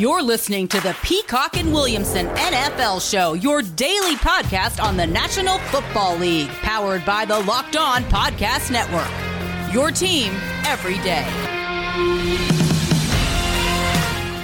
You're 0.00 0.22
listening 0.22 0.66
to 0.68 0.80
the 0.80 0.96
Peacock 1.02 1.58
and 1.58 1.74
Williamson 1.74 2.26
NFL 2.28 3.06
Show, 3.06 3.34
your 3.34 3.60
daily 3.60 4.14
podcast 4.14 4.82
on 4.82 4.96
the 4.96 5.06
National 5.06 5.58
Football 5.58 6.16
League, 6.16 6.48
powered 6.48 7.04
by 7.04 7.26
the 7.26 7.38
Locked 7.40 7.76
On 7.76 8.02
Podcast 8.04 8.70
Network. 8.70 9.74
Your 9.74 9.90
team 9.90 10.32
every 10.64 10.94
day. 11.00 11.26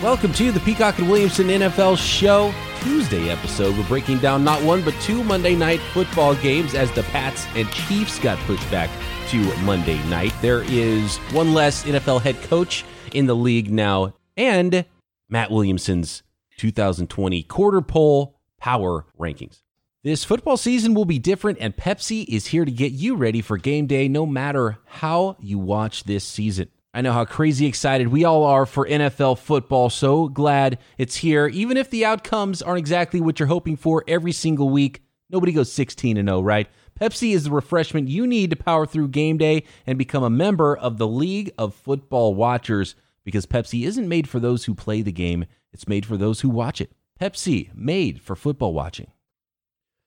Welcome 0.02 0.34
to 0.34 0.52
the 0.52 0.60
Peacock 0.60 0.98
and 0.98 1.08
Williamson 1.08 1.46
NFL 1.46 1.96
Show 1.96 2.52
Tuesday 2.82 3.30
episode. 3.30 3.78
We're 3.78 3.88
breaking 3.88 4.18
down 4.18 4.44
not 4.44 4.62
one 4.62 4.84
but 4.84 4.92
two 5.00 5.24
Monday 5.24 5.54
night 5.54 5.80
football 5.94 6.34
games 6.34 6.74
as 6.74 6.92
the 6.92 7.02
Pats 7.04 7.46
and 7.54 7.66
Chiefs 7.70 8.18
got 8.18 8.36
pushed 8.40 8.70
back 8.70 8.90
to 9.30 9.38
Monday 9.60 10.06
night. 10.10 10.34
There 10.42 10.64
is 10.64 11.16
one 11.32 11.54
less 11.54 11.84
NFL 11.84 12.20
head 12.20 12.38
coach 12.42 12.84
in 13.14 13.24
the 13.24 13.34
league 13.34 13.70
now, 13.70 14.12
and 14.36 14.84
Matt 15.28 15.50
Williamson's 15.50 16.22
2020 16.58 17.42
quarter 17.44 17.80
pole 17.80 18.38
power 18.58 19.06
rankings. 19.18 19.62
This 20.02 20.24
football 20.24 20.56
season 20.56 20.94
will 20.94 21.04
be 21.04 21.18
different, 21.18 21.58
and 21.60 21.76
Pepsi 21.76 22.24
is 22.28 22.46
here 22.46 22.64
to 22.64 22.70
get 22.70 22.92
you 22.92 23.16
ready 23.16 23.40
for 23.40 23.56
game 23.56 23.86
day 23.86 24.06
no 24.06 24.24
matter 24.24 24.78
how 24.84 25.36
you 25.40 25.58
watch 25.58 26.04
this 26.04 26.22
season. 26.22 26.68
I 26.94 27.00
know 27.00 27.12
how 27.12 27.24
crazy 27.24 27.66
excited 27.66 28.08
we 28.08 28.24
all 28.24 28.44
are 28.44 28.66
for 28.66 28.86
NFL 28.86 29.38
football. 29.38 29.90
So 29.90 30.28
glad 30.28 30.78
it's 30.96 31.16
here. 31.16 31.48
Even 31.48 31.76
if 31.76 31.90
the 31.90 32.04
outcomes 32.04 32.62
aren't 32.62 32.78
exactly 32.78 33.20
what 33.20 33.38
you're 33.38 33.48
hoping 33.48 33.76
for 33.76 34.04
every 34.06 34.32
single 34.32 34.70
week, 34.70 35.02
nobody 35.28 35.52
goes 35.52 35.72
16 35.72 36.16
and 36.16 36.28
0, 36.28 36.40
right? 36.40 36.68
Pepsi 36.98 37.34
is 37.34 37.44
the 37.44 37.50
refreshment 37.50 38.08
you 38.08 38.26
need 38.26 38.50
to 38.50 38.56
power 38.56 38.86
through 38.86 39.08
game 39.08 39.36
day 39.36 39.64
and 39.86 39.98
become 39.98 40.22
a 40.22 40.30
member 40.30 40.74
of 40.74 40.96
the 40.96 41.08
League 41.08 41.52
of 41.58 41.74
Football 41.74 42.34
Watchers 42.34 42.94
because 43.26 43.44
Pepsi 43.44 43.84
isn't 43.84 44.08
made 44.08 44.28
for 44.28 44.38
those 44.38 44.64
who 44.64 44.74
play 44.74 45.02
the 45.02 45.10
game, 45.10 45.46
it's 45.72 45.88
made 45.88 46.06
for 46.06 46.16
those 46.16 46.40
who 46.40 46.48
watch 46.48 46.80
it. 46.80 46.92
Pepsi, 47.20 47.74
made 47.74 48.22
for 48.22 48.36
football 48.36 48.72
watching. 48.72 49.10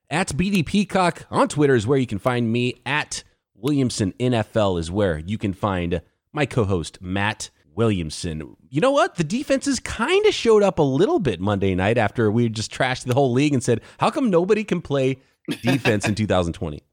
At 0.10 0.30
BD 0.30 0.66
Peacock 0.66 1.28
on 1.30 1.50
Twitter 1.50 1.76
is 1.76 1.86
where 1.86 1.98
you 1.98 2.08
can 2.08 2.18
find 2.18 2.50
me. 2.52 2.82
At 2.86 3.26
Williamson 3.54 4.14
NFL 4.14 4.80
is 4.80 4.90
where 4.90 5.20
you 5.20 5.38
can 5.38 5.52
find 5.52 6.02
my 6.32 6.46
co 6.46 6.64
host, 6.64 7.02
Matt 7.02 7.50
Williamson. 7.76 8.56
You 8.70 8.80
know 8.80 8.92
what? 8.92 9.16
The 9.16 9.26
defenses 9.26 9.82
kind 9.82 10.26
of 10.26 10.34
showed 10.34 10.64
up 10.64 10.80
a 10.80 10.84
little 10.84 11.20
bit 11.20 11.42
Monday 11.42 11.76
night 11.76 11.98
after 11.98 12.32
we 12.32 12.48
just 12.48 12.72
trashed 12.72 13.04
the 13.04 13.14
whole 13.14 13.34
league 13.34 13.54
and 13.54 13.62
said, 13.62 13.82
how 14.00 14.10
come 14.10 14.30
nobody 14.30 14.64
can 14.64 14.82
play 14.82 15.18
defense 15.62 16.08
in 16.08 16.16
2020? 16.16 16.82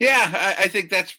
Yeah, 0.00 0.56
I, 0.58 0.64
I 0.64 0.68
think 0.68 0.90
that's 0.90 1.16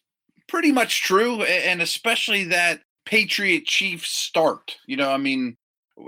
pretty 0.49 0.73
much 0.73 1.01
true. 1.01 1.43
And 1.43 1.81
especially 1.81 2.43
that 2.45 2.81
Patriot 3.05 3.65
Chiefs 3.65 4.09
start. 4.09 4.77
You 4.87 4.97
know, 4.97 5.11
I 5.11 5.17
mean, 5.17 5.57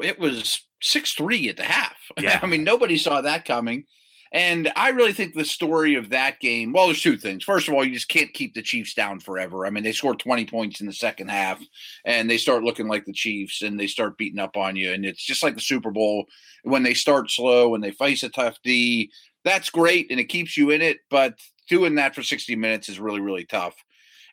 it 0.04 0.20
was 0.20 0.66
6 0.82 1.14
3 1.14 1.50
at 1.50 1.58
the 1.58 1.64
half. 1.64 1.96
Yeah. 2.20 2.40
I 2.42 2.48
mean, 2.48 2.64
nobody 2.64 2.98
saw 2.98 3.22
that 3.22 3.46
coming. 3.46 3.84
And 4.32 4.72
I 4.76 4.90
really 4.90 5.14
think 5.14 5.34
the 5.34 5.46
story 5.46 5.96
of 5.96 6.10
that 6.10 6.40
game, 6.40 6.74
well, 6.74 6.88
there's 6.88 7.02
two 7.02 7.18
things. 7.18 7.44
First 7.44 7.68
of 7.68 7.74
all, 7.74 7.86
you 7.86 7.94
just 7.94 8.10
can't 8.10 8.34
keep 8.34 8.54
the 8.54 8.62
Chiefs 8.62 8.94
down 8.94 9.20
forever. 9.20 9.66
I 9.66 9.70
mean, 9.70 9.84
they 9.84 9.92
scored 9.92 10.20
20 10.20 10.46
points 10.46 10.82
in 10.82 10.88
the 10.88 10.94
second 10.94 11.30
half 11.30 11.62
and 12.06 12.30
they 12.30 12.38
start 12.38 12.64
looking 12.64 12.88
like 12.88 13.06
the 13.06 13.14
Chiefs 13.14 13.62
and 13.62 13.80
they 13.80 13.88
start 13.88 14.18
beating 14.18 14.40
up 14.40 14.58
on 14.58 14.76
you. 14.76 14.92
And 14.92 15.06
it's 15.06 15.24
just 15.24 15.44
like 15.44 15.56
the 15.56 15.62
Super 15.62 15.92
Bowl 15.92 16.26
when 16.64 16.84
they 16.84 16.94
start 16.94 17.30
slow 17.30 17.76
and 17.76 17.84
they 17.84 17.92
face 17.92 18.24
a 18.24 18.30
tough 18.30 18.58
D. 18.64 19.12
That's 19.46 19.70
great 19.70 20.08
and 20.12 20.20
it 20.20 20.26
keeps 20.26 20.58
you 20.58 20.72
in 20.72 20.82
it, 20.82 20.98
but 21.10 21.36
doing 21.70 21.96
that 21.96 22.16
for 22.16 22.24
60 22.24 22.56
minutes 22.56 22.90
is 22.90 23.00
really, 23.00 23.22
really 23.22 23.46
tough. 23.46 23.76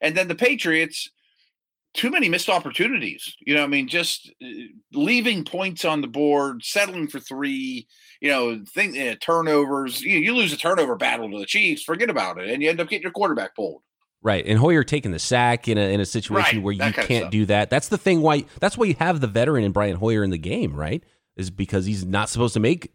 And 0.00 0.16
then 0.16 0.28
the 0.28 0.34
Patriots, 0.34 1.10
too 1.94 2.10
many 2.10 2.28
missed 2.28 2.48
opportunities. 2.48 3.34
You 3.40 3.54
know, 3.54 3.64
I 3.64 3.66
mean, 3.66 3.88
just 3.88 4.30
uh, 4.42 4.46
leaving 4.92 5.44
points 5.44 5.84
on 5.84 6.00
the 6.00 6.06
board, 6.06 6.62
settling 6.64 7.08
for 7.08 7.20
three. 7.20 7.86
You 8.20 8.30
know, 8.30 8.62
think 8.74 8.98
uh, 8.98 9.16
turnovers. 9.20 10.02
You, 10.02 10.18
you 10.18 10.34
lose 10.34 10.52
a 10.52 10.56
turnover 10.56 10.96
battle 10.96 11.30
to 11.30 11.38
the 11.38 11.46
Chiefs, 11.46 11.82
forget 11.82 12.10
about 12.10 12.38
it, 12.38 12.50
and 12.50 12.62
you 12.62 12.68
end 12.68 12.80
up 12.80 12.88
getting 12.88 13.02
your 13.02 13.12
quarterback 13.12 13.54
pulled. 13.54 13.82
Right, 14.22 14.44
and 14.46 14.58
Hoyer 14.58 14.84
taking 14.84 15.12
the 15.12 15.18
sack 15.18 15.68
in 15.68 15.78
a 15.78 15.92
in 15.92 16.00
a 16.00 16.06
situation 16.06 16.58
right, 16.58 16.64
where 16.64 16.72
you 16.72 16.92
can't 16.92 17.30
do 17.30 17.46
that. 17.46 17.70
That's 17.70 17.88
the 17.88 17.98
thing. 17.98 18.22
Why 18.22 18.44
that's 18.60 18.76
why 18.76 18.86
you 18.86 18.94
have 18.98 19.20
the 19.20 19.26
veteran 19.26 19.64
and 19.64 19.74
Brian 19.74 19.96
Hoyer 19.96 20.24
in 20.24 20.30
the 20.30 20.38
game, 20.38 20.74
right? 20.74 21.04
Is 21.36 21.50
because 21.50 21.84
he's 21.84 22.04
not 22.04 22.30
supposed 22.30 22.54
to 22.54 22.60
make 22.60 22.92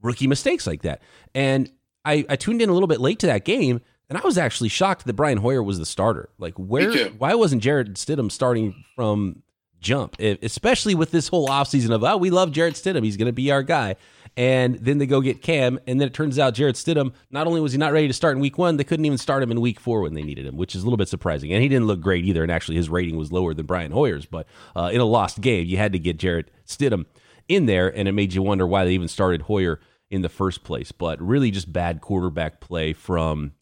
rookie 0.00 0.26
mistakes 0.26 0.66
like 0.66 0.82
that. 0.82 1.02
And 1.34 1.70
I, 2.04 2.24
I 2.28 2.36
tuned 2.36 2.62
in 2.62 2.68
a 2.68 2.72
little 2.72 2.86
bit 2.86 3.00
late 3.00 3.18
to 3.20 3.26
that 3.26 3.44
game 3.44 3.80
and 4.08 4.18
I 4.18 4.22
was 4.22 4.38
actually 4.38 4.68
shocked 4.68 5.04
that 5.04 5.12
Brian 5.14 5.38
Hoyer 5.38 5.62
was 5.62 5.78
the 5.78 5.86
starter. 5.86 6.30
Like, 6.38 6.54
where? 6.54 6.90
Why 7.18 7.34
wasn't 7.34 7.62
Jarrett 7.62 7.94
Stidham 7.94 8.30
starting 8.30 8.84
from 8.96 9.42
jump? 9.80 10.16
especially 10.18 10.94
with 10.94 11.10
this 11.10 11.28
whole 11.28 11.48
offseason 11.48 11.94
of, 11.94 12.02
oh, 12.02 12.16
we 12.16 12.30
love 12.30 12.50
Jarrett 12.52 12.74
Stidham. 12.74 13.04
He's 13.04 13.16
going 13.16 13.26
to 13.26 13.32
be 13.32 13.50
our 13.50 13.62
guy. 13.62 13.96
And 14.36 14.76
then 14.76 14.98
they 14.98 15.06
go 15.06 15.20
get 15.20 15.42
Cam, 15.42 15.80
and 15.86 16.00
then 16.00 16.06
it 16.06 16.14
turns 16.14 16.38
out 16.38 16.54
Jarrett 16.54 16.76
Stidham, 16.76 17.12
not 17.30 17.48
only 17.48 17.60
was 17.60 17.72
he 17.72 17.78
not 17.78 17.92
ready 17.92 18.06
to 18.06 18.14
start 18.14 18.36
in 18.36 18.40
week 18.40 18.56
one, 18.56 18.76
they 18.76 18.84
couldn't 18.84 19.04
even 19.04 19.18
start 19.18 19.42
him 19.42 19.50
in 19.50 19.60
week 19.60 19.80
four 19.80 20.00
when 20.00 20.14
they 20.14 20.22
needed 20.22 20.46
him, 20.46 20.56
which 20.56 20.76
is 20.76 20.82
a 20.82 20.84
little 20.84 20.96
bit 20.96 21.08
surprising. 21.08 21.52
And 21.52 21.60
he 21.60 21.68
didn't 21.68 21.86
look 21.86 22.00
great 22.00 22.24
either. 22.24 22.42
And 22.44 22.52
actually, 22.52 22.76
his 22.76 22.88
rating 22.88 23.16
was 23.16 23.32
lower 23.32 23.52
than 23.52 23.66
Brian 23.66 23.90
Hoyer's. 23.90 24.26
But 24.26 24.46
uh, 24.76 24.90
in 24.92 25.00
a 25.00 25.04
lost 25.04 25.40
game, 25.40 25.66
you 25.66 25.76
had 25.76 25.92
to 25.92 25.98
get 25.98 26.18
Jarrett 26.18 26.52
Stidham 26.66 27.06
in 27.48 27.66
there, 27.66 27.88
and 27.88 28.06
it 28.06 28.12
made 28.12 28.32
you 28.32 28.42
wonder 28.42 28.66
why 28.66 28.84
they 28.84 28.92
even 28.92 29.08
started 29.08 29.42
Hoyer 29.42 29.80
in 30.08 30.22
the 30.22 30.28
first 30.28 30.62
place. 30.62 30.92
But 30.92 31.20
really, 31.20 31.50
just 31.50 31.72
bad 31.72 32.00
quarterback 32.00 32.60
play 32.60 32.92
from 32.92 33.54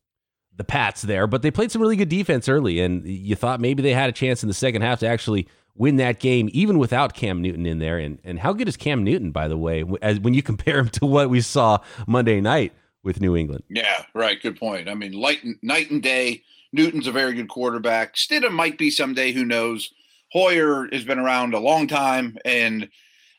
the 0.57 0.65
Pats 0.65 1.03
there, 1.03 1.27
but 1.27 1.43
they 1.43 1.51
played 1.51 1.71
some 1.71 1.83
really 1.83 1.97
good 1.97 2.09
defense 2.09 2.49
early, 2.49 2.81
and 2.81 3.07
you 3.07 3.37
thought 3.37 3.61
maybe 3.61 3.83
they 3.83 3.93
had 3.93 4.09
a 4.09 4.13
chance 4.13 4.43
in 4.43 4.49
the 4.49 4.55
second 4.55 4.83
half 4.83 5.01
to 5.01 5.07
actually 5.07 5.47
win 5.75 5.97
that 5.97 6.19
game, 6.19 6.49
even 6.53 6.79
without 6.79 7.15
Cam 7.15 7.43
Newton 7.43 7.67
in 7.67 7.79
there. 7.79 7.99
And 7.99 8.19
and 8.25 8.39
how 8.39 8.53
good 8.53 8.69
is 8.69 8.77
Cam 8.77 9.05
Newton, 9.05 9.31
by 9.31 9.49
the 9.49 9.59
way, 9.59 9.85
as 10.03 10.19
when 10.21 10.35
you 10.35 10.43
compare 10.45 10.79
him 10.79 10.89
to 10.91 11.07
what 11.07 11.31
we 11.31 11.41
saw 11.41 11.79
Monday 12.07 12.41
night 12.41 12.73
with 13.03 13.21
New 13.21 13.37
England? 13.37 13.65
Yeah, 13.69 14.05
right. 14.15 14.41
Good 14.41 14.59
point. 14.59 14.89
I 14.89 14.95
mean, 14.95 15.13
light 15.13 15.41
night 15.63 15.91
and 15.91 16.03
day. 16.03 16.43
Newton's 16.73 17.07
a 17.07 17.13
very 17.13 17.33
good 17.33 17.49
quarterback. 17.49 18.17
Stidham 18.17 18.53
might 18.53 18.77
be 18.77 18.91
someday. 18.91 19.33
Who 19.33 19.45
knows? 19.45 19.93
Hoyer 20.33 20.89
has 20.93 21.05
been 21.05 21.19
around 21.19 21.55
a 21.55 21.61
long 21.61 21.87
time, 21.87 22.37
and 22.45 22.89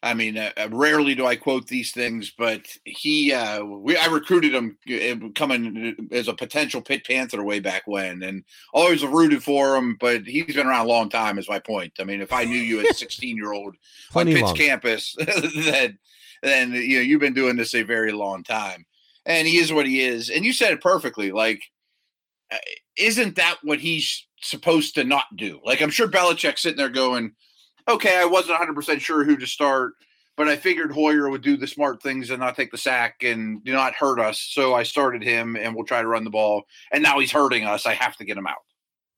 I 0.04 0.14
mean, 0.14 0.38
uh, 0.38 0.52
uh, 0.58 0.70
rarely 0.72 1.16
do 1.16 1.26
I 1.26 1.36
quote 1.36 1.68
these 1.68 1.92
things, 1.92 2.32
but 2.38 2.62
he, 2.84 3.34
uh, 3.34 3.64
we, 3.64 3.98
I 3.98 4.06
recruited 4.08 4.54
him 4.54 4.78
uh, 4.90 5.30
coming 5.34 6.10
as 6.12 6.28
a 6.28 6.34
potential 6.34 6.82
Pitt 6.82 7.06
Panther 7.06 7.44
way 7.44 7.60
back 7.60 7.84
when, 7.88 8.22
and 8.22 8.44
always 8.74 9.04
rooted 9.04 9.44
for 9.44 9.76
him. 9.76 9.98
But 10.00 10.28
he's 10.28 10.56
been 10.56 10.68
around 10.68 10.86
a 10.86 10.90
long 10.90 11.10
time, 11.10 11.40
is 11.40 11.50
my 11.50 11.60
point. 11.60 11.94
I 12.00 12.04
mean, 12.04 12.22
if 12.22 12.32
I 12.32 12.44
knew 12.44 12.58
you 12.58 12.80
as 12.82 12.92
a 12.92 12.94
16 12.94 13.36
year 13.36 13.54
old 13.54 13.76
on 14.16 14.28
Pitt's 14.28 14.42
long. 14.42 14.56
campus, 14.56 15.16
then 15.56 15.98
then 16.44 16.72
you 16.74 16.98
know 16.98 17.02
you've 17.02 17.22
been 17.22 17.34
doing 17.34 17.56
this 17.56 17.74
a 17.74 17.82
very 17.82 18.12
long 18.12 18.44
time, 18.44 18.86
and 19.26 19.48
he 19.48 19.58
is 19.58 19.74
what 19.74 19.88
he 19.88 20.02
is. 20.02 20.30
And 20.30 20.46
you 20.46 20.54
said 20.54 20.74
it 20.74 20.82
perfectly. 20.82 21.32
Like, 21.32 21.64
uh, 22.52 22.58
isn't 22.98 23.36
that 23.38 23.58
what 23.64 23.80
he's 23.80 24.28
supposed 24.42 24.94
to 24.96 25.04
not 25.04 25.26
do? 25.36 25.60
Like, 25.66 25.82
I'm 25.82 25.90
sure 25.90 26.08
Belichick's 26.08 26.62
sitting 26.62 26.78
there 26.78 26.90
going 26.90 27.34
okay, 27.88 28.20
I 28.20 28.26
wasn't 28.26 28.60
100% 28.60 29.00
sure 29.00 29.24
who 29.24 29.38
to 29.38 29.48
start, 29.48 29.94
but 30.36 30.48
I 30.48 30.56
figured 30.56 30.92
Hoyer 30.92 31.30
would 31.30 31.42
do 31.42 31.58
the 31.58 31.68
smart 31.68 32.02
things 32.02 32.30
and 32.30 32.40
not 32.40 32.56
take 32.56 32.72
the 32.72 32.78
sack 32.78 33.24
and 33.24 33.64
do 33.64 33.74
not 33.74 33.96
hurt 33.96 34.20
us. 34.20 34.40
So 34.40 34.76
I 34.76 34.84
started 34.84 35.24
him 35.24 35.56
and 35.56 35.76
we'll 35.76 35.86
try 35.86 36.02
to 36.02 36.08
run 36.08 36.24
the 36.24 36.30
ball. 36.30 36.64
And 36.92 37.02
now 37.02 37.20
he's 37.20 37.32
hurting 37.32 37.66
us. 37.66 37.86
I 37.86 37.94
have 37.94 38.18
to 38.18 38.26
get 38.26 38.38
him 38.38 38.48
out. 38.48 38.58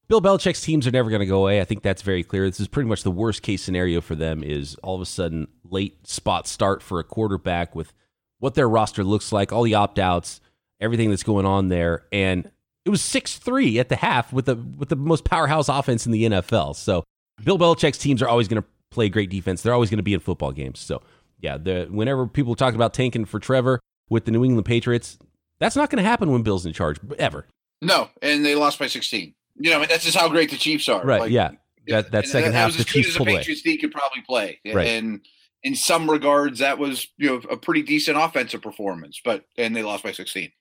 Bill 0.08 0.22
Belichick's 0.22 0.62
teams 0.62 0.88
are 0.88 0.92
never 0.92 1.10
going 1.10 1.20
to 1.20 1.28
go 1.28 1.42
away. 1.42 1.62
I 1.62 1.66
think 1.66 1.84
that's 1.84 2.02
very 2.02 2.24
clear. 2.24 2.50
This 2.50 2.60
is 2.60 2.68
pretty 2.68 2.90
much 2.90 3.04
the 3.04 3.12
worst 3.12 3.44
case 3.44 3.62
scenario 3.62 4.02
for 4.02 4.16
them 4.16 4.44
is 4.44 4.76
all 4.82 4.96
of 4.96 5.02
a 5.02 5.06
sudden 5.06 5.48
late 5.64 6.08
spot 6.08 6.48
start 6.48 6.82
for 6.82 7.00
a 7.00 7.04
quarterback 7.04 7.76
with 7.76 7.94
what 8.40 8.56
their 8.56 8.68
roster 8.68 9.04
looks 9.04 9.32
like, 9.32 9.52
all 9.52 9.62
the 9.62 9.76
opt-outs, 9.76 10.42
everything 10.82 11.12
that's 11.12 11.22
going 11.22 11.46
on 11.46 11.68
there. 11.68 12.06
And 12.12 12.50
it 12.86 12.90
was 12.90 13.02
6-3 13.02 13.78
at 13.80 13.90
the 13.90 13.98
half 13.98 14.34
with 14.34 14.46
the 14.46 14.56
with 14.56 14.90
the 14.90 14.96
most 14.96 15.26
powerhouse 15.26 15.70
offense 15.70 16.08
in 16.08 16.12
the 16.12 16.24
NFL. 16.24 16.76
So 16.76 17.04
Bill 17.44 17.58
Belichick's 17.58 17.98
teams 17.98 18.22
are 18.22 18.28
always 18.28 18.48
going 18.48 18.62
to 18.62 18.68
play 18.92 19.10
great 19.10 19.30
defense. 19.30 19.62
They're 19.62 19.74
always 19.74 19.90
going 19.90 19.98
to 19.98 20.04
be 20.04 20.14
in 20.14 20.20
football 20.20 20.52
games. 20.52 20.80
So, 20.80 21.02
yeah, 21.40 21.58
the, 21.58 21.88
whenever 21.90 22.28
people 22.28 22.56
talk 22.56 22.76
about 22.76 22.94
tanking 22.94 23.26
for 23.26 23.40
Trevor 23.40 23.80
with 24.10 24.26
the 24.26 24.32
New 24.32 24.44
England 24.44 24.66
Patriots, 24.66 25.18
that's 25.60 25.76
not 25.76 25.90
going 25.90 26.04
to 26.04 26.08
happen 26.10 26.32
when 26.32 26.42
Bill's 26.42 26.66
in 26.66 26.74
charge 26.74 26.98
ever. 27.18 27.46
No, 27.82 28.10
and 28.22 28.46
they 28.46 28.56
lost 28.56 28.80
by 28.80 28.88
16. 28.88 29.34
You 29.58 29.70
know, 29.72 29.86
that's 29.86 30.04
just 30.04 30.18
how 30.18 30.28
great 30.30 30.50
the 30.50 30.58
Chiefs 30.58 30.90
are. 30.90 31.04
Right. 31.04 31.22
Like, 31.22 31.32
yeah. 31.32 31.52
That, 31.88 32.12
that 32.12 32.28
second 32.28 32.52
that, 32.52 32.58
half, 32.58 32.72
that 32.74 32.78
the 32.80 32.84
Chiefs 32.84 33.18
pulled 33.18 33.30
away. 33.30 33.38
Patriots 33.38 33.64
could 33.82 33.92
probably 33.92 34.22
play. 34.22 34.60
Right. 34.66 34.88
And 34.88 35.22
in 35.64 35.76
some 35.76 36.10
regards, 36.10 36.60
that 36.60 36.78
was 36.78 37.08
you 37.18 37.28
know 37.28 37.42
a 37.50 37.58
pretty 37.58 37.82
decent 37.82 38.18
offensive 38.18 38.62
performance, 38.62 39.22
but 39.24 39.46
and 39.58 39.76
they 39.76 39.84
lost 39.84 40.04
by 40.04 40.12
16. 40.12 40.52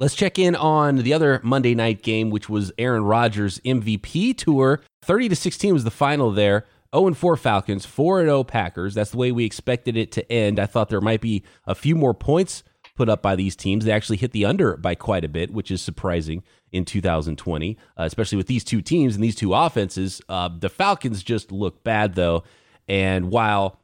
Let's 0.00 0.14
check 0.14 0.38
in 0.38 0.54
on 0.54 0.98
the 0.98 1.12
other 1.12 1.40
Monday 1.42 1.74
night 1.74 2.02
game, 2.04 2.30
which 2.30 2.48
was 2.48 2.70
Aaron 2.78 3.02
Rodgers' 3.02 3.58
MVP 3.64 4.36
tour. 4.36 4.80
30 5.02 5.30
to 5.30 5.36
16 5.36 5.74
was 5.74 5.82
the 5.82 5.90
final 5.90 6.30
there. 6.30 6.66
0 6.94 7.14
4 7.14 7.36
Falcons, 7.36 7.84
4 7.84 8.22
0 8.22 8.44
Packers. 8.44 8.94
That's 8.94 9.10
the 9.10 9.16
way 9.16 9.32
we 9.32 9.44
expected 9.44 9.96
it 9.96 10.12
to 10.12 10.32
end. 10.32 10.60
I 10.60 10.66
thought 10.66 10.88
there 10.88 11.00
might 11.00 11.20
be 11.20 11.42
a 11.66 11.74
few 11.74 11.96
more 11.96 12.14
points 12.14 12.62
put 12.94 13.08
up 13.08 13.22
by 13.22 13.34
these 13.34 13.56
teams. 13.56 13.84
They 13.84 13.90
actually 13.90 14.18
hit 14.18 14.30
the 14.30 14.44
under 14.44 14.76
by 14.76 14.94
quite 14.94 15.24
a 15.24 15.28
bit, 15.28 15.52
which 15.52 15.72
is 15.72 15.82
surprising 15.82 16.44
in 16.70 16.84
2020, 16.84 17.76
uh, 17.98 18.02
especially 18.04 18.36
with 18.36 18.46
these 18.46 18.62
two 18.62 18.80
teams 18.80 19.16
and 19.16 19.24
these 19.24 19.34
two 19.34 19.52
offenses. 19.52 20.22
Uh, 20.28 20.48
the 20.48 20.68
Falcons 20.68 21.24
just 21.24 21.50
look 21.50 21.82
bad, 21.82 22.14
though. 22.14 22.44
And 22.88 23.32
while 23.32 23.80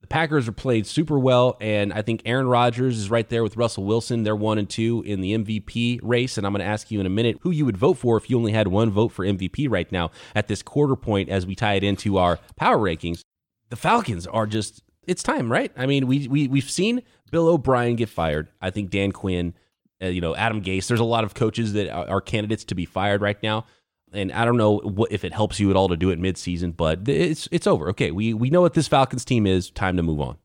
The 0.00 0.06
Packers 0.06 0.46
are 0.46 0.52
played 0.52 0.86
super 0.86 1.18
well, 1.18 1.56
and 1.60 1.92
I 1.92 2.02
think 2.02 2.22
Aaron 2.24 2.46
Rodgers 2.46 2.98
is 2.98 3.10
right 3.10 3.28
there 3.28 3.42
with 3.42 3.56
Russell 3.56 3.84
Wilson. 3.84 4.22
They're 4.22 4.36
one 4.36 4.58
and 4.58 4.70
two 4.70 5.02
in 5.04 5.20
the 5.20 5.36
MVP 5.36 5.98
race, 6.02 6.38
and 6.38 6.46
I'm 6.46 6.52
going 6.52 6.60
to 6.60 6.70
ask 6.70 6.90
you 6.90 7.00
in 7.00 7.06
a 7.06 7.10
minute 7.10 7.38
who 7.40 7.50
you 7.50 7.66
would 7.66 7.76
vote 7.76 7.98
for 7.98 8.16
if 8.16 8.30
you 8.30 8.38
only 8.38 8.52
had 8.52 8.68
one 8.68 8.90
vote 8.90 9.10
for 9.10 9.24
MVP 9.24 9.68
right 9.68 9.90
now 9.90 10.12
at 10.36 10.46
this 10.46 10.62
quarter 10.62 10.94
point 10.94 11.28
as 11.28 11.46
we 11.46 11.56
tie 11.56 11.74
it 11.74 11.82
into 11.82 12.16
our 12.16 12.38
power 12.56 12.78
rankings. 12.78 13.22
The 13.70 13.76
Falcons 13.76 14.26
are 14.28 14.46
just 14.46 14.82
it's 15.08 15.22
time, 15.22 15.50
right? 15.50 15.72
I 15.76 15.86
mean, 15.86 16.06
we 16.06 16.28
we 16.28 16.46
we've 16.46 16.70
seen 16.70 17.02
Bill 17.32 17.48
O'Brien 17.48 17.96
get 17.96 18.08
fired. 18.08 18.48
I 18.60 18.70
think 18.70 18.90
Dan 18.90 19.10
Quinn, 19.10 19.54
uh, 20.00 20.06
you 20.06 20.20
know, 20.20 20.36
Adam 20.36 20.62
Gase. 20.62 20.86
There's 20.86 21.00
a 21.00 21.04
lot 21.04 21.24
of 21.24 21.34
coaches 21.34 21.72
that 21.72 21.88
are, 21.88 22.08
are 22.08 22.20
candidates 22.20 22.64
to 22.64 22.76
be 22.76 22.84
fired 22.84 23.20
right 23.20 23.42
now 23.42 23.64
and 24.12 24.32
I 24.32 24.44
don't 24.44 24.56
know 24.56 24.78
what, 24.78 25.12
if 25.12 25.24
it 25.24 25.32
helps 25.32 25.60
you 25.60 25.70
at 25.70 25.76
all 25.76 25.88
to 25.88 25.96
do 25.96 26.10
it 26.10 26.20
midseason, 26.20 26.76
but 26.76 27.08
it's 27.08 27.48
it's 27.52 27.66
over. 27.66 27.88
Okay, 27.90 28.10
we 28.10 28.34
we 28.34 28.50
know 28.50 28.60
what 28.60 28.74
this 28.74 28.88
Falcons 28.88 29.24
team 29.24 29.46
is. 29.46 29.70
Time 29.70 29.96
to 29.96 30.02
move 30.02 30.20
on. 30.20 30.36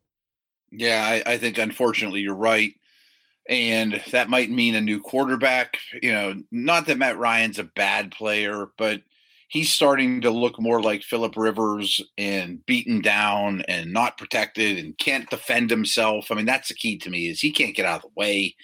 Yeah, 0.72 1.04
I, 1.04 1.34
I 1.34 1.38
think 1.38 1.58
unfortunately 1.58 2.22
you're 2.22 2.36
right, 2.36 2.74
and 3.48 4.02
that 4.12 4.30
might 4.30 4.50
mean 4.50 4.76
a 4.76 4.82
new 4.82 5.00
quarterback. 5.00 5.78
You 6.02 6.12
know, 6.12 6.44
not 6.52 6.88
that 6.88 6.98
Matt 6.98 7.18
Ryan's 7.18 7.60
a 7.60 7.64
bad 7.64 8.12
player, 8.12 8.68
but 8.78 9.02
he's 9.54 9.72
starting 9.72 10.20
to 10.20 10.32
look 10.32 10.60
more 10.60 10.82
like 10.82 11.04
Philip 11.04 11.38
Rivers 11.38 12.02
and 12.18 12.66
beaten 12.66 13.02
down 13.02 13.62
and 13.68 13.94
not 13.94 14.18
protected 14.18 14.80
and 14.80 14.98
can't 14.98 15.30
defend 15.30 15.70
himself. 15.70 16.32
I 16.32 16.36
mean, 16.36 16.48
that's 16.48 16.70
the 16.70 16.74
key 16.74 16.98
to 16.98 17.12
me 17.12 17.28
is 17.28 17.40
he 17.40 17.52
can't 17.52 17.76
get 17.76 17.86
out 17.86 17.98
of 17.98 18.02
the 18.02 18.20
way. 18.20 18.56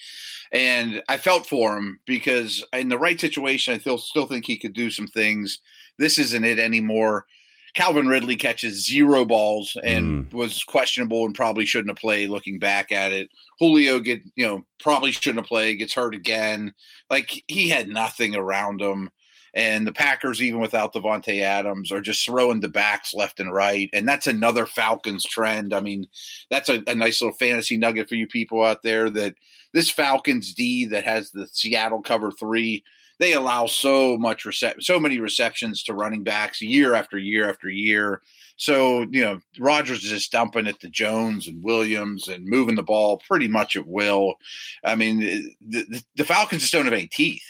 And 0.51 1.03
I 1.07 1.18
felt 1.18 1.45
for 1.45 1.77
him 1.77 2.00
because 2.07 2.65
in 2.74 2.89
the 2.89 2.97
right 2.97 3.21
situation, 3.21 3.75
I 3.75 3.77
still 3.77 4.00
still 4.00 4.25
think 4.25 4.45
he 4.45 4.57
could 4.57 4.74
do 4.74 4.89
some 4.89 5.06
things. 5.06 5.59
This 6.00 6.18
isn't 6.18 6.44
it 6.44 6.57
anymore. 6.57 7.27
Calvin 7.75 8.07
Ridley 8.07 8.36
catches 8.36 8.83
zero 8.83 9.25
balls 9.25 9.77
and 9.83 10.25
mm. 10.25 10.33
was 10.33 10.63
questionable 10.63 11.24
and 11.24 11.36
probably 11.36 11.68
shouldn't 11.68 11.91
have 11.91 12.01
played 12.01 12.31
looking 12.31 12.57
back 12.57 12.91
at 12.91 13.12
it. 13.12 13.30
Julio 13.59 14.00
get, 14.00 14.24
you 14.36 14.47
know, 14.47 14.65
probably 14.80 15.12
shouldn't 15.12 15.44
have 15.44 15.47
played, 15.47 15.77
gets 15.77 15.94
hurt 15.94 16.15
again. 16.15 16.74
Like 17.12 17.44
he 17.47 17.69
had 17.69 17.88
nothing 17.88 18.36
around 18.36 18.81
him. 18.81 19.12
And 19.54 19.86
the 19.86 19.94
Packers, 19.94 20.42
even 20.42 20.60
without 20.60 20.94
Davante 20.94 21.42
Adams, 21.42 21.92
are 21.92 22.01
just 22.01 22.25
throwing 22.25 22.60
the 22.60 22.69
backs 22.69 23.13
left 23.13 23.40
and 23.40 23.51
right. 23.51 23.90
And 23.94 24.07
that's 24.07 24.28
another 24.28 24.66
Falcons 24.66 25.24
trend. 25.24 25.74
I 25.74 25.80
mean, 25.80 26.07
that's 26.50 26.69
a, 26.69 26.84
a 26.88 26.96
nice 26.96 27.22
little 27.22 27.38
fantasy 27.38 27.78
nugget 27.78 28.10
for 28.10 28.16
you 28.16 28.28
people 28.28 28.63
out 28.63 28.84
there 28.84 29.10
that 29.10 29.36
this 29.74 29.90
Falcons 29.90 30.54
D 30.54 30.86
that 30.86 31.04
has 31.04 31.31
the 31.31 31.48
Seattle 31.51 32.01
cover 32.01 32.31
three, 32.31 32.84
they 33.19 33.34
allow 33.34 33.66
so 33.66 34.18
much 34.18 34.46
recep- 34.46 34.81
so 34.81 35.00
many 35.00 35.19
receptions 35.19 35.84
to 35.84 35.94
running 35.94 36.24
backs 36.24 36.62
year 36.62 36.94
after 36.94 37.18
year 37.18 37.50
after 37.50 37.69
year. 37.69 38.22
So, 38.56 39.01
you 39.12 39.22
know, 39.22 39.40
Rodgers 39.57 40.04
is 40.04 40.10
just 40.10 40.31
dumping 40.31 40.68
it 40.68 40.80
to 40.81 40.90
Jones 40.90 41.48
and 41.48 41.63
Williams 41.63 42.28
and 42.28 42.46
moving 42.46 42.75
the 42.75 42.84
ball 42.84 43.22
pretty 43.25 43.48
much 43.48 43.78
at 43.78 43.88
will. 43.88 44.36
I 44.84 44.96
mean, 44.96 45.19
the, 45.19 45.86
the, 45.86 46.04
the 46.18 46.25
Falcons 46.25 46.62
just 46.62 46.74
don't 46.74 46.84
have 46.86 46.94
any 46.94 47.07
teeth 47.07 47.44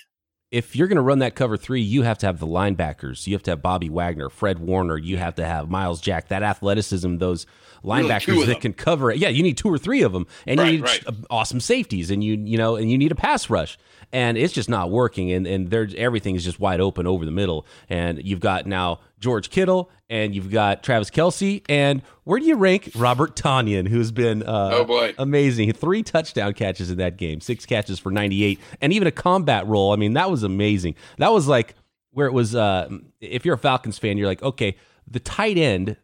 if 0.51 0.75
you're 0.75 0.87
going 0.87 0.95
to 0.95 1.01
run 1.01 1.19
that 1.19 1.35
cover 1.35 1.57
three, 1.57 1.81
you 1.81 2.01
have 2.03 2.17
to 2.19 2.25
have 2.25 2.39
the 2.39 2.47
linebackers. 2.47 3.27
You 3.27 3.33
have 3.33 3.43
to 3.43 3.51
have 3.51 3.61
Bobby 3.61 3.89
Wagner, 3.89 4.29
Fred 4.29 4.59
Warner. 4.59 4.97
You 4.97 5.17
have 5.17 5.35
to 5.35 5.45
have 5.45 5.69
Myles 5.69 6.01
Jack. 6.01 6.29
That 6.29 6.41
athleticism, 6.41 7.17
those 7.17 7.45
linebackers 7.83 8.27
really 8.27 8.47
that 8.47 8.61
can 8.61 8.73
cover 8.73 9.11
it. 9.11 9.17
Yeah, 9.17 9.29
you 9.29 9.43
need 9.43 9.57
two 9.57 9.69
or 9.69 9.77
three 9.77 10.01
of 10.01 10.11
them, 10.11 10.25
and 10.47 10.59
right, 10.59 10.65
you 10.65 10.71
need 10.79 10.83
right. 10.83 11.03
awesome 11.29 11.59
safeties, 11.59 12.09
and 12.09 12.23
you 12.23 12.35
you 12.35 12.57
know, 12.57 12.75
and 12.75 12.89
you 12.89 12.97
need 12.97 13.11
a 13.11 13.15
pass 13.15 13.49
rush 13.49 13.77
and 14.11 14.37
it's 14.37 14.53
just 14.53 14.69
not 14.69 14.89
working. 14.89 15.31
And 15.31 15.45
and 15.47 15.69
there's 15.69 15.93
everything 15.95 16.35
is 16.35 16.43
just 16.43 16.59
wide 16.59 16.79
open 16.79 17.07
over 17.07 17.25
the 17.25 17.31
middle. 17.31 17.65
And 17.89 18.23
you've 18.23 18.39
got 18.39 18.65
now 18.65 18.99
George 19.19 19.49
Kittle, 19.49 19.89
and 20.09 20.33
you've 20.33 20.51
got 20.51 20.83
Travis 20.83 21.09
Kelce, 21.09 21.63
and 21.69 22.01
where 22.23 22.39
do 22.39 22.45
you 22.45 22.55
rank 22.55 22.91
Robert 22.95 23.35
Tonyan, 23.35 23.87
who's 23.87 24.11
been 24.11 24.43
uh, 24.43 24.71
oh 24.73 24.85
boy 24.85 25.13
amazing? 25.17 25.71
Three 25.73 26.03
touchdown 26.03 26.53
catches 26.53 26.89
in 26.89 26.97
that 26.97 27.17
game, 27.17 27.41
six 27.41 27.65
catches 27.65 27.99
for 27.99 28.11
98, 28.11 28.59
and 28.81 28.93
even 28.93 29.07
a 29.07 29.11
combat 29.11 29.67
roll. 29.67 29.93
I 29.93 29.95
mean, 29.95 30.13
that 30.13 30.31
was 30.31 30.43
amazing. 30.43 30.95
That 31.17 31.31
was 31.31 31.47
like 31.47 31.75
where 32.11 32.27
it 32.27 32.33
was. 32.33 32.55
Uh, 32.55 32.89
if 33.19 33.45
you're 33.45 33.55
a 33.55 33.59
Falcons 33.59 33.97
fan, 33.97 34.17
you're 34.17 34.27
like, 34.27 34.43
okay, 34.43 34.75
the 35.07 35.19
tight 35.19 35.57
end 35.57 35.97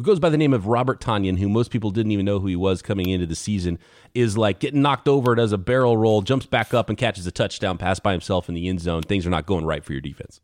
who 0.00 0.04
goes 0.04 0.18
by 0.18 0.30
the 0.30 0.38
name 0.38 0.54
of 0.54 0.66
Robert 0.66 0.98
Tonyan, 0.98 1.38
who 1.38 1.46
most 1.46 1.70
people 1.70 1.90
didn't 1.90 2.12
even 2.12 2.24
know 2.24 2.38
who 2.38 2.46
he 2.46 2.56
was 2.56 2.80
coming 2.80 3.10
into 3.10 3.26
the 3.26 3.36
season, 3.36 3.78
is 4.14 4.38
like 4.38 4.58
getting 4.58 4.80
knocked 4.80 5.06
over, 5.06 5.34
does 5.34 5.52
a 5.52 5.58
barrel 5.58 5.94
roll, 5.94 6.22
jumps 6.22 6.46
back 6.46 6.72
up, 6.72 6.88
and 6.88 6.96
catches 6.96 7.26
a 7.26 7.30
touchdown 7.30 7.76
pass 7.76 8.00
by 8.00 8.12
himself 8.12 8.48
in 8.48 8.54
the 8.54 8.66
end 8.66 8.80
zone. 8.80 9.02
Things 9.02 9.26
are 9.26 9.30
not 9.30 9.44
going 9.44 9.66
right 9.66 9.84
for 9.84 9.92
your 9.92 10.00
defense. 10.00 10.40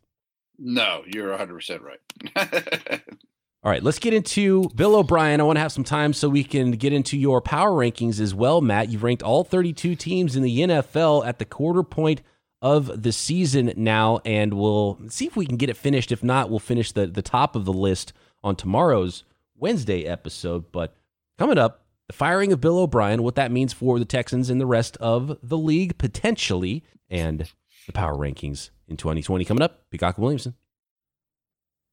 No, 0.58 1.04
you're 1.06 1.34
100% 1.34 1.80
right. 1.80 3.02
All 3.64 3.70
right, 3.70 3.82
let's 3.82 3.98
get 3.98 4.12
into 4.12 4.68
Bill 4.74 4.94
O'Brien. 4.94 5.40
I 5.40 5.44
want 5.44 5.56
to 5.56 5.62
have 5.62 5.72
some 5.72 5.84
time 5.84 6.12
so 6.12 6.28
we 6.28 6.44
can 6.44 6.72
get 6.72 6.92
into 6.92 7.16
your 7.16 7.40
power 7.40 7.70
rankings 7.70 8.20
as 8.20 8.34
well, 8.34 8.60
Matt. 8.60 8.90
You've 8.90 9.02
ranked 9.02 9.22
all 9.22 9.42
32 9.42 9.96
teams 9.96 10.36
in 10.36 10.42
the 10.42 10.58
NFL 10.60 11.26
at 11.26 11.38
the 11.38 11.46
quarter 11.46 11.82
point 11.82 12.20
of 12.60 13.02
the 13.02 13.10
season 13.10 13.72
now, 13.74 14.20
and 14.26 14.52
we'll 14.52 14.98
see 15.08 15.26
if 15.26 15.34
we 15.34 15.46
can 15.46 15.56
get 15.56 15.70
it 15.70 15.78
finished. 15.78 16.12
If 16.12 16.22
not, 16.22 16.50
we'll 16.50 16.58
finish 16.58 16.92
the, 16.92 17.06
the 17.06 17.22
top 17.22 17.56
of 17.56 17.64
the 17.64 17.72
list 17.72 18.12
on 18.44 18.54
tomorrow's 18.54 19.24
Wednesday 19.58 20.04
episode. 20.04 20.70
But 20.72 20.96
coming 21.38 21.58
up, 21.58 21.86
the 22.06 22.12
firing 22.12 22.52
of 22.52 22.60
Bill 22.60 22.78
O'Brien, 22.78 23.22
what 23.22 23.34
that 23.34 23.50
means 23.50 23.72
for 23.72 23.98
the 23.98 24.04
Texans 24.04 24.50
and 24.50 24.60
the 24.60 24.66
rest 24.66 24.96
of 24.98 25.38
the 25.42 25.58
league 25.58 25.98
potentially, 25.98 26.84
and 27.10 27.48
the 27.86 27.92
power 27.92 28.14
rankings 28.14 28.70
in 28.88 28.96
2020 28.96 29.44
coming 29.44 29.62
up. 29.62 29.88
Peacock 29.90 30.18
Williamson. 30.18 30.54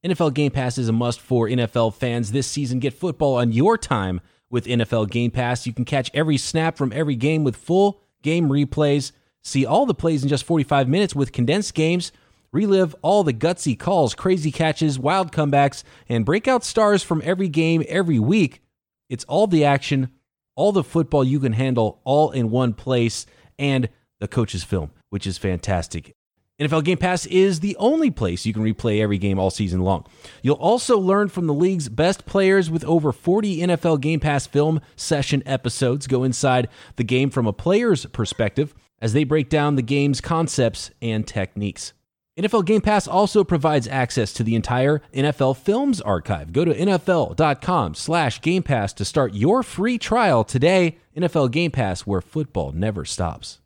NFL 0.04 0.34
Game 0.34 0.50
Pass 0.50 0.76
is 0.76 0.88
a 0.88 0.92
must 0.92 1.20
for 1.20 1.48
NFL 1.48 1.94
fans 1.94 2.30
this 2.30 2.46
season. 2.46 2.78
Get 2.78 2.92
football 2.92 3.36
on 3.36 3.52
your 3.52 3.78
time 3.78 4.20
with 4.50 4.66
NFL 4.66 5.10
Game 5.10 5.30
Pass. 5.30 5.66
You 5.66 5.72
can 5.72 5.86
catch 5.86 6.10
every 6.12 6.36
snap 6.36 6.76
from 6.76 6.92
every 6.92 7.16
game 7.16 7.42
with 7.42 7.56
full 7.56 8.02
game 8.22 8.48
replays. 8.48 9.12
See 9.42 9.64
all 9.64 9.86
the 9.86 9.94
plays 9.94 10.22
in 10.22 10.28
just 10.28 10.44
45 10.44 10.88
minutes 10.88 11.14
with 11.14 11.32
condensed 11.32 11.74
games 11.74 12.12
Relive 12.54 12.94
all 13.02 13.24
the 13.24 13.32
gutsy 13.34 13.76
calls, 13.76 14.14
crazy 14.14 14.52
catches, 14.52 14.96
wild 14.96 15.32
comebacks, 15.32 15.82
and 16.08 16.24
breakout 16.24 16.62
stars 16.62 17.02
from 17.02 17.20
every 17.24 17.48
game 17.48 17.82
every 17.88 18.20
week. 18.20 18.62
It's 19.08 19.24
all 19.24 19.48
the 19.48 19.64
action, 19.64 20.10
all 20.54 20.70
the 20.70 20.84
football 20.84 21.24
you 21.24 21.40
can 21.40 21.54
handle, 21.54 22.00
all 22.04 22.30
in 22.30 22.50
one 22.50 22.72
place, 22.72 23.26
and 23.58 23.88
the 24.20 24.28
coach's 24.28 24.62
film, 24.62 24.92
which 25.10 25.26
is 25.26 25.36
fantastic. 25.36 26.14
NFL 26.60 26.84
Game 26.84 26.98
Pass 26.98 27.26
is 27.26 27.58
the 27.58 27.76
only 27.78 28.12
place 28.12 28.46
you 28.46 28.52
can 28.52 28.62
replay 28.62 29.00
every 29.00 29.18
game 29.18 29.40
all 29.40 29.50
season 29.50 29.80
long. 29.80 30.06
You'll 30.40 30.54
also 30.54 30.96
learn 30.96 31.30
from 31.30 31.48
the 31.48 31.54
league's 31.54 31.88
best 31.88 32.24
players 32.24 32.70
with 32.70 32.84
over 32.84 33.10
40 33.10 33.62
NFL 33.62 34.00
Game 34.00 34.20
Pass 34.20 34.46
film 34.46 34.80
session 34.94 35.42
episodes. 35.44 36.06
Go 36.06 36.22
inside 36.22 36.68
the 36.94 37.02
game 37.02 37.30
from 37.30 37.48
a 37.48 37.52
player's 37.52 38.06
perspective 38.06 38.76
as 39.00 39.12
they 39.12 39.24
break 39.24 39.48
down 39.48 39.74
the 39.74 39.82
game's 39.82 40.20
concepts 40.20 40.92
and 41.02 41.26
techniques. 41.26 41.92
NFL 42.36 42.64
Game 42.64 42.80
Pass 42.80 43.06
also 43.06 43.44
provides 43.44 43.86
access 43.86 44.32
to 44.32 44.42
the 44.42 44.56
entire 44.56 45.00
NFL 45.12 45.56
Films 45.56 46.00
archive. 46.00 46.52
Go 46.52 46.64
to 46.64 46.74
nfl.com 46.74 47.94
slash 47.94 48.40
Game 48.40 48.64
Pass 48.64 48.92
to 48.94 49.04
start 49.04 49.34
your 49.34 49.62
free 49.62 49.98
trial 49.98 50.42
today. 50.42 50.98
NFL 51.16 51.52
Game 51.52 51.70
Pass, 51.70 52.00
where 52.00 52.20
football 52.20 52.72
never 52.72 53.04
stops. 53.04 53.60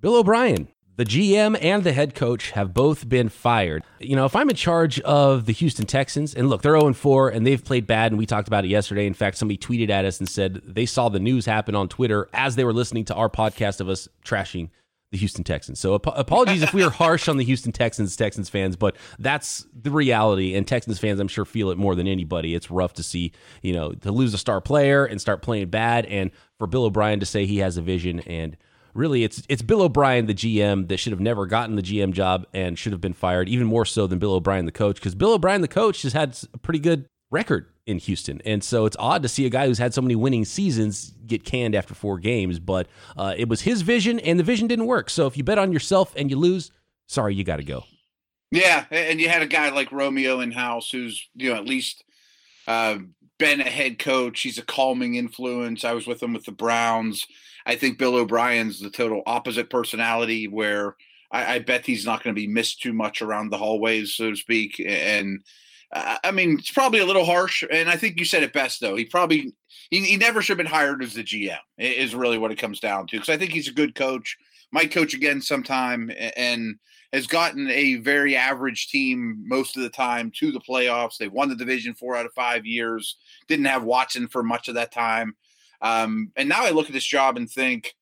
Bill 0.00 0.16
O'Brien, 0.16 0.68
the 0.96 1.04
GM 1.04 1.58
and 1.60 1.84
the 1.84 1.92
head 1.92 2.14
coach 2.14 2.52
have 2.52 2.72
both 2.72 3.06
been 3.06 3.28
fired. 3.28 3.84
You 3.98 4.16
know, 4.16 4.24
if 4.24 4.34
I'm 4.34 4.48
in 4.48 4.56
charge 4.56 4.98
of 5.00 5.44
the 5.44 5.52
Houston 5.52 5.84
Texans, 5.84 6.34
and 6.34 6.48
look, 6.48 6.62
they're 6.62 6.80
0 6.80 6.94
4 6.94 7.28
and 7.28 7.46
they've 7.46 7.62
played 7.62 7.86
bad, 7.86 8.10
and 8.10 8.18
we 8.18 8.24
talked 8.24 8.48
about 8.48 8.64
it 8.64 8.68
yesterday. 8.68 9.06
In 9.06 9.12
fact, 9.12 9.36
somebody 9.36 9.58
tweeted 9.58 9.90
at 9.90 10.06
us 10.06 10.18
and 10.18 10.26
said 10.26 10.62
they 10.64 10.86
saw 10.86 11.10
the 11.10 11.20
news 11.20 11.44
happen 11.44 11.74
on 11.74 11.88
Twitter 11.88 12.30
as 12.32 12.56
they 12.56 12.64
were 12.64 12.72
listening 12.72 13.04
to 13.04 13.14
our 13.14 13.28
podcast 13.28 13.82
of 13.82 13.90
us 13.90 14.08
trashing 14.24 14.70
the 15.10 15.18
Houston 15.18 15.44
Texans. 15.44 15.80
So 15.80 15.96
ap- 15.96 16.06
apologies 16.06 16.62
if 16.62 16.72
we 16.72 16.84
are 16.84 16.90
harsh 16.90 17.28
on 17.28 17.36
the 17.36 17.44
Houston 17.44 17.72
Texans, 17.72 18.14
Texans 18.16 18.48
fans, 18.48 18.76
but 18.76 18.96
that's 19.18 19.66
the 19.74 19.90
reality. 19.90 20.54
And 20.54 20.66
Texans 20.66 20.98
fans, 20.98 21.18
I'm 21.18 21.28
sure, 21.28 21.44
feel 21.44 21.70
it 21.70 21.78
more 21.78 21.94
than 21.94 22.06
anybody. 22.06 22.54
It's 22.54 22.70
rough 22.70 22.92
to 22.94 23.02
see, 23.02 23.32
you 23.62 23.72
know, 23.72 23.92
to 23.92 24.12
lose 24.12 24.32
a 24.34 24.38
star 24.38 24.60
player 24.60 25.04
and 25.04 25.20
start 25.20 25.42
playing 25.42 25.68
bad, 25.68 26.06
and 26.06 26.30
for 26.58 26.66
Bill 26.66 26.84
O'Brien 26.84 27.20
to 27.20 27.26
say 27.26 27.46
he 27.46 27.58
has 27.58 27.76
a 27.76 27.82
vision. 27.82 28.20
And 28.20 28.56
really, 28.94 29.24
it's 29.24 29.42
it's 29.48 29.62
Bill 29.62 29.82
O'Brien, 29.82 30.26
the 30.26 30.34
GM, 30.34 30.88
that 30.88 30.98
should 30.98 31.12
have 31.12 31.20
never 31.20 31.46
gotten 31.46 31.74
the 31.74 31.82
GM 31.82 32.12
job 32.12 32.46
and 32.54 32.78
should 32.78 32.92
have 32.92 33.00
been 33.00 33.12
fired, 33.12 33.48
even 33.48 33.66
more 33.66 33.84
so 33.84 34.06
than 34.06 34.20
Bill 34.20 34.34
O'Brien, 34.34 34.64
the 34.64 34.72
coach, 34.72 34.96
because 34.96 35.14
Bill 35.16 35.32
O'Brien, 35.32 35.60
the 35.60 35.68
coach, 35.68 36.02
has 36.02 36.12
had 36.12 36.38
a 36.54 36.58
pretty 36.58 36.80
good 36.80 37.06
record 37.32 37.66
in 37.90 37.98
Houston. 37.98 38.40
And 38.44 38.62
so 38.64 38.86
it's 38.86 38.96
odd 38.98 39.22
to 39.22 39.28
see 39.28 39.44
a 39.44 39.50
guy 39.50 39.66
who's 39.66 39.78
had 39.78 39.92
so 39.92 40.00
many 40.00 40.14
winning 40.14 40.44
seasons 40.44 41.12
get 41.26 41.44
canned 41.44 41.74
after 41.74 41.94
four 41.94 42.18
games, 42.18 42.58
but 42.58 42.86
uh, 43.16 43.34
it 43.36 43.48
was 43.48 43.60
his 43.60 43.82
vision 43.82 44.18
and 44.20 44.38
the 44.38 44.44
vision 44.44 44.68
didn't 44.68 44.86
work. 44.86 45.10
So 45.10 45.26
if 45.26 45.36
you 45.36 45.44
bet 45.44 45.58
on 45.58 45.72
yourself 45.72 46.14
and 46.16 46.30
you 46.30 46.36
lose, 46.36 46.70
sorry, 47.06 47.34
you 47.34 47.44
got 47.44 47.56
to 47.56 47.64
go. 47.64 47.84
Yeah. 48.50 48.84
And 48.90 49.20
you 49.20 49.28
had 49.28 49.42
a 49.42 49.46
guy 49.46 49.70
like 49.70 49.92
Romeo 49.92 50.40
in 50.40 50.50
house 50.50 50.90
who's, 50.90 51.28
you 51.34 51.50
know, 51.50 51.56
at 51.56 51.66
least 51.66 52.04
uh, 52.66 52.98
been 53.38 53.60
a 53.60 53.64
head 53.64 53.98
coach. 53.98 54.40
He's 54.40 54.58
a 54.58 54.64
calming 54.64 55.16
influence. 55.16 55.84
I 55.84 55.92
was 55.92 56.06
with 56.06 56.22
him 56.22 56.32
with 56.32 56.44
the 56.44 56.52
Browns. 56.52 57.26
I 57.66 57.76
think 57.76 57.98
Bill 57.98 58.16
O'Brien's 58.16 58.80
the 58.80 58.90
total 58.90 59.22
opposite 59.26 59.70
personality 59.70 60.48
where 60.48 60.96
I, 61.30 61.54
I 61.54 61.58
bet 61.60 61.86
he's 61.86 62.06
not 62.06 62.22
going 62.22 62.34
to 62.34 62.40
be 62.40 62.48
missed 62.48 62.82
too 62.82 62.92
much 62.92 63.22
around 63.22 63.50
the 63.50 63.58
hallways, 63.58 64.14
so 64.14 64.30
to 64.30 64.36
speak. 64.36 64.82
And, 64.84 65.42
I 65.92 66.30
mean, 66.30 66.58
it's 66.58 66.70
probably 66.70 67.00
a 67.00 67.06
little 67.06 67.24
harsh, 67.24 67.64
and 67.68 67.88
I 67.90 67.96
think 67.96 68.18
you 68.18 68.24
said 68.24 68.44
it 68.44 68.52
best 68.52 68.80
though. 68.80 68.94
He 68.94 69.04
probably 69.04 69.52
he, 69.90 70.00
he 70.04 70.16
never 70.16 70.40
should 70.40 70.56
have 70.56 70.64
been 70.64 70.72
hired 70.72 71.02
as 71.02 71.14
the 71.14 71.24
GM. 71.24 71.58
Is 71.78 72.14
really 72.14 72.38
what 72.38 72.52
it 72.52 72.58
comes 72.58 72.78
down 72.78 73.08
to 73.08 73.16
because 73.16 73.28
I 73.28 73.36
think 73.36 73.52
he's 73.52 73.68
a 73.68 73.72
good 73.72 73.94
coach. 73.94 74.36
Might 74.72 74.92
coach 74.92 75.14
again 75.14 75.40
sometime, 75.40 76.12
and 76.36 76.76
has 77.12 77.26
gotten 77.26 77.68
a 77.70 77.96
very 77.96 78.36
average 78.36 78.88
team 78.88 79.42
most 79.44 79.76
of 79.76 79.82
the 79.82 79.90
time 79.90 80.30
to 80.36 80.52
the 80.52 80.60
playoffs. 80.60 81.16
They 81.18 81.26
won 81.26 81.48
the 81.48 81.56
division 81.56 81.94
four 81.94 82.14
out 82.14 82.26
of 82.26 82.32
five 82.34 82.64
years. 82.64 83.16
Didn't 83.48 83.64
have 83.64 83.82
Watson 83.82 84.28
for 84.28 84.44
much 84.44 84.68
of 84.68 84.74
that 84.74 84.92
time, 84.92 85.34
um, 85.82 86.30
and 86.36 86.48
now 86.48 86.64
I 86.64 86.70
look 86.70 86.86
at 86.86 86.92
this 86.92 87.04
job 87.04 87.36
and 87.36 87.50
think, 87.50 87.94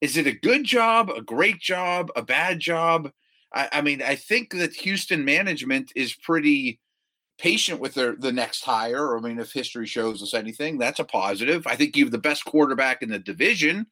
is 0.00 0.16
it 0.16 0.28
a 0.28 0.32
good 0.32 0.62
job, 0.62 1.10
a 1.10 1.22
great 1.22 1.60
job, 1.60 2.10
a 2.14 2.22
bad 2.22 2.60
job? 2.60 3.10
I, 3.52 3.68
I 3.72 3.80
mean, 3.80 4.00
I 4.00 4.14
think 4.14 4.52
that 4.52 4.74
Houston 4.74 5.24
management 5.24 5.92
is 5.96 6.14
pretty 6.14 6.78
patient 7.38 7.80
with 7.80 7.94
their 7.94 8.14
the 8.16 8.32
next 8.32 8.64
hire. 8.64 9.16
I 9.16 9.20
mean, 9.20 9.38
if 9.38 9.52
history 9.52 9.86
shows 9.86 10.22
us 10.22 10.34
anything, 10.34 10.78
that's 10.78 11.00
a 11.00 11.04
positive. 11.04 11.66
I 11.66 11.76
think 11.76 11.96
you 11.96 12.04
have 12.04 12.12
the 12.12 12.18
best 12.18 12.44
quarterback 12.44 13.02
in 13.02 13.08
the 13.08 13.18
division. 13.18 13.86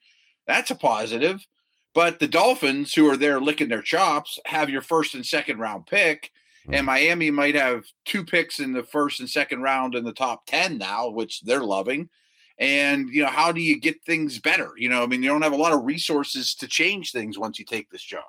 That's 0.47 0.71
a 0.71 0.77
positive. 0.77 1.45
But 1.95 2.21
the 2.21 2.29
Dolphins, 2.29 2.95
who 2.95 3.11
are 3.11 3.17
there 3.17 3.41
licking 3.41 3.69
their 3.69 3.83
chops, 3.83 4.39
have 4.47 4.71
your 4.71 4.83
first 4.83 5.15
and 5.15 5.27
second 5.27 5.59
round 5.59 5.87
pick. 5.87 6.31
And 6.67 6.77
mm-hmm. 6.77 6.87
Miami 6.87 7.31
might 7.31 7.55
have 7.57 7.85
two 8.05 8.25
picks 8.25 8.61
in 8.61 8.73
the 8.73 8.83
first 8.83 9.19
and 9.19 9.29
second 9.29 9.63
round 9.63 9.95
in 9.95 10.05
the 10.05 10.13
top 10.13 10.47
10 10.47 10.79
now, 10.79 11.09
which 11.09 11.41
they're 11.41 11.65
loving. 11.65 12.09
And, 12.59 13.09
you 13.09 13.23
know, 13.23 13.31
how 13.31 13.53
do 13.53 13.61
you 13.61 13.81
get 13.81 14.05
things 14.05 14.39
better? 14.39 14.73
You 14.77 14.91
know, 14.91 15.03
I 15.03 15.07
mean, 15.07 15.23
you 15.23 15.31
don't 15.31 15.43
have 15.43 15.55
a 15.55 15.57
lot 15.57 15.73
of 15.73 15.85
resources 15.85 16.55
to 16.57 16.69
change 16.69 17.11
things 17.11 17.39
once 17.39 17.59
you 17.59 17.65
take 17.65 17.91
this 17.91 18.03
job. 18.03 18.25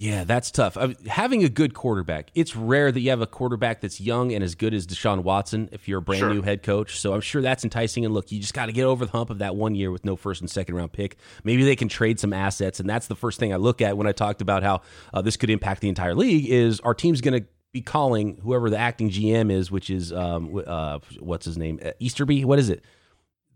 Yeah, 0.00 0.24
that's 0.24 0.50
tough. 0.50 0.78
I 0.78 0.96
having 1.06 1.44
a 1.44 1.50
good 1.50 1.74
quarterback, 1.74 2.30
it's 2.34 2.56
rare 2.56 2.90
that 2.90 2.98
you 2.98 3.10
have 3.10 3.20
a 3.20 3.26
quarterback 3.26 3.82
that's 3.82 4.00
young 4.00 4.32
and 4.32 4.42
as 4.42 4.54
good 4.54 4.72
as 4.72 4.86
Deshaun 4.86 5.22
Watson 5.24 5.68
if 5.72 5.88
you're 5.88 5.98
a 5.98 6.02
brand 6.02 6.20
sure. 6.20 6.32
new 6.32 6.40
head 6.40 6.62
coach. 6.62 6.98
So 6.98 7.12
I'm 7.12 7.20
sure 7.20 7.42
that's 7.42 7.64
enticing. 7.64 8.06
And 8.06 8.14
look, 8.14 8.32
you 8.32 8.40
just 8.40 8.54
got 8.54 8.66
to 8.66 8.72
get 8.72 8.84
over 8.84 9.04
the 9.04 9.12
hump 9.12 9.28
of 9.28 9.40
that 9.40 9.56
one 9.56 9.74
year 9.74 9.90
with 9.90 10.06
no 10.06 10.16
first 10.16 10.40
and 10.40 10.48
second 10.48 10.74
round 10.74 10.92
pick. 10.92 11.18
Maybe 11.44 11.64
they 11.64 11.76
can 11.76 11.88
trade 11.88 12.18
some 12.18 12.32
assets, 12.32 12.80
and 12.80 12.88
that's 12.88 13.08
the 13.08 13.14
first 13.14 13.38
thing 13.38 13.52
I 13.52 13.56
look 13.56 13.82
at 13.82 13.98
when 13.98 14.06
I 14.06 14.12
talked 14.12 14.40
about 14.40 14.62
how 14.62 14.80
uh, 15.12 15.20
this 15.20 15.36
could 15.36 15.50
impact 15.50 15.82
the 15.82 15.90
entire 15.90 16.14
league. 16.14 16.48
Is 16.48 16.80
our 16.80 16.94
team's 16.94 17.20
going 17.20 17.42
to 17.42 17.46
be 17.70 17.82
calling 17.82 18.38
whoever 18.42 18.70
the 18.70 18.78
acting 18.78 19.10
GM 19.10 19.52
is, 19.52 19.70
which 19.70 19.90
is 19.90 20.14
um, 20.14 20.62
uh, 20.66 21.00
what's 21.18 21.44
his 21.44 21.58
name, 21.58 21.78
Easterby? 21.98 22.46
What 22.46 22.58
is 22.58 22.70
it? 22.70 22.86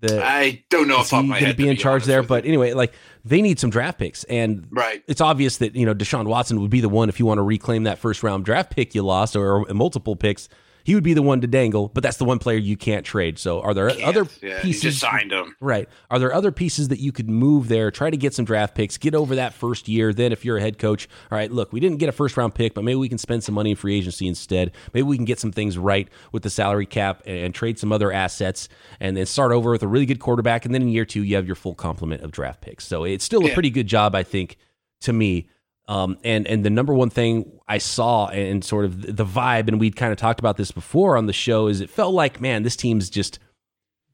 The, 0.01 0.23
I 0.23 0.65
don't 0.69 0.89
know 0.89 1.01
if 1.01 1.15
I'm 1.15 1.29
going 1.29 1.45
to 1.47 1.55
be 1.55 1.69
in 1.69 1.77
charge 1.77 2.05
there, 2.05 2.23
but 2.23 2.45
anyway, 2.45 2.75
like 2.75 2.93
they 3.25 3.41
need 3.41 3.59
some 3.59 3.71
draft 3.71 3.99
picks, 3.99 4.25
and 4.25 4.67
right. 4.71 5.03
it's 5.09 5.21
obvious 5.21 5.59
that 5.59 5.75
you 5.75 5.87
know 5.87 5.95
Deshaun 5.95 6.27
Watson 6.27 6.61
would 6.61 6.71
be 6.71 6.81
the 6.81 6.91
one 6.91 7.09
if 7.09 7.19
you 7.19 7.27
want 7.27 7.39
to 7.39 7.43
reclaim 7.43 7.85
that 7.85 7.99
first 7.99 8.23
round 8.23 8.45
draft 8.45 8.71
pick 8.71 8.95
you 8.95 9.03
lost, 9.03 9.35
or, 9.35 9.67
or 9.67 9.75
multiple 9.75 10.15
picks 10.15 10.49
he 10.85 10.95
would 10.95 11.03
be 11.03 11.15
the 11.15 11.23
one 11.23 11.41
to 11.41 11.47
dangle, 11.47 11.89
but 11.89 12.03
that's 12.03 12.19
the 12.19 12.25
one 12.25 12.39
player 12.39 12.59
you 12.59 12.77
can't 12.77 13.05
trade. 13.05 13.39
So 13.39 13.61
are 13.63 13.73
there 13.73 13.91
other 14.05 14.27
yeah, 14.43 14.61
pieces? 14.61 14.83
just 14.83 15.01
signed 15.01 15.33
him. 15.33 15.57
Right. 15.59 15.89
Are 16.11 16.19
there 16.19 16.33
other 16.33 16.53
pieces 16.53 16.89
that 16.89 17.01
you 17.01 17.11
could 17.11 17.29
move 17.29 17.69
there, 17.69 17.91
try 17.91 18.11
to 18.11 18.17
get 18.17 18.35
some 18.35 18.45
draft 18.45 18.75
picks, 18.75 18.99
get 18.99 19.15
over 19.15 19.35
that 19.37 19.55
first 19.55 19.89
year? 19.89 20.13
Then 20.13 20.31
if 20.31 20.45
you're 20.45 20.59
a 20.59 20.61
head 20.61 20.79
coach, 20.79 21.09
all 21.33 21.39
right, 21.39 21.51
look, 21.51 21.73
we 21.73 21.81
didn't 21.81 21.97
get 21.97 22.11
a 22.11 22.13
first 22.13 22.37
round 22.37 22.55
pick, 22.55 22.75
but 22.75 22.85
maybe 22.85 22.97
we 22.97 23.09
can 23.09 23.19
spend 23.19 23.43
some 23.43 23.55
money 23.55 23.71
in 23.71 23.77
free 23.77 23.97
agency 23.97 24.29
instead. 24.29 24.73
Maybe 24.93 25.05
we 25.05 25.17
can 25.17 25.25
get 25.25 25.41
some 25.41 25.53
things 25.53 25.79
right 25.79 26.09
with 26.33 26.43
the 26.43 26.51
salary 26.51 26.87
cap 26.87 27.23
and, 27.25 27.39
and 27.39 27.55
trade 27.55 27.79
some 27.79 27.91
other 27.91 28.13
assets 28.13 28.69
and 29.01 29.17
then 29.17 29.25
start 29.25 29.53
over 29.53 29.71
with 29.71 29.83
a 29.83 29.89
really 29.89 30.07
good 30.07 30.21
quarterback. 30.21 30.67
And 30.67 30.75
then 30.75 30.83
in 30.83 30.89
year 30.89 31.07
two, 31.07 31.23
you 31.23 31.37
have 31.37 31.47
your 31.47 31.57
full 31.57 31.75
complement 31.75 32.23
of 32.23 32.31
draft 32.31 32.61
picks. 32.61 32.87
So 32.87 33.05
it's 33.05 33.25
still 33.25 33.47
a 33.47 33.55
pretty 33.55 33.71
good 33.71 33.87
job, 33.87 34.15
I 34.15 34.23
think, 34.23 34.59
to 35.01 35.13
me 35.15 35.49
um, 35.87 36.19
and 36.25 36.47
and 36.47 36.65
the 36.65 36.71
number 36.71 36.95
one 36.95 37.11
thing 37.11 37.59
I 37.69 37.79
saw 37.79 38.29
and 38.29 38.65
sort 38.65 38.85
of 38.85 39.03
the 39.03 39.25
vibe, 39.25 39.69
and 39.69 39.79
we'd 39.79 39.97
kind 39.97 40.13
of 40.13 40.19
talked 40.19 40.41
about 40.41 40.57
this 40.57 40.71
before 40.71 41.17
on 41.17 41.27
the 41.27 41.33
show, 41.33 41.67
is 41.67 41.81
it 41.81 41.91
felt 41.91 42.15
like 42.15 42.41
man, 42.41 42.63
this 42.63 42.77
team's 42.77 43.11
just 43.11 43.39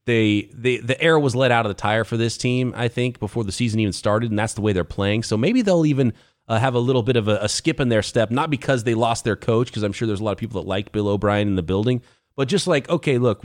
they 0.05 0.49
they 0.53 0.77
the 0.77 0.99
air 1.01 1.17
was 1.17 1.35
let 1.35 1.51
out 1.51 1.65
of 1.65 1.69
the 1.69 1.81
tire 1.81 2.03
for 2.03 2.17
this 2.17 2.37
team. 2.37 2.73
I 2.75 2.87
think 2.87 3.19
before 3.19 3.43
the 3.43 3.51
season 3.51 3.79
even 3.79 3.93
started, 3.93 4.31
and 4.31 4.39
that's 4.39 4.53
the 4.53 4.61
way 4.61 4.73
they're 4.73 4.83
playing. 4.83 5.23
So 5.23 5.37
maybe 5.37 5.61
they'll 5.61 5.85
even 5.85 6.13
uh, 6.47 6.59
have 6.59 6.73
a 6.73 6.79
little 6.79 7.03
bit 7.03 7.15
of 7.15 7.29
a, 7.29 7.37
a, 7.37 7.49
skip 7.49 7.79
in 7.79 7.87
their 7.87 8.01
step, 8.01 8.31
not 8.31 8.49
because 8.49 8.83
they 8.83 8.95
lost 8.95 9.23
their 9.23 9.37
coach, 9.37 9.67
because 9.67 9.83
I'm 9.83 9.93
sure 9.93 10.07
there's 10.07 10.19
a 10.19 10.23
lot 10.23 10.33
of 10.33 10.37
people 10.37 10.61
that 10.61 10.67
like 10.67 10.91
Bill 10.91 11.07
O'Brien 11.07 11.47
in 11.47 11.55
the 11.55 11.63
building, 11.63 12.01
but 12.35 12.49
just 12.49 12.67
like 12.67 12.89
okay, 12.89 13.17
look, 13.17 13.43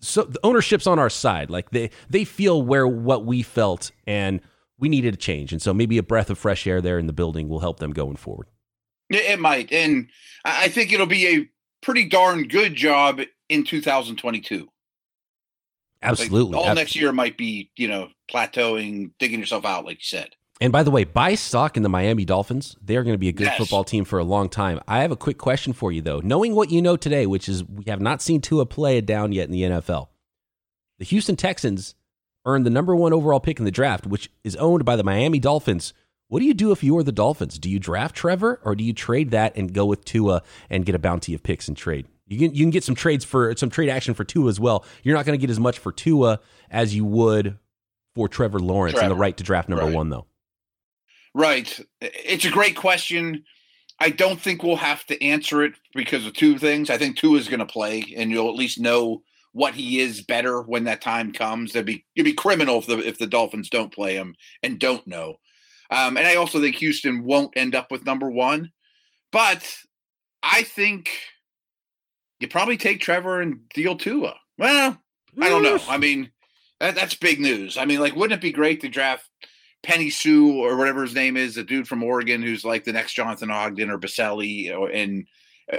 so 0.00 0.24
the 0.24 0.40
ownership's 0.42 0.86
on 0.86 0.98
our 0.98 1.10
side. 1.10 1.50
Like 1.50 1.70
they 1.70 1.90
they 2.10 2.24
feel 2.24 2.60
where 2.62 2.88
what 2.88 3.24
we 3.24 3.42
felt 3.42 3.92
and 4.06 4.40
we 4.78 4.88
needed 4.88 5.14
a 5.14 5.16
change. 5.16 5.52
And 5.52 5.62
so 5.62 5.72
maybe 5.72 5.98
a 5.98 6.02
breath 6.02 6.30
of 6.30 6.38
fresh 6.38 6.66
air 6.66 6.80
there 6.80 6.98
in 6.98 7.06
the 7.06 7.12
building 7.12 7.48
will 7.48 7.60
help 7.60 7.80
them 7.80 7.92
going 7.92 8.16
forward. 8.16 8.48
It 9.10 9.38
might. 9.38 9.72
And 9.72 10.08
I 10.44 10.68
think 10.68 10.92
it'll 10.92 11.06
be 11.06 11.26
a 11.26 11.48
pretty 11.82 12.08
darn 12.08 12.48
good 12.48 12.74
job 12.74 13.20
in 13.48 13.64
2022. 13.64 14.68
Absolutely. 16.02 16.56
Like 16.56 16.66
all 16.66 16.74
next 16.74 16.96
year 16.96 17.12
might 17.12 17.36
be, 17.36 17.70
you 17.76 17.88
know, 17.88 18.08
plateauing, 18.30 19.12
digging 19.18 19.40
yourself 19.40 19.64
out, 19.64 19.84
like 19.84 19.98
you 19.98 20.04
said. 20.04 20.30
And 20.60 20.72
by 20.72 20.82
the 20.82 20.90
way, 20.90 21.04
buy 21.04 21.34
stock 21.34 21.76
in 21.76 21.82
the 21.82 21.88
Miami 21.88 22.24
Dolphins. 22.24 22.76
They're 22.80 23.02
going 23.02 23.14
to 23.14 23.18
be 23.18 23.28
a 23.28 23.32
good 23.32 23.48
yes. 23.48 23.58
football 23.58 23.84
team 23.84 24.04
for 24.04 24.18
a 24.18 24.24
long 24.24 24.48
time. 24.48 24.80
I 24.86 25.00
have 25.00 25.10
a 25.10 25.16
quick 25.16 25.38
question 25.38 25.72
for 25.72 25.90
you, 25.90 26.00
though. 26.00 26.20
Knowing 26.20 26.54
what 26.54 26.70
you 26.70 26.80
know 26.80 26.96
today, 26.96 27.26
which 27.26 27.48
is 27.48 27.64
we 27.64 27.84
have 27.86 28.00
not 28.00 28.22
seen 28.22 28.40
Tua 28.40 28.66
play 28.66 28.98
it 28.98 29.06
down 29.06 29.32
yet 29.32 29.46
in 29.46 29.50
the 29.50 29.62
NFL, 29.62 30.08
the 30.98 31.04
Houston 31.04 31.36
Texans 31.36 31.94
earned 32.44 32.66
the 32.66 32.70
number 32.70 32.94
one 32.94 33.12
overall 33.12 33.40
pick 33.40 33.58
in 33.58 33.64
the 33.64 33.70
draft, 33.70 34.06
which 34.06 34.30
is 34.42 34.56
owned 34.56 34.84
by 34.84 34.96
the 34.96 35.04
Miami 35.04 35.38
Dolphins. 35.38 35.92
What 36.28 36.40
do 36.40 36.46
you 36.46 36.54
do 36.54 36.72
if 36.72 36.82
you 36.82 36.96
are 36.98 37.02
the 37.02 37.12
Dolphins? 37.12 37.58
Do 37.58 37.70
you 37.70 37.78
draft 37.78 38.16
Trevor 38.16 38.60
or 38.64 38.74
do 38.74 38.82
you 38.82 38.92
trade 38.92 39.30
that 39.30 39.56
and 39.56 39.72
go 39.72 39.86
with 39.86 40.04
Tua 40.04 40.42
and 40.70 40.84
get 40.84 40.94
a 40.94 40.98
bounty 40.98 41.34
of 41.34 41.42
picks 41.42 41.68
and 41.68 41.76
trade? 41.76 42.06
You 42.26 42.38
can 42.38 42.54
you 42.54 42.64
can 42.64 42.70
get 42.70 42.84
some 42.84 42.94
trades 42.94 43.24
for 43.24 43.54
some 43.56 43.70
trade 43.70 43.90
action 43.90 44.14
for 44.14 44.24
Tua 44.24 44.48
as 44.48 44.58
well. 44.58 44.84
You're 45.02 45.14
not 45.14 45.26
going 45.26 45.38
to 45.38 45.40
get 45.40 45.50
as 45.50 45.60
much 45.60 45.78
for 45.78 45.92
Tua 45.92 46.40
as 46.70 46.94
you 46.94 47.04
would 47.04 47.58
for 48.14 48.28
Trevor 48.28 48.58
Lawrence 48.58 48.94
Trevor. 48.94 49.04
and 49.04 49.10
the 49.10 49.20
right 49.20 49.36
to 49.36 49.44
draft 49.44 49.68
number 49.68 49.84
right. 49.84 49.94
one 49.94 50.08
though. 50.08 50.26
Right. 51.34 51.78
It's 52.00 52.44
a 52.44 52.50
great 52.50 52.76
question. 52.76 53.44
I 54.00 54.10
don't 54.10 54.40
think 54.40 54.62
we'll 54.62 54.76
have 54.76 55.04
to 55.06 55.22
answer 55.22 55.62
it 55.62 55.74
because 55.94 56.26
of 56.26 56.32
two 56.32 56.58
things. 56.58 56.90
I 56.90 56.98
think 56.98 57.16
Tua 57.16 57.38
is 57.38 57.48
going 57.48 57.60
to 57.60 57.66
play, 57.66 58.14
and 58.16 58.30
you'll 58.30 58.48
at 58.48 58.56
least 58.56 58.80
know 58.80 59.22
what 59.54 59.74
he 59.74 60.00
is 60.00 60.20
better 60.20 60.60
when 60.60 60.84
that 60.84 61.00
time 61.00 61.32
comes. 61.32 61.70
It'd 61.70 61.86
be 61.86 62.04
it'd 62.14 62.24
be 62.24 62.34
criminal 62.34 62.78
if 62.80 62.86
the 62.86 62.98
if 62.98 63.18
the 63.18 63.26
Dolphins 63.26 63.70
don't 63.70 63.94
play 63.94 64.14
him 64.14 64.34
and 64.62 64.78
don't 64.78 65.06
know. 65.06 65.36
Um, 65.90 66.16
and 66.16 66.26
I 66.26 66.34
also 66.34 66.60
think 66.60 66.76
Houston 66.76 67.24
won't 67.24 67.56
end 67.56 67.74
up 67.74 67.90
with 67.90 68.04
number 68.04 68.30
one, 68.30 68.72
but 69.30 69.76
I 70.42 70.64
think 70.64 71.10
you 72.40 72.48
probably 72.48 72.76
take 72.76 73.00
Trevor 73.00 73.40
and 73.40 73.68
deal 73.70 73.96
Tua. 73.96 74.34
Well, 74.58 74.98
I 75.40 75.48
don't 75.48 75.62
know. 75.62 75.78
I 75.88 75.98
mean, 75.98 76.30
that, 76.80 76.96
that's 76.96 77.14
big 77.14 77.38
news. 77.38 77.78
I 77.78 77.84
mean, 77.84 78.00
like, 78.00 78.16
wouldn't 78.16 78.38
it 78.38 78.42
be 78.42 78.52
great 78.52 78.80
to 78.80 78.88
draft 78.88 79.28
Penny 79.84 80.10
Sue 80.10 80.58
or 80.58 80.76
whatever 80.76 81.02
his 81.02 81.14
name 81.14 81.36
is, 81.36 81.54
the 81.54 81.62
dude 81.62 81.86
from 81.86 82.02
Oregon 82.02 82.42
who's 82.42 82.64
like 82.64 82.84
the 82.84 82.92
next 82.92 83.14
Jonathan 83.14 83.50
Ogden 83.50 83.90
or 83.90 83.98
Boselli, 83.98 84.76
or 84.76 84.90
and 84.90 85.26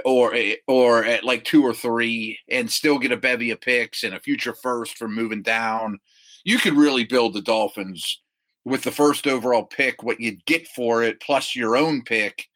or 0.04 0.34
eh, 0.34 0.56
or 0.66 1.04
at 1.04 1.24
like 1.24 1.44
two 1.44 1.62
or 1.62 1.74
three 1.74 2.38
and 2.48 2.70
still 2.70 2.98
get 2.98 3.12
a 3.12 3.16
bevy 3.16 3.50
of 3.50 3.60
picks 3.60 4.04
and 4.04 4.14
a 4.14 4.20
future 4.20 4.54
first 4.54 4.98
from 4.98 5.14
moving 5.14 5.42
down. 5.42 5.98
You 6.44 6.58
could 6.58 6.74
really 6.74 7.04
build 7.04 7.34
the 7.34 7.42
Dolphins 7.42 8.20
with 8.64 8.82
the 8.82 8.90
first 8.90 9.26
overall 9.26 9.64
pick, 9.64 10.02
what 10.02 10.20
you'd 10.20 10.44
get 10.44 10.66
for 10.68 11.02
it, 11.02 11.20
plus 11.20 11.54
your 11.54 11.76
own 11.76 12.02
pick. 12.02 12.46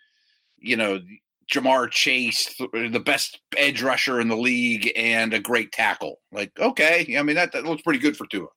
You 0.59 0.77
know, 0.77 1.01
Ja'Marr 1.53 1.91
Chase, 1.91 2.55
the 2.73 3.03
best 3.05 3.41
edge 3.57 3.83
rusher 3.83 4.21
in 4.21 4.29
the 4.29 4.37
league, 4.37 4.93
and 4.95 5.35
a 5.35 5.41
great 5.41 5.73
tackle. 5.73 6.21
Like, 6.33 6.53
okay, 6.59 7.17
I 7.19 7.23
mean 7.23 7.37
that, 7.37 7.53
that 7.53 7.65
looks 7.65 7.83
pretty 7.83 7.99
good 7.99 8.17
for 8.17 8.27
Tua. 8.27 8.49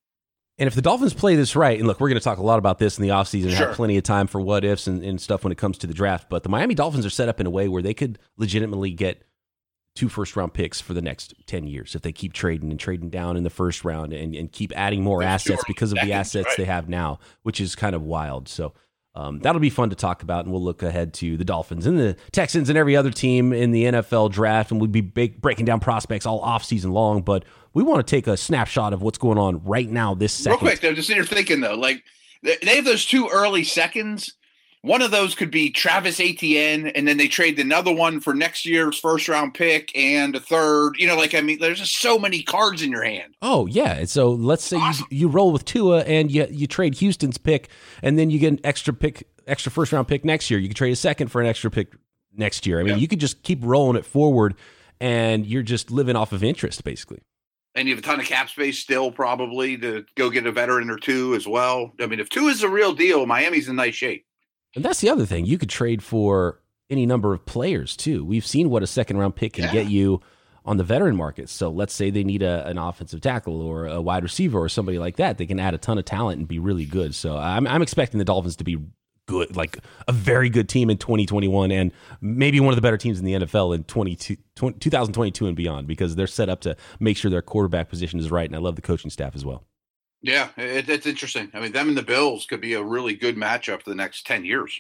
And 0.60 0.68
if 0.68 0.76
the 0.76 0.82
Dolphins 0.82 1.14
play 1.14 1.36
this 1.36 1.56
right, 1.56 1.80
and 1.80 1.88
look, 1.88 2.00
we're 2.00 2.10
going 2.10 2.20
to 2.20 2.24
talk 2.24 2.38
a 2.38 2.44
lot 2.44 2.60
about 2.60 2.78
this 2.78 3.00
in 3.00 3.02
the 3.02 3.10
offseason 3.10 3.46
and 3.46 3.54
sure. 3.54 3.68
have 3.68 3.76
plenty 3.76 3.98
of 3.98 4.04
time 4.04 4.28
for 4.28 4.40
what 4.40 4.64
ifs 4.64 4.86
and, 4.86 5.04
and, 5.04 5.20
stuff 5.20 5.44
when 5.44 5.52
it 5.52 5.58
comes 5.58 5.80
to 5.80 5.88
the 5.88 5.96
draft. 5.96 6.30
But 6.30 6.44
the 6.44 6.50
Miami 6.50 6.76
Dolphins 6.76 7.08
are 7.08 7.10
set 7.10 7.28
up 7.28 7.40
in 7.40 7.48
a 7.48 7.50
way 7.50 7.68
where 7.68 7.82
they 7.82 7.96
could 7.96 8.20
legitimately 8.38 8.92
get 8.92 9.24
two 9.96 10.10
first 10.10 10.36
round 10.36 10.54
picks 10.54 10.80
for 10.80 10.94
the 10.94 11.02
next 11.02 11.34
10 11.48 11.68
years 11.68 11.96
if 11.96 12.02
they 12.02 12.12
keep 12.12 12.34
trading 12.34 12.72
and 12.72 12.80
trading 12.80 13.10
down 13.10 13.38
in 13.38 13.44
the 13.44 13.50
first 13.50 13.84
round 13.84 14.12
and, 14.14 14.36
and 14.36 14.52
keep 14.52 14.72
adding 14.76 15.04
more 15.04 15.22
That's 15.22 15.48
assets 15.48 15.64
because 15.68 15.92
of 15.92 16.00
the 16.02 16.14
assets 16.14 16.48
right. 16.48 16.58
they 16.58 16.66
have 16.66 16.90
now, 16.90 17.20
which 17.44 17.60
is 17.60 17.76
kind 17.76 17.96
of 17.96 18.04
wild. 18.04 18.48
So 18.48 18.74
um, 19.16 19.40
that'll 19.40 19.62
be 19.62 19.70
fun 19.70 19.92
to 19.92 19.96
talk 19.96 20.24
about, 20.24 20.46
and 20.46 20.52
we'll 20.52 20.64
look 20.64 20.82
ahead 20.82 21.14
to 21.16 21.38
the 21.38 21.46
Dolphins 21.46 21.86
and 21.86 22.00
the 22.00 22.16
Texans 22.32 22.70
and 22.70 22.78
every 22.78 22.96
other 22.96 23.12
team 23.12 23.54
in 23.54 23.72
the 23.72 23.86
NFL 23.86 24.32
draft, 24.32 24.72
and 24.72 24.82
we'll 24.82 24.90
be 24.90 25.02
breaking 25.02 25.66
down 25.66 25.80
prospects 25.80 26.26
all 26.26 26.40
off 26.40 26.64
season 26.64 26.92
long. 26.92 27.22
But 27.22 27.46
we 27.74 27.84
want 27.84 28.06
to 28.06 28.10
take 28.10 28.28
a 28.28 28.38
snapshot 28.38 28.94
of 28.94 29.02
what's 29.02 29.18
going 29.18 29.38
on 29.38 29.64
right 29.64 29.90
now 29.90 30.14
this 30.14 30.34
second. 30.34 30.66
Real 30.66 30.76
quick, 30.76 30.84
I'm 30.84 30.96
just 30.96 31.08
sitting 31.08 31.24
here 31.24 31.28
thinking 31.28 31.62
though, 31.62 31.76
like 31.76 32.04
they 32.42 32.76
have 32.76 32.86
those 32.86 33.06
two 33.06 33.30
early 33.30 33.64
seconds 33.64 34.34
one 34.84 35.02
of 35.02 35.12
those 35.12 35.34
could 35.34 35.50
be 35.50 35.70
Travis 35.70 36.20
Etienne, 36.20 36.88
and 36.88 37.08
then 37.08 37.16
they 37.16 37.30
trade 37.30 37.58
another 37.58 37.94
one 37.94 38.20
for 38.20 38.34
next 38.34 38.66
year's 38.66 39.00
first 39.00 39.30
round 39.30 39.54
pick 39.54 39.96
and 39.96 40.36
a 40.36 40.42
third. 40.42 40.96
You 40.98 41.08
know, 41.08 41.16
like 41.16 41.34
I 41.34 41.40
mean, 41.40 41.60
there's 41.60 41.80
just 41.80 42.02
so 42.02 42.20
many 42.20 42.44
cards 42.44 42.82
in 42.82 42.92
your 42.92 43.04
hand. 43.04 43.34
Oh 43.42 43.66
yeah. 43.66 44.04
So 44.04 44.32
let's 44.32 44.66
say 44.66 44.76
awesome. 44.76 45.08
you, 45.10 45.20
you 45.20 45.28
roll 45.30 45.54
with 45.54 45.64
Tua 45.64 46.02
and 46.02 46.30
you 46.30 46.48
you 46.52 46.68
trade 46.68 46.96
Houston's 46.96 47.38
pick, 47.38 47.70
and 48.02 48.20
then 48.20 48.30
you 48.30 48.40
get 48.40 48.52
an 48.52 48.60
extra 48.66 48.94
pick, 48.94 49.26
extra 49.48 49.72
first 49.72 49.94
round 49.94 50.10
pick 50.10 50.26
next 50.26 50.52
year. 50.52 50.60
You 50.60 50.68
could 50.68 50.78
trade 50.78 50.92
a 50.92 50.98
second 50.98 51.30
for 51.30 51.40
an 51.40 51.48
extra 51.48 51.72
pick 51.72 51.94
next 52.36 52.68
year. 52.68 52.82
I 52.82 52.84
mean, 52.84 52.96
yeah. 52.96 53.00
you 53.00 53.08
could 53.08 53.22
just 53.22 53.42
keep 53.44 53.60
rolling 53.62 53.96
it 53.96 54.06
forward 54.06 54.54
and 55.00 55.46
you're 55.46 55.64
just 55.64 55.92
living 55.92 56.18
off 56.18 56.34
of 56.34 56.44
interest, 56.44 56.84
basically. 56.84 57.22
And 57.76 57.88
you 57.88 57.96
have 57.96 58.04
a 58.04 58.06
ton 58.06 58.20
of 58.20 58.26
cap 58.26 58.50
space 58.50 58.80
still, 58.80 59.12
probably 59.12 59.78
to 59.78 60.06
go 60.16 60.30
get 60.30 60.46
a 60.46 60.52
veteran 60.52 60.90
or 60.90 60.98
Tua 60.98 61.36
as 61.36 61.48
well. 61.48 61.92
I 62.00 62.06
mean, 62.06 62.20
if 62.20 62.30
two 62.30 62.48
is 62.48 62.62
the 62.62 62.70
real 62.70 62.94
deal, 62.94 63.26
Miami's 63.26 63.68
in 63.68 63.76
nice 63.76 63.96
shape. 63.96 64.26
And 64.76 64.86
that's 64.86 65.02
the 65.02 65.10
other 65.10 65.26
thing. 65.26 65.46
You 65.46 65.58
could 65.58 65.70
trade 65.70 66.04
for 66.04 66.60
any 66.90 67.06
number 67.06 67.34
of 67.34 67.46
players 67.46 67.98
too. 67.98 68.24
We've 68.24 68.46
seen 68.46 68.70
what 68.70 68.84
a 68.84 68.88
second 68.88 69.18
round 69.18 69.36
pick 69.36 69.54
can 69.54 69.66
yeah. 69.66 69.74
get 69.74 69.88
you 69.90 70.22
on 70.66 70.78
the 70.78 70.84
veteran 70.84 71.16
market. 71.16 71.50
So 71.50 71.70
let's 71.70 71.94
say 71.94 72.10
they 72.10 72.24
need 72.24 72.42
a, 72.42 72.66
an 72.68 72.78
offensive 72.78 73.22
tackle 73.22 73.62
or 73.62 73.88
a 73.88 74.02
wide 74.02 74.24
receiver 74.24 74.60
or 74.60 74.70
somebody 74.70 75.00
like 75.00 75.18
that. 75.18 75.38
They 75.38 75.46
can 75.46 75.60
add 75.60 75.74
a 75.74 75.78
ton 75.78 75.98
of 75.98 76.06
talent 76.06 76.40
and 76.40 76.48
be 76.48 76.60
really 76.60 76.86
good. 76.86 77.16
So 77.16 77.38
I'm, 77.38 77.68
I'm 77.68 77.82
expecting 77.82 78.18
the 78.18 78.26
Dolphins 78.26 78.56
to 78.58 78.64
be 78.64 78.78
good, 79.28 79.56
like 79.56 79.78
a 80.08 80.12
very 80.12 80.50
good 80.50 80.70
team 80.70 80.90
in 80.90 80.98
2021 80.98 81.72
and 81.72 81.92
maybe 82.22 82.60
one 82.60 82.70
of 82.70 82.76
the 82.76 82.82
better 82.82 82.98
teams 82.98 83.20
in 83.20 83.26
the 83.26 83.34
NFL 83.34 83.76
in 83.76 83.84
22, 83.86 84.38
2022 84.56 85.48
and 85.48 85.56
beyond 85.56 85.88
because 85.88 86.16
they're 86.16 86.28
set 86.28 86.50
up 86.50 86.62
to 86.62 86.76
make 87.00 87.18
sure 87.18 87.32
their 87.32 87.42
quarterback 87.42 87.90
position 87.90 88.20
is 88.20 88.32
right. 88.32 88.48
And 88.48 88.56
I 88.56 88.60
love 88.60 88.76
the 88.76 88.82
coaching 88.82 89.10
staff 89.10 89.36
as 89.36 89.46
well. 89.46 89.64
Yeah, 90.22 90.50
it, 90.58 90.90
it's 90.90 91.06
interesting. 91.06 91.50
I 91.54 91.60
mean, 91.60 91.74
them 91.74 91.90
and 91.90 91.98
the 91.98 92.04
Bills 92.04 92.46
could 92.46 92.62
be 92.62 92.74
a 92.74 92.84
really 92.84 93.16
good 93.16 93.36
matchup 93.36 93.84
for 93.84 93.90
the 93.90 93.96
next 93.96 94.26
10 94.26 94.46
years. 94.46 94.80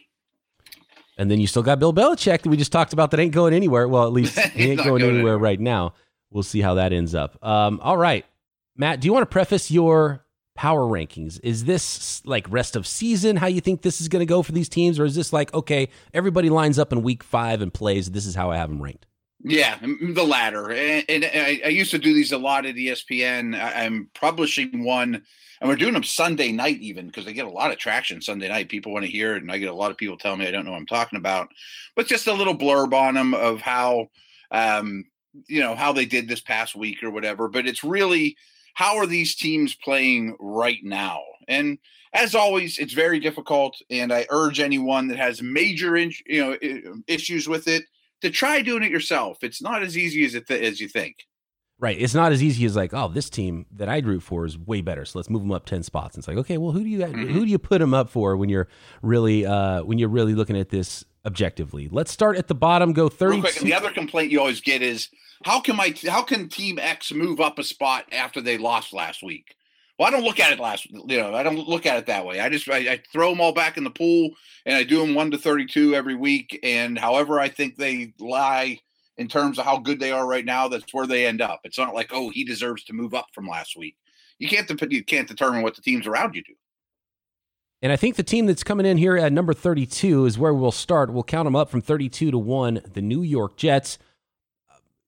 And 1.17 1.29
then 1.29 1.39
you 1.39 1.47
still 1.47 1.63
got 1.63 1.79
Bill 1.79 1.93
Belichick 1.93 2.41
that 2.41 2.49
we 2.49 2.57
just 2.57 2.71
talked 2.71 2.93
about 2.93 3.11
that 3.11 3.19
ain't 3.19 3.33
going 3.33 3.53
anywhere. 3.53 3.87
Well, 3.87 4.05
at 4.05 4.13
least 4.13 4.39
he 4.53 4.71
ain't 4.71 4.83
going, 4.83 5.01
going, 5.01 5.15
anywhere 5.15 5.37
right 5.37 5.59
now. 5.59 5.93
We'll 6.31 6.43
see 6.43 6.61
how 6.61 6.75
that 6.75 6.91
ends 6.93 7.13
up. 7.13 7.37
Um, 7.45 7.79
all 7.83 7.97
right, 7.97 8.25
Matt, 8.75 9.01
do 9.01 9.05
you 9.05 9.13
want 9.13 9.21
to 9.21 9.31
preface 9.31 9.69
your 9.69 10.22
power 10.55 10.81
rankings? 10.81 11.39
Is 11.43 11.65
this 11.65 12.25
like 12.25 12.49
rest 12.51 12.75
of 12.75 12.85
season? 12.85 13.35
How 13.35 13.47
you 13.47 13.61
think 13.61 13.81
this 13.81 14.01
is 14.01 14.07
going 14.07 14.21
to 14.21 14.25
go 14.25 14.41
for 14.43 14.51
these 14.51 14.69
teams, 14.69 14.99
or 14.99 15.05
is 15.05 15.15
this 15.15 15.33
like 15.33 15.53
okay, 15.53 15.89
everybody 16.13 16.49
lines 16.49 16.79
up 16.79 16.91
in 16.91 17.03
week 17.03 17.23
five 17.23 17.61
and 17.61 17.73
plays? 17.73 18.11
This 18.11 18.25
is 18.25 18.35
how 18.35 18.51
I 18.51 18.57
have 18.57 18.69
them 18.69 18.81
ranked. 18.81 19.05
Yeah, 19.45 19.77
the 19.81 20.23
latter. 20.23 20.71
And, 20.71 21.03
and 21.09 21.25
I, 21.25 21.61
I, 21.65 21.67
used 21.67 21.91
to 21.91 21.97
do 21.97 22.13
these 22.13 22.31
a 22.31 22.37
lot 22.37 22.65
at 22.65 22.75
ESPN. 22.75 23.59
I, 23.59 23.83
I'm 23.83 24.09
publishing 24.13 24.85
one 24.85 25.21
and 25.63 25.69
we're 25.69 25.77
doing 25.77 25.93
them 25.93 26.03
Sunday 26.03 26.51
night 26.51 26.79
even 26.81 27.07
because 27.07 27.23
they 27.23 27.31
get 27.31 27.45
a 27.45 27.49
lot 27.49 27.71
of 27.71 27.77
traction 27.77 28.21
Sunday 28.21 28.49
night. 28.49 28.67
People 28.67 28.91
want 28.91 29.05
to 29.05 29.11
hear 29.11 29.37
it, 29.37 29.43
and 29.43 29.49
I 29.49 29.59
get 29.59 29.69
a 29.69 29.73
lot 29.73 29.91
of 29.91 29.97
people 29.97 30.17
telling 30.17 30.39
me 30.39 30.47
I 30.47 30.51
don't 30.51 30.65
know 30.65 30.71
what 30.71 30.77
I'm 30.77 30.85
talking 30.85 31.17
about. 31.17 31.47
But 31.95 32.07
just 32.07 32.27
a 32.27 32.33
little 32.33 32.57
blurb 32.57 32.93
on 32.93 33.13
them 33.13 33.33
of 33.33 33.61
how, 33.61 34.09
um, 34.51 35.05
you 35.47 35.61
know, 35.61 35.73
how 35.73 35.93
they 35.93 36.05
did 36.05 36.27
this 36.27 36.41
past 36.41 36.75
week 36.75 37.01
or 37.01 37.11
whatever. 37.11 37.47
But 37.47 37.65
it's 37.65 37.81
really 37.81 38.35
how 38.73 38.97
are 38.97 39.07
these 39.07 39.35
teams 39.35 39.75
playing 39.75 40.35
right 40.39 40.79
now? 40.83 41.21
And 41.47 41.77
as 42.13 42.35
always, 42.35 42.77
it's 42.77 42.93
very 42.93 43.19
difficult, 43.19 43.81
and 43.89 44.13
I 44.13 44.27
urge 44.29 44.59
anyone 44.59 45.07
that 45.07 45.17
has 45.17 45.41
major, 45.41 45.95
in, 45.95 46.11
you 46.27 46.43
know, 46.43 46.57
issues 47.07 47.47
with 47.47 47.67
it 47.67 47.85
to 48.21 48.29
try 48.29 48.61
doing 48.61 48.83
it 48.83 48.91
yourself. 48.91 49.43
It's 49.43 49.61
not 49.61 49.83
as 49.83 49.97
easy 49.97 50.23
as 50.25 50.35
it 50.35 50.47
th- 50.47 50.61
as 50.61 50.79
you 50.79 50.87
think. 50.87 51.15
Right. 51.79 51.99
It's 51.99 52.13
not 52.13 52.31
as 52.31 52.41
easy 52.41 52.63
as 52.65 52.75
like, 52.75 52.93
oh, 52.93 53.09
this 53.09 53.29
team 53.29 53.65
that 53.71 53.89
I'd 53.89 54.05
root 54.05 54.23
for 54.23 54.45
is 54.45 54.57
way 54.57 54.79
better. 54.79 55.03
So 55.03 55.19
let's 55.19 55.29
move 55.29 55.41
them 55.41 55.51
up 55.51 55.65
ten 55.65 55.83
spots. 55.83 56.15
And 56.15 56.21
it's 56.21 56.27
like, 56.27 56.37
okay, 56.37 56.57
well, 56.57 56.71
who 56.71 56.81
do 56.81 56.87
you 56.87 56.99
mm-hmm. 56.99 57.33
who 57.33 57.45
do 57.45 57.51
you 57.51 57.59
put 57.59 57.79
them 57.79 57.93
up 57.93 58.09
for 58.09 58.37
when 58.37 58.47
you're 58.47 58.69
really 59.01 59.45
uh, 59.45 59.83
when 59.83 59.97
you're 59.97 60.07
really 60.07 60.33
looking 60.33 60.57
at 60.57 60.69
this 60.69 61.03
objectively? 61.25 61.89
Let's 61.91 62.11
start 62.11 62.37
at 62.37 62.47
the 62.47 62.55
bottom. 62.55 62.93
Go 62.93 63.09
thirty. 63.09 63.41
Real 63.41 63.41
quick, 63.41 63.55
the 63.55 63.73
other 63.73 63.91
complaint 63.91 64.31
you 64.31 64.39
always 64.39 64.61
get 64.61 64.81
is 64.81 65.09
how 65.43 65.59
can 65.59 65.75
my 65.75 65.93
how 66.07 66.23
can 66.23 66.49
Team 66.49 66.79
X 66.79 67.11
move 67.11 67.39
up 67.39 67.59
a 67.59 67.63
spot 67.63 68.05
after 68.11 68.41
they 68.41 68.57
lost 68.57 68.93
last 68.93 69.23
week? 69.23 69.55
Well, 69.97 70.07
I 70.07 70.11
don't 70.11 70.23
look 70.23 70.39
at 70.39 70.51
it 70.51 70.59
last. 70.59 70.89
You 70.89 71.17
know, 71.17 71.35
I 71.35 71.43
don't 71.43 71.67
look 71.67 71.85
at 71.85 71.97
it 71.97 72.07
that 72.07 72.25
way. 72.25 72.39
I 72.39 72.49
just 72.49 72.69
I, 72.69 72.77
I 72.93 73.03
throw 73.11 73.29
them 73.29 73.41
all 73.41 73.53
back 73.53 73.77
in 73.77 73.83
the 73.83 73.89
pool 73.89 74.31
and 74.65 74.75
I 74.75 74.83
do 74.83 74.99
them 74.99 75.15
one 75.15 75.31
to 75.31 75.37
thirty-two 75.37 75.95
every 75.95 76.15
week, 76.15 76.59
and 76.63 76.97
however 76.97 77.39
I 77.39 77.49
think 77.49 77.75
they 77.75 78.13
lie 78.19 78.79
in 79.17 79.27
terms 79.27 79.59
of 79.59 79.65
how 79.65 79.77
good 79.77 79.99
they 79.99 80.11
are 80.11 80.25
right 80.25 80.45
now, 80.45 80.67
that's 80.67 80.93
where 80.93 81.05
they 81.05 81.25
end 81.25 81.41
up. 81.41 81.61
It's 81.63 81.77
not 81.77 81.93
like, 81.93 82.09
oh, 82.11 82.29
he 82.29 82.43
deserves 82.43 82.83
to 82.85 82.93
move 82.93 83.13
up 83.13 83.27
from 83.33 83.47
last 83.47 83.77
week. 83.77 83.95
You 84.39 84.47
can't 84.47 84.69
you 84.91 85.03
can't 85.03 85.27
determine 85.27 85.61
what 85.61 85.75
the 85.75 85.81
teams 85.81 86.07
around 86.07 86.35
you 86.35 86.43
do. 86.43 86.53
And 87.81 87.91
I 87.91 87.97
think 87.97 88.15
the 88.15 88.23
team 88.23 88.45
that's 88.45 88.63
coming 88.63 88.85
in 88.85 88.97
here 88.97 89.17
at 89.17 89.33
number 89.33 89.53
32 89.53 90.25
is 90.25 90.39
where 90.39 90.53
we'll 90.53 90.71
start. 90.71 91.11
We'll 91.11 91.23
count 91.23 91.45
them 91.45 91.55
up 91.55 91.69
from 91.69 91.81
32 91.81 92.31
to 92.31 92.37
1, 92.37 92.81
the 92.93 93.01
New 93.01 93.21
York 93.21 93.57
Jets. 93.57 93.99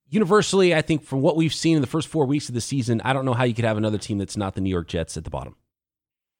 Universally, 0.09 0.75
I 0.75 0.81
think 0.81 1.03
from 1.03 1.21
what 1.21 1.35
we've 1.35 1.53
seen 1.53 1.75
in 1.75 1.81
the 1.81 1.87
first 1.87 2.07
four 2.07 2.25
weeks 2.25 2.47
of 2.47 2.55
the 2.55 2.61
season, 2.61 3.01
I 3.03 3.13
don't 3.13 3.25
know 3.25 3.33
how 3.33 3.43
you 3.43 3.53
could 3.53 3.65
have 3.65 3.77
another 3.77 3.97
team 3.97 4.17
that's 4.17 4.37
not 4.37 4.53
the 4.53 4.61
New 4.61 4.69
York 4.69 4.87
Jets 4.87 5.17
at 5.17 5.23
the 5.23 5.29
bottom. 5.29 5.55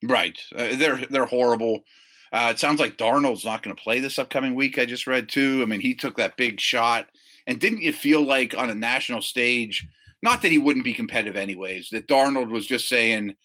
Right. 0.04 0.40
Uh, 0.56 0.76
they're 0.76 1.04
they're 1.10 1.26
horrible. 1.26 1.82
Uh, 2.32 2.50
it 2.52 2.60
sounds 2.60 2.80
like 2.80 2.98
Darnold's 2.98 3.46
not 3.46 3.64
going 3.64 3.76
to 3.76 3.82
play 3.82 4.00
this 4.00 4.20
upcoming 4.20 4.56
week. 4.56 4.78
I 4.78 4.86
just 4.86 5.08
read 5.08 5.30
too. 5.30 5.62
I 5.64 5.66
mean, 5.66 5.80
he 5.80 5.96
took 5.96 6.18
that 6.18 6.38
big 6.38 6.60
shot 6.60 7.08
and 7.48 7.60
didn't 7.60 7.82
you 7.82 7.94
feel 7.94 8.24
like 8.24 8.58
on 8.58 8.70
a 8.70 8.76
national 8.76 9.22
stage, 9.22 9.88
not 10.22 10.42
that 10.42 10.52
he 10.52 10.58
wouldn't 10.58 10.86
be 10.86 10.94
competitive 10.94 11.36
anyways, 11.36 11.90
that 11.90 12.08
Darnold 12.08 12.50
was 12.50 12.66
just 12.66 12.88
saying, 12.88 13.36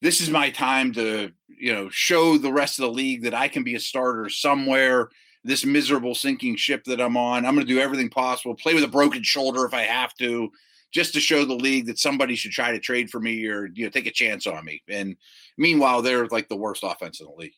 this 0.00 0.20
is 0.20 0.30
my 0.30 0.50
time 0.50 0.92
to, 0.92 1.32
you 1.48 1.72
know, 1.72 1.88
show 1.90 2.38
the 2.38 2.52
rest 2.52 2.78
of 2.78 2.84
the 2.84 2.92
league 2.92 3.24
that 3.24 3.34
I 3.34 3.48
can 3.48 3.64
be 3.64 3.74
a 3.74 3.80
starter 3.80 4.28
somewhere. 4.28 5.10
This 5.42 5.64
miserable 5.64 6.14
sinking 6.14 6.56
ship 6.56 6.84
that 6.84 7.00
I'm 7.00 7.16
on, 7.16 7.46
I'm 7.46 7.54
going 7.54 7.66
to 7.66 7.72
do 7.72 7.80
everything 7.80 8.10
possible, 8.10 8.54
play 8.54 8.74
with 8.74 8.84
a 8.84 8.88
broken 8.88 9.22
shoulder 9.22 9.64
if 9.64 9.72
I 9.72 9.82
have 9.82 10.14
to, 10.16 10.50
just 10.92 11.14
to 11.14 11.20
show 11.20 11.44
the 11.44 11.54
league 11.54 11.86
that 11.86 11.98
somebody 11.98 12.34
should 12.34 12.50
try 12.50 12.72
to 12.72 12.78
trade 12.78 13.10
for 13.10 13.20
me 13.20 13.46
or 13.46 13.66
you 13.74 13.84
know 13.84 13.90
take 13.90 14.06
a 14.06 14.12
chance 14.12 14.46
on 14.46 14.64
me. 14.64 14.82
And 14.88 15.16
meanwhile, 15.56 16.02
they're 16.02 16.26
like 16.26 16.48
the 16.48 16.56
worst 16.56 16.82
offense 16.84 17.20
in 17.20 17.26
the 17.26 17.32
league. 17.32 17.52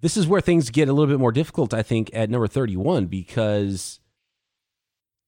This 0.00 0.16
is 0.16 0.26
where 0.26 0.40
things 0.40 0.70
get 0.70 0.88
a 0.88 0.92
little 0.92 1.12
bit 1.12 1.20
more 1.20 1.32
difficult, 1.32 1.72
I 1.72 1.82
think, 1.82 2.10
at 2.12 2.28
number 2.28 2.48
31 2.48 3.06
because 3.06 4.00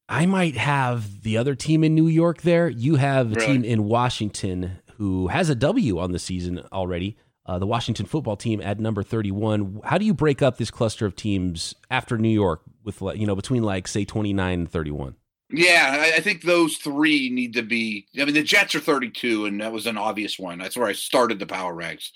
I 0.09 0.27
might 0.27 0.57
have 0.57 1.23
the 1.23 1.37
other 1.37 1.55
team 1.55 1.85
in 1.85 1.95
New 1.95 2.09
York 2.09 2.43
there. 2.43 2.69
You 2.69 2.97
have 2.97 3.33
a 3.33 3.35
really? 3.37 3.47
team 3.47 3.65
in 3.65 3.85
Washington 3.85 4.79
who 4.97 5.29
has 5.29 5.49
a 5.49 5.55
W 5.55 5.99
on 5.99 6.11
the 6.11 6.19
season 6.19 6.61
already. 6.73 7.17
Uh, 7.47 7.59
the 7.59 7.67
Washington 7.67 8.07
football 8.07 8.37
team 8.37 8.61
at 8.63 8.81
number 8.81 9.03
31. 9.03 9.81
How 9.85 9.99
do 9.99 10.07
you 10.07 10.15
break 10.15 10.41
up 10.41 10.57
this 10.57 10.71
cluster 10.71 11.05
of 11.05 11.15
teams 11.15 11.75
after 11.91 12.17
New 12.17 12.29
York 12.31 12.63
with, 12.85 13.03
you 13.03 13.27
know, 13.27 13.37
between 13.37 13.63
like, 13.63 13.87
say, 13.87 14.05
29 14.05 14.61
and 14.61 14.71
31? 14.71 15.15
Yeah, 15.51 16.13
I 16.17 16.21
think 16.21 16.43
those 16.43 16.79
three 16.79 17.29
need 17.29 17.53
to 17.55 17.63
be. 17.63 18.07
I 18.19 18.25
mean, 18.25 18.35
the 18.35 18.43
Jets 18.43 18.75
are 18.75 18.81
32, 18.81 19.45
and 19.45 19.61
that 19.61 19.73
was 19.73 19.87
an 19.87 19.99
obvious 19.99 20.39
one. 20.39 20.59
That's 20.59 20.77
where 20.77 20.89
I 20.89 20.95
started 20.95 21.39
the 21.39 21.47
power 21.47 21.75
ranks. 21.75 22.13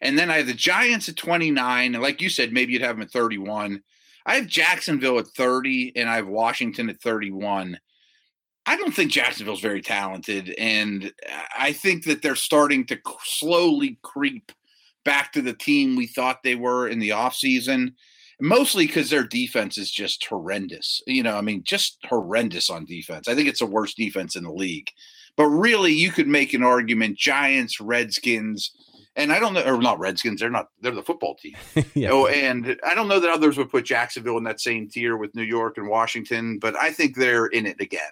And 0.00 0.18
then 0.18 0.30
I 0.30 0.38
have 0.38 0.46
the 0.46 0.54
Giants 0.54 1.08
at 1.08 1.16
29. 1.16 1.94
And 1.94 2.02
like 2.02 2.20
you 2.20 2.28
said, 2.28 2.52
maybe 2.52 2.72
you'd 2.72 2.82
have 2.82 2.96
them 2.96 3.02
at 3.02 3.10
31. 3.10 3.82
I 4.26 4.36
have 4.36 4.46
Jacksonville 4.46 5.18
at 5.18 5.28
30 5.28 5.92
and 5.96 6.08
I 6.08 6.16
have 6.16 6.28
Washington 6.28 6.90
at 6.90 7.00
31. 7.00 7.78
I 8.66 8.76
don't 8.76 8.94
think 8.94 9.10
Jacksonville's 9.10 9.60
very 9.60 9.82
talented. 9.82 10.54
And 10.58 11.12
I 11.56 11.72
think 11.72 12.04
that 12.04 12.22
they're 12.22 12.34
starting 12.34 12.86
to 12.86 12.98
slowly 13.24 13.98
creep 14.02 14.52
back 15.04 15.32
to 15.32 15.42
the 15.42 15.52
team 15.52 15.96
we 15.96 16.06
thought 16.06 16.42
they 16.42 16.54
were 16.54 16.88
in 16.88 16.98
the 16.98 17.10
offseason, 17.10 17.92
mostly 18.40 18.86
because 18.86 19.10
their 19.10 19.24
defense 19.24 19.78
is 19.78 19.90
just 19.90 20.24
horrendous. 20.26 21.02
You 21.06 21.22
know, 21.22 21.36
I 21.36 21.40
mean, 21.40 21.62
just 21.64 21.98
horrendous 22.08 22.70
on 22.70 22.84
defense. 22.84 23.28
I 23.28 23.34
think 23.34 23.48
it's 23.48 23.60
the 23.60 23.66
worst 23.66 23.96
defense 23.96 24.36
in 24.36 24.44
the 24.44 24.52
league. 24.52 24.90
But 25.36 25.46
really, 25.46 25.92
you 25.92 26.12
could 26.12 26.28
make 26.28 26.54
an 26.54 26.62
argument 26.62 27.18
Giants, 27.18 27.80
Redskins, 27.80 28.72
and 29.16 29.32
I 29.32 29.38
don't 29.38 29.54
know, 29.54 29.64
or 29.64 29.80
not 29.80 29.98
Redskins. 29.98 30.40
They're 30.40 30.50
not. 30.50 30.68
They're 30.80 30.92
the 30.92 31.02
football 31.02 31.36
team. 31.36 31.54
yeah. 31.94 32.10
Oh, 32.10 32.26
and 32.26 32.78
I 32.84 32.94
don't 32.94 33.08
know 33.08 33.20
that 33.20 33.30
others 33.30 33.56
would 33.58 33.70
put 33.70 33.84
Jacksonville 33.84 34.38
in 34.38 34.44
that 34.44 34.60
same 34.60 34.88
tier 34.88 35.16
with 35.16 35.34
New 35.34 35.42
York 35.42 35.76
and 35.76 35.88
Washington, 35.88 36.58
but 36.58 36.76
I 36.76 36.92
think 36.92 37.16
they're 37.16 37.46
in 37.46 37.66
it 37.66 37.80
again. 37.80 38.10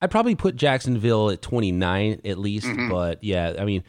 I'd 0.00 0.12
probably 0.12 0.36
put 0.36 0.54
Jacksonville 0.54 1.30
at 1.30 1.42
29 1.42 2.20
at 2.24 2.38
least, 2.38 2.66
mm-hmm. 2.66 2.88
but 2.88 3.22
yeah, 3.22 3.54
I 3.58 3.64
mean, 3.64 3.82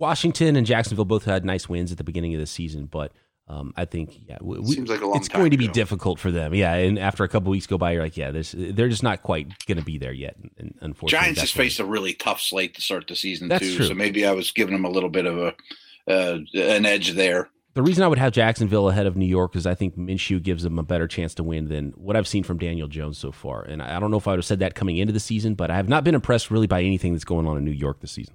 Washington 0.00 0.56
and 0.56 0.66
Jacksonville 0.66 1.04
both 1.04 1.24
had 1.24 1.44
nice 1.44 1.68
wins 1.68 1.92
at 1.92 1.98
the 1.98 2.04
beginning 2.04 2.34
of 2.34 2.40
the 2.40 2.46
season, 2.46 2.86
but 2.86 3.12
um, 3.48 3.74
I 3.76 3.84
think 3.84 4.28
yeah, 4.28 4.38
we, 4.40 4.64
seems 4.64 4.88
like 4.88 5.00
a 5.00 5.06
long 5.06 5.16
it's 5.16 5.28
going 5.28 5.50
to 5.50 5.56
be 5.56 5.66
difficult 5.66 6.18
for 6.18 6.30
them. 6.30 6.54
Yeah, 6.54 6.74
and 6.74 6.98
after 6.98 7.24
a 7.24 7.28
couple 7.28 7.50
weeks 7.50 7.66
go 7.66 7.78
by, 7.78 7.92
you're 7.92 8.02
like, 8.02 8.16
yeah, 8.16 8.30
this 8.30 8.54
they're 8.56 8.88
just 8.88 9.02
not 9.02 9.22
quite 9.22 9.66
going 9.66 9.78
to 9.78 9.84
be 9.84 9.98
there 9.98 10.12
yet. 10.12 10.36
And 10.56 10.74
unfortunately, 10.80 11.24
Giants 11.24 11.40
just 11.40 11.54
faced 11.54 11.80
a 11.80 11.84
really 11.84 12.14
tough 12.14 12.40
slate 12.40 12.74
to 12.76 12.80
start 12.80 13.08
the 13.08 13.16
season 13.16 13.48
That's 13.48 13.64
too. 13.64 13.76
True. 13.76 13.86
So 13.86 13.94
maybe 13.94 14.24
I 14.24 14.32
was 14.32 14.52
giving 14.52 14.72
them 14.72 14.84
a 14.84 14.90
little 14.90 15.10
bit 15.10 15.26
of 15.26 15.38
a 15.38 15.54
uh, 16.08 16.38
an 16.54 16.86
edge 16.86 17.12
there. 17.12 17.50
The 17.74 17.82
reason 17.82 18.02
I 18.02 18.08
would 18.08 18.18
have 18.18 18.32
Jacksonville 18.32 18.88
ahead 18.88 19.06
of 19.06 19.16
New 19.16 19.26
York 19.26 19.54
is 19.54 19.66
I 19.66 19.74
think 19.74 19.96
Minshew 19.96 20.42
gives 20.42 20.62
them 20.62 20.78
a 20.78 20.82
better 20.82 21.06
chance 21.06 21.34
to 21.34 21.44
win 21.44 21.68
than 21.68 21.90
what 21.96 22.16
I've 22.16 22.26
seen 22.28 22.42
from 22.42 22.58
Daniel 22.58 22.88
Jones 22.88 23.18
so 23.18 23.32
far. 23.32 23.62
And 23.62 23.82
I 23.82 24.00
don't 24.00 24.10
know 24.10 24.16
if 24.16 24.26
I 24.26 24.32
would 24.32 24.38
have 24.38 24.44
said 24.44 24.58
that 24.60 24.74
coming 24.74 24.96
into 24.96 25.12
the 25.12 25.20
season, 25.20 25.54
but 25.54 25.70
I 25.70 25.76
have 25.76 25.88
not 25.88 26.02
been 26.02 26.14
impressed 26.14 26.50
really 26.50 26.66
by 26.66 26.82
anything 26.82 27.12
that's 27.12 27.24
going 27.24 27.46
on 27.46 27.56
in 27.56 27.64
New 27.64 27.70
York 27.70 28.00
this 28.00 28.12
season. 28.12 28.34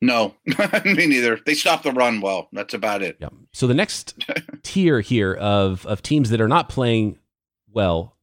No, 0.00 0.34
me 0.84 1.06
neither. 1.06 1.40
They 1.46 1.54
stopped 1.54 1.84
the 1.84 1.92
run 1.92 2.20
well. 2.20 2.48
That's 2.52 2.74
about 2.74 3.02
it. 3.02 3.16
Yeah. 3.20 3.28
So 3.52 3.66
the 3.66 3.74
next 3.74 4.14
tier 4.62 5.00
here 5.00 5.32
of 5.34 5.86
of 5.86 6.02
teams 6.02 6.30
that 6.30 6.40
are 6.40 6.48
not 6.48 6.68
playing 6.68 7.18
well 7.70 8.14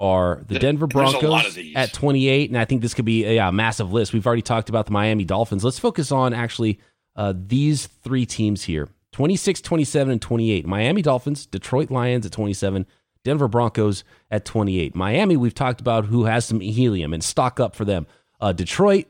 are 0.00 0.44
the 0.46 0.58
Denver 0.58 0.86
Broncos 0.86 1.58
at 1.74 1.92
28, 1.92 2.50
and 2.50 2.58
I 2.58 2.64
think 2.64 2.82
this 2.82 2.94
could 2.94 3.04
be 3.04 3.24
a, 3.24 3.34
yeah, 3.34 3.50
massive 3.50 3.92
list. 3.92 4.12
We've 4.12 4.26
already 4.26 4.42
talked 4.42 4.68
about 4.68 4.86
the 4.86 4.92
Miami 4.92 5.24
Dolphins. 5.24 5.64
Let's 5.64 5.78
focus 5.78 6.12
on 6.12 6.32
actually 6.32 6.78
uh, 7.16 7.34
these 7.36 7.86
three 7.86 8.24
teams 8.24 8.62
here 8.62 8.88
26, 9.12 9.60
27, 9.60 10.12
and 10.12 10.22
28. 10.22 10.66
Miami 10.66 11.02
Dolphins, 11.02 11.46
Detroit 11.46 11.90
Lions 11.90 12.24
at 12.24 12.32
27, 12.32 12.86
Denver 13.24 13.48
Broncos 13.48 14.04
at 14.30 14.44
28. 14.44 14.94
Miami, 14.94 15.36
we've 15.36 15.54
talked 15.54 15.80
about 15.80 16.06
who 16.06 16.24
has 16.24 16.44
some 16.44 16.60
helium 16.60 17.12
and 17.12 17.24
stock 17.24 17.58
up 17.58 17.74
for 17.74 17.84
them. 17.84 18.06
Uh, 18.40 18.52
Detroit, 18.52 19.06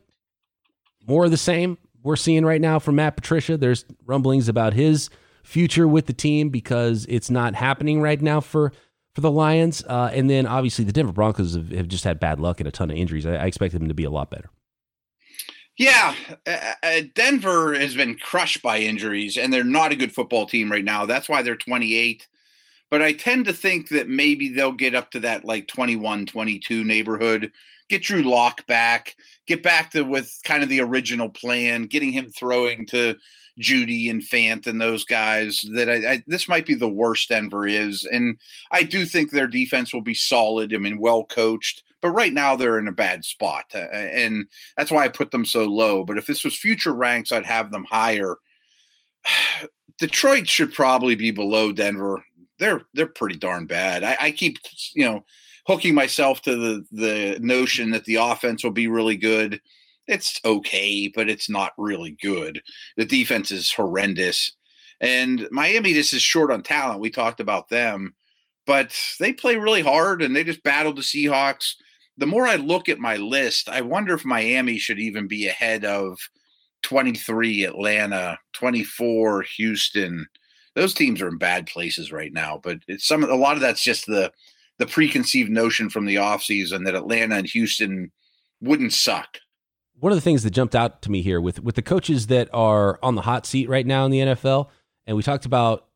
more 1.06 1.26
of 1.26 1.30
the 1.30 1.36
same 1.36 1.76
we're 2.08 2.16
seeing 2.16 2.42
right 2.42 2.60
now 2.60 2.78
from 2.78 2.96
Matt 2.96 3.16
Patricia. 3.16 3.58
There's 3.58 3.84
rumblings 4.06 4.48
about 4.48 4.72
his 4.72 5.10
future 5.42 5.86
with 5.86 6.06
the 6.06 6.14
team 6.14 6.48
because 6.48 7.04
it's 7.06 7.28
not 7.28 7.54
happening 7.54 8.00
right 8.00 8.20
now 8.20 8.40
for 8.40 8.72
for 9.14 9.20
the 9.20 9.30
Lions. 9.30 9.84
Uh, 9.86 10.10
and 10.14 10.30
then 10.30 10.46
obviously 10.46 10.86
the 10.86 10.92
Denver 10.92 11.12
Broncos 11.12 11.54
have, 11.54 11.70
have, 11.70 11.86
just 11.86 12.04
had 12.04 12.18
bad 12.18 12.40
luck 12.40 12.60
and 12.60 12.66
a 12.66 12.70
ton 12.70 12.90
of 12.90 12.96
injuries. 12.96 13.26
I, 13.26 13.34
I 13.34 13.44
expect 13.44 13.74
them 13.74 13.88
to 13.88 13.94
be 13.94 14.04
a 14.04 14.10
lot 14.10 14.30
better. 14.30 14.48
Yeah, 15.76 16.14
uh, 16.46 16.72
uh, 16.82 17.00
Denver 17.14 17.74
has 17.74 17.94
been 17.94 18.16
crushed 18.16 18.62
by 18.62 18.78
injuries, 18.78 19.36
and 19.36 19.52
they're 19.52 19.62
not 19.62 19.92
a 19.92 19.96
good 19.96 20.12
football 20.12 20.46
team 20.46 20.72
right 20.72 20.84
now. 20.84 21.04
That's 21.04 21.28
why 21.28 21.42
they're 21.42 21.56
28. 21.56 22.26
But 22.90 23.02
I 23.02 23.12
tend 23.12 23.44
to 23.44 23.52
think 23.52 23.90
that 23.90 24.08
maybe 24.08 24.48
they'll 24.48 24.72
get 24.72 24.94
up 24.94 25.10
to 25.10 25.20
that 25.20 25.44
like 25.44 25.68
21, 25.68 26.24
22 26.24 26.84
neighborhood, 26.84 27.52
get 27.90 28.02
Drew 28.02 28.22
Lock 28.22 28.66
back, 28.66 29.14
get 29.48 29.62
back 29.62 29.90
to 29.90 30.02
with 30.02 30.38
kind 30.44 30.62
of 30.62 30.68
the 30.68 30.80
original 30.80 31.30
plan, 31.30 31.86
getting 31.86 32.12
him 32.12 32.30
throwing 32.30 32.86
to 32.86 33.16
Jeudy 33.58 34.10
and 34.10 34.22
Fant 34.22 34.66
and 34.66 34.80
those 34.80 35.04
guys. 35.04 35.64
That 35.72 35.88
I, 35.88 36.12
I, 36.12 36.22
this 36.26 36.48
might 36.48 36.66
be 36.66 36.74
the 36.74 36.88
worst 36.88 37.30
Denver 37.30 37.66
is, 37.66 38.04
and 38.04 38.38
I 38.70 38.84
do 38.84 39.04
think 39.04 39.30
their 39.30 39.48
defense 39.48 39.92
will 39.92 40.02
be 40.02 40.14
solid. 40.14 40.72
I 40.72 40.78
mean, 40.78 41.00
well 41.00 41.24
coached. 41.24 41.82
But 42.00 42.10
right 42.10 42.32
now 42.32 42.54
they're 42.54 42.78
in 42.78 42.86
a 42.86 42.92
bad 42.92 43.24
spot, 43.24 43.64
uh, 43.74 43.78
and 43.78 44.46
that's 44.76 44.92
why 44.92 45.02
I 45.02 45.08
put 45.08 45.32
them 45.32 45.44
so 45.44 45.64
low. 45.64 46.04
But 46.04 46.16
if 46.16 46.26
this 46.26 46.44
was 46.44 46.56
future 46.56 46.94
ranks, 46.94 47.32
I'd 47.32 47.44
have 47.44 47.72
them 47.72 47.84
higher. 47.84 48.36
Detroit 49.98 50.48
should 50.48 50.72
probably 50.72 51.16
be 51.16 51.32
below 51.32 51.72
Denver. 51.72 52.24
They're 52.60 52.82
they're 52.94 53.06
pretty 53.06 53.36
darn 53.36 53.66
bad. 53.66 54.04
I, 54.04 54.16
I 54.20 54.30
keep 54.30 54.58
you 54.94 55.06
know 55.06 55.24
hooking 55.68 55.94
myself 55.94 56.42
to 56.42 56.56
the 56.56 56.84
the 56.90 57.38
notion 57.40 57.90
that 57.92 58.04
the 58.06 58.16
offense 58.16 58.64
will 58.64 58.72
be 58.72 58.88
really 58.88 59.16
good. 59.16 59.60
It's 60.08 60.40
okay, 60.44 61.12
but 61.14 61.28
it's 61.28 61.48
not 61.48 61.72
really 61.78 62.16
good. 62.20 62.60
The 62.96 63.04
defense 63.04 63.52
is 63.52 63.70
horrendous. 63.70 64.52
And 65.00 65.46
Miami 65.52 65.92
just 65.92 66.12
is 66.14 66.22
short 66.22 66.50
on 66.50 66.62
talent. 66.62 67.00
We 67.00 67.10
talked 67.10 67.38
about 67.38 67.68
them, 67.68 68.14
but 68.66 68.98
they 69.20 69.32
play 69.32 69.56
really 69.56 69.82
hard 69.82 70.22
and 70.22 70.34
they 70.34 70.42
just 70.42 70.64
battled 70.64 70.96
the 70.96 71.02
Seahawks 71.02 71.74
the 72.18 72.26
more 72.26 72.46
I 72.46 72.56
look 72.56 72.88
at 72.88 72.98
my 72.98 73.16
list, 73.16 73.68
I 73.68 73.80
wonder 73.80 74.12
if 74.12 74.24
Miami 74.24 74.76
should 74.76 74.98
even 74.98 75.28
be 75.28 75.46
ahead 75.46 75.84
of 75.84 76.18
23 76.82 77.64
Atlanta, 77.64 78.38
24 78.54 79.42
Houston. 79.56 80.26
Those 80.74 80.94
teams 80.94 81.22
are 81.22 81.28
in 81.28 81.38
bad 81.38 81.66
places 81.66 82.12
right 82.12 82.32
now, 82.32 82.60
but 82.62 82.78
it's 82.88 83.06
some 83.06 83.22
a 83.22 83.34
lot 83.34 83.54
of 83.54 83.60
that's 83.60 83.82
just 83.82 84.06
the 84.06 84.32
the 84.78 84.86
preconceived 84.86 85.50
notion 85.50 85.90
from 85.90 86.06
the 86.06 86.16
offseason 86.16 86.84
that 86.84 86.94
Atlanta 86.94 87.36
and 87.36 87.46
Houston 87.48 88.12
wouldn't 88.60 88.92
suck. 88.92 89.38
One 89.98 90.12
of 90.12 90.16
the 90.16 90.22
things 90.22 90.44
that 90.44 90.50
jumped 90.50 90.76
out 90.76 91.02
to 91.02 91.10
me 91.10 91.22
here 91.22 91.40
with 91.40 91.60
with 91.60 91.74
the 91.74 91.82
coaches 91.82 92.28
that 92.28 92.48
are 92.52 92.98
on 93.02 93.16
the 93.16 93.22
hot 93.22 93.46
seat 93.46 93.68
right 93.68 93.86
now 93.86 94.04
in 94.04 94.12
the 94.12 94.20
NFL, 94.20 94.68
and 95.06 95.16
we 95.16 95.22
talked 95.22 95.44
about 95.44 95.88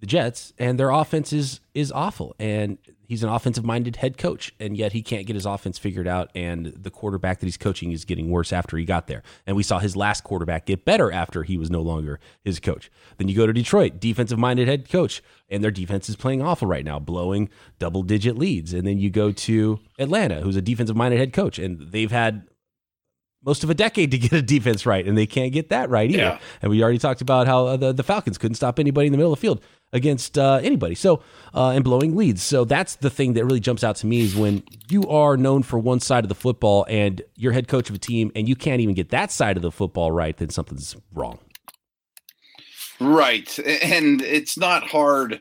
the 0.00 0.06
Jets, 0.06 0.52
and 0.58 0.78
their 0.78 0.90
offense 0.90 1.32
is 1.32 1.60
is 1.72 1.90
awful. 1.90 2.36
And 2.38 2.78
he's 3.06 3.22
an 3.22 3.28
offensive 3.28 3.64
minded 3.64 3.96
head 3.96 4.18
coach, 4.18 4.52
and 4.58 4.76
yet 4.76 4.92
he 4.92 5.02
can't 5.02 5.26
get 5.26 5.34
his 5.34 5.46
offense 5.46 5.78
figured 5.78 6.08
out. 6.08 6.30
And 6.34 6.66
the 6.66 6.90
quarterback 6.90 7.40
that 7.40 7.46
he's 7.46 7.56
coaching 7.56 7.92
is 7.92 8.04
getting 8.04 8.30
worse 8.30 8.52
after 8.52 8.76
he 8.76 8.84
got 8.84 9.06
there. 9.06 9.22
And 9.46 9.56
we 9.56 9.62
saw 9.62 9.78
his 9.78 9.96
last 9.96 10.24
quarterback 10.24 10.66
get 10.66 10.84
better 10.84 11.10
after 11.10 11.42
he 11.42 11.56
was 11.56 11.70
no 11.70 11.80
longer 11.80 12.20
his 12.42 12.60
coach. 12.60 12.90
Then 13.18 13.28
you 13.28 13.36
go 13.36 13.46
to 13.46 13.52
Detroit, 13.52 14.00
defensive 14.00 14.38
minded 14.38 14.68
head 14.68 14.88
coach, 14.90 15.22
and 15.48 15.62
their 15.62 15.70
defense 15.70 16.08
is 16.08 16.16
playing 16.16 16.42
awful 16.42 16.68
right 16.68 16.84
now, 16.84 16.98
blowing 16.98 17.48
double 17.78 18.02
digit 18.02 18.36
leads. 18.36 18.72
And 18.72 18.86
then 18.86 18.98
you 18.98 19.10
go 19.10 19.32
to 19.32 19.80
Atlanta, 19.98 20.40
who's 20.40 20.56
a 20.56 20.62
defensive 20.62 20.96
minded 20.96 21.18
head 21.18 21.32
coach, 21.32 21.58
and 21.58 21.92
they've 21.92 22.10
had 22.10 22.46
most 23.44 23.62
of 23.62 23.70
a 23.70 23.74
decade 23.74 24.10
to 24.10 24.18
get 24.18 24.32
a 24.32 24.42
defense 24.42 24.84
right, 24.84 25.06
and 25.06 25.16
they 25.16 25.26
can't 25.26 25.52
get 25.52 25.68
that 25.68 25.88
right 25.88 26.10
either. 26.10 26.18
Yeah. 26.18 26.38
And 26.60 26.70
we 26.70 26.82
already 26.82 26.98
talked 26.98 27.20
about 27.20 27.46
how 27.46 27.76
the, 27.76 27.92
the 27.92 28.02
Falcons 28.02 28.38
couldn't 28.38 28.56
stop 28.56 28.78
anybody 28.80 29.06
in 29.06 29.12
the 29.12 29.18
middle 29.18 29.32
of 29.32 29.38
the 29.38 29.40
field 29.40 29.62
against 29.96 30.38
uh, 30.38 30.60
anybody. 30.62 30.94
So, 30.94 31.22
uh, 31.54 31.70
and 31.70 31.82
blowing 31.82 32.14
leads. 32.14 32.42
So 32.42 32.64
that's 32.64 32.96
the 32.96 33.10
thing 33.10 33.32
that 33.32 33.44
really 33.44 33.60
jumps 33.60 33.82
out 33.82 33.96
to 33.96 34.06
me 34.06 34.20
is 34.20 34.36
when 34.36 34.62
you 34.90 35.08
are 35.08 35.36
known 35.36 35.62
for 35.62 35.78
one 35.78 36.00
side 36.00 36.24
of 36.24 36.28
the 36.28 36.34
football 36.34 36.86
and 36.88 37.22
you're 37.34 37.52
head 37.52 37.66
coach 37.66 37.88
of 37.88 37.96
a 37.96 37.98
team 37.98 38.30
and 38.36 38.48
you 38.48 38.54
can't 38.54 38.80
even 38.80 38.94
get 38.94 39.08
that 39.10 39.32
side 39.32 39.56
of 39.56 39.62
the 39.62 39.72
football 39.72 40.12
right, 40.12 40.36
then 40.36 40.50
something's 40.50 40.94
wrong. 41.14 41.38
Right. 43.00 43.58
And 43.58 44.22
it's 44.22 44.56
not 44.56 44.84
hard 44.84 45.40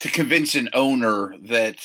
to 0.00 0.10
convince 0.10 0.54
an 0.54 0.68
owner 0.74 1.34
that 1.44 1.78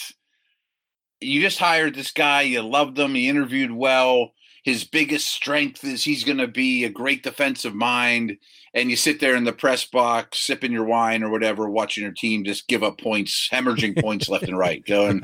you 1.21 1.39
just 1.41 1.59
hired 1.59 1.95
this 1.95 2.11
guy, 2.11 2.41
you 2.41 2.61
loved 2.61 2.99
him, 2.99 3.15
he 3.15 3.29
interviewed 3.29 3.71
well. 3.71 4.31
His 4.63 4.83
biggest 4.83 5.27
strength 5.27 5.83
is 5.83 6.03
he's 6.03 6.23
going 6.23 6.37
to 6.37 6.47
be 6.47 6.83
a 6.83 6.89
great 6.89 7.23
defensive 7.23 7.73
mind 7.73 8.37
and 8.73 8.89
you 8.89 8.95
sit 8.95 9.19
there 9.19 9.35
in 9.35 9.43
the 9.43 9.53
press 9.53 9.85
box 9.85 10.39
sipping 10.39 10.71
your 10.71 10.85
wine 10.85 11.23
or 11.23 11.29
whatever, 11.29 11.69
watching 11.69 12.03
your 12.03 12.13
team 12.13 12.43
just 12.43 12.67
give 12.67 12.83
up 12.83 12.99
points, 12.99 13.49
hemorrhaging 13.51 14.01
points 14.01 14.29
left 14.29 14.45
and 14.45 14.57
right, 14.57 14.83
going, 14.85 15.23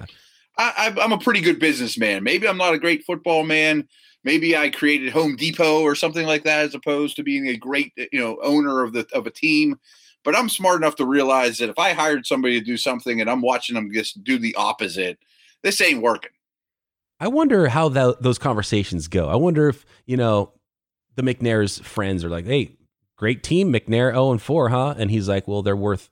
I, 0.58 0.94
am 1.00 1.12
a 1.12 1.18
pretty 1.18 1.42
good 1.42 1.60
businessman. 1.60 2.24
Maybe 2.24 2.48
I'm 2.48 2.58
not 2.58 2.74
a 2.74 2.80
great 2.80 3.06
football 3.06 3.44
man. 3.44 3.88
Maybe 4.24 4.58
I 4.58 4.70
created 4.70 5.14
Home 5.14 5.36
Depot 5.38 5.82
or 5.82 5.96
something 5.96 6.28
like 6.28 6.44
that, 6.44 6.66
as 6.66 6.76
opposed 6.76 7.16
to 7.16 7.24
being 7.24 7.48
a 7.48 7.56
great, 7.56 7.94
you 7.96 8.20
know, 8.20 8.38
owner 8.44 8.84
of 8.84 8.92
the 8.92 9.08
of 9.14 9.26
a 9.26 9.32
team. 9.32 9.80
But 10.26 10.36
I'm 10.36 10.50
smart 10.50 10.76
enough 10.76 10.98
to 10.98 11.06
realize 11.06 11.60
that 11.60 11.70
if 11.70 11.80
I 11.80 11.94
hired 11.94 12.26
somebody 12.26 12.60
to 12.60 12.66
do 12.66 12.76
something 12.76 13.22
and 13.22 13.30
I'm 13.30 13.42
watching 13.42 13.76
them 13.76 13.90
just 13.94 14.22
do 14.24 14.38
the 14.38 14.54
opposite, 14.56 15.18
this 15.64 15.80
ain't 15.80 16.02
working. 16.02 16.32
I 17.22 17.30
wonder 17.30 17.70
how 17.70 17.90
that, 17.90 18.22
those 18.22 18.38
conversations 18.38 19.08
go. 19.08 19.30
I 19.30 19.36
wonder 19.38 19.70
if 19.70 19.86
you 20.06 20.18
know 20.18 20.52
the 21.16 21.22
McNair's 21.22 21.80
friends 21.80 22.26
are 22.26 22.30
like, 22.30 22.46
"Hey, 22.46 22.76
great 23.20 23.44
team, 23.44 23.72
McNair 23.72 24.14
0 24.14 24.32
and 24.32 24.42
4, 24.42 24.70
huh? 24.70 24.96
And 24.98 25.12
he's 25.12 25.28
like, 25.28 25.46
well, 25.46 25.62
they're 25.62 25.76
worth 25.76 26.10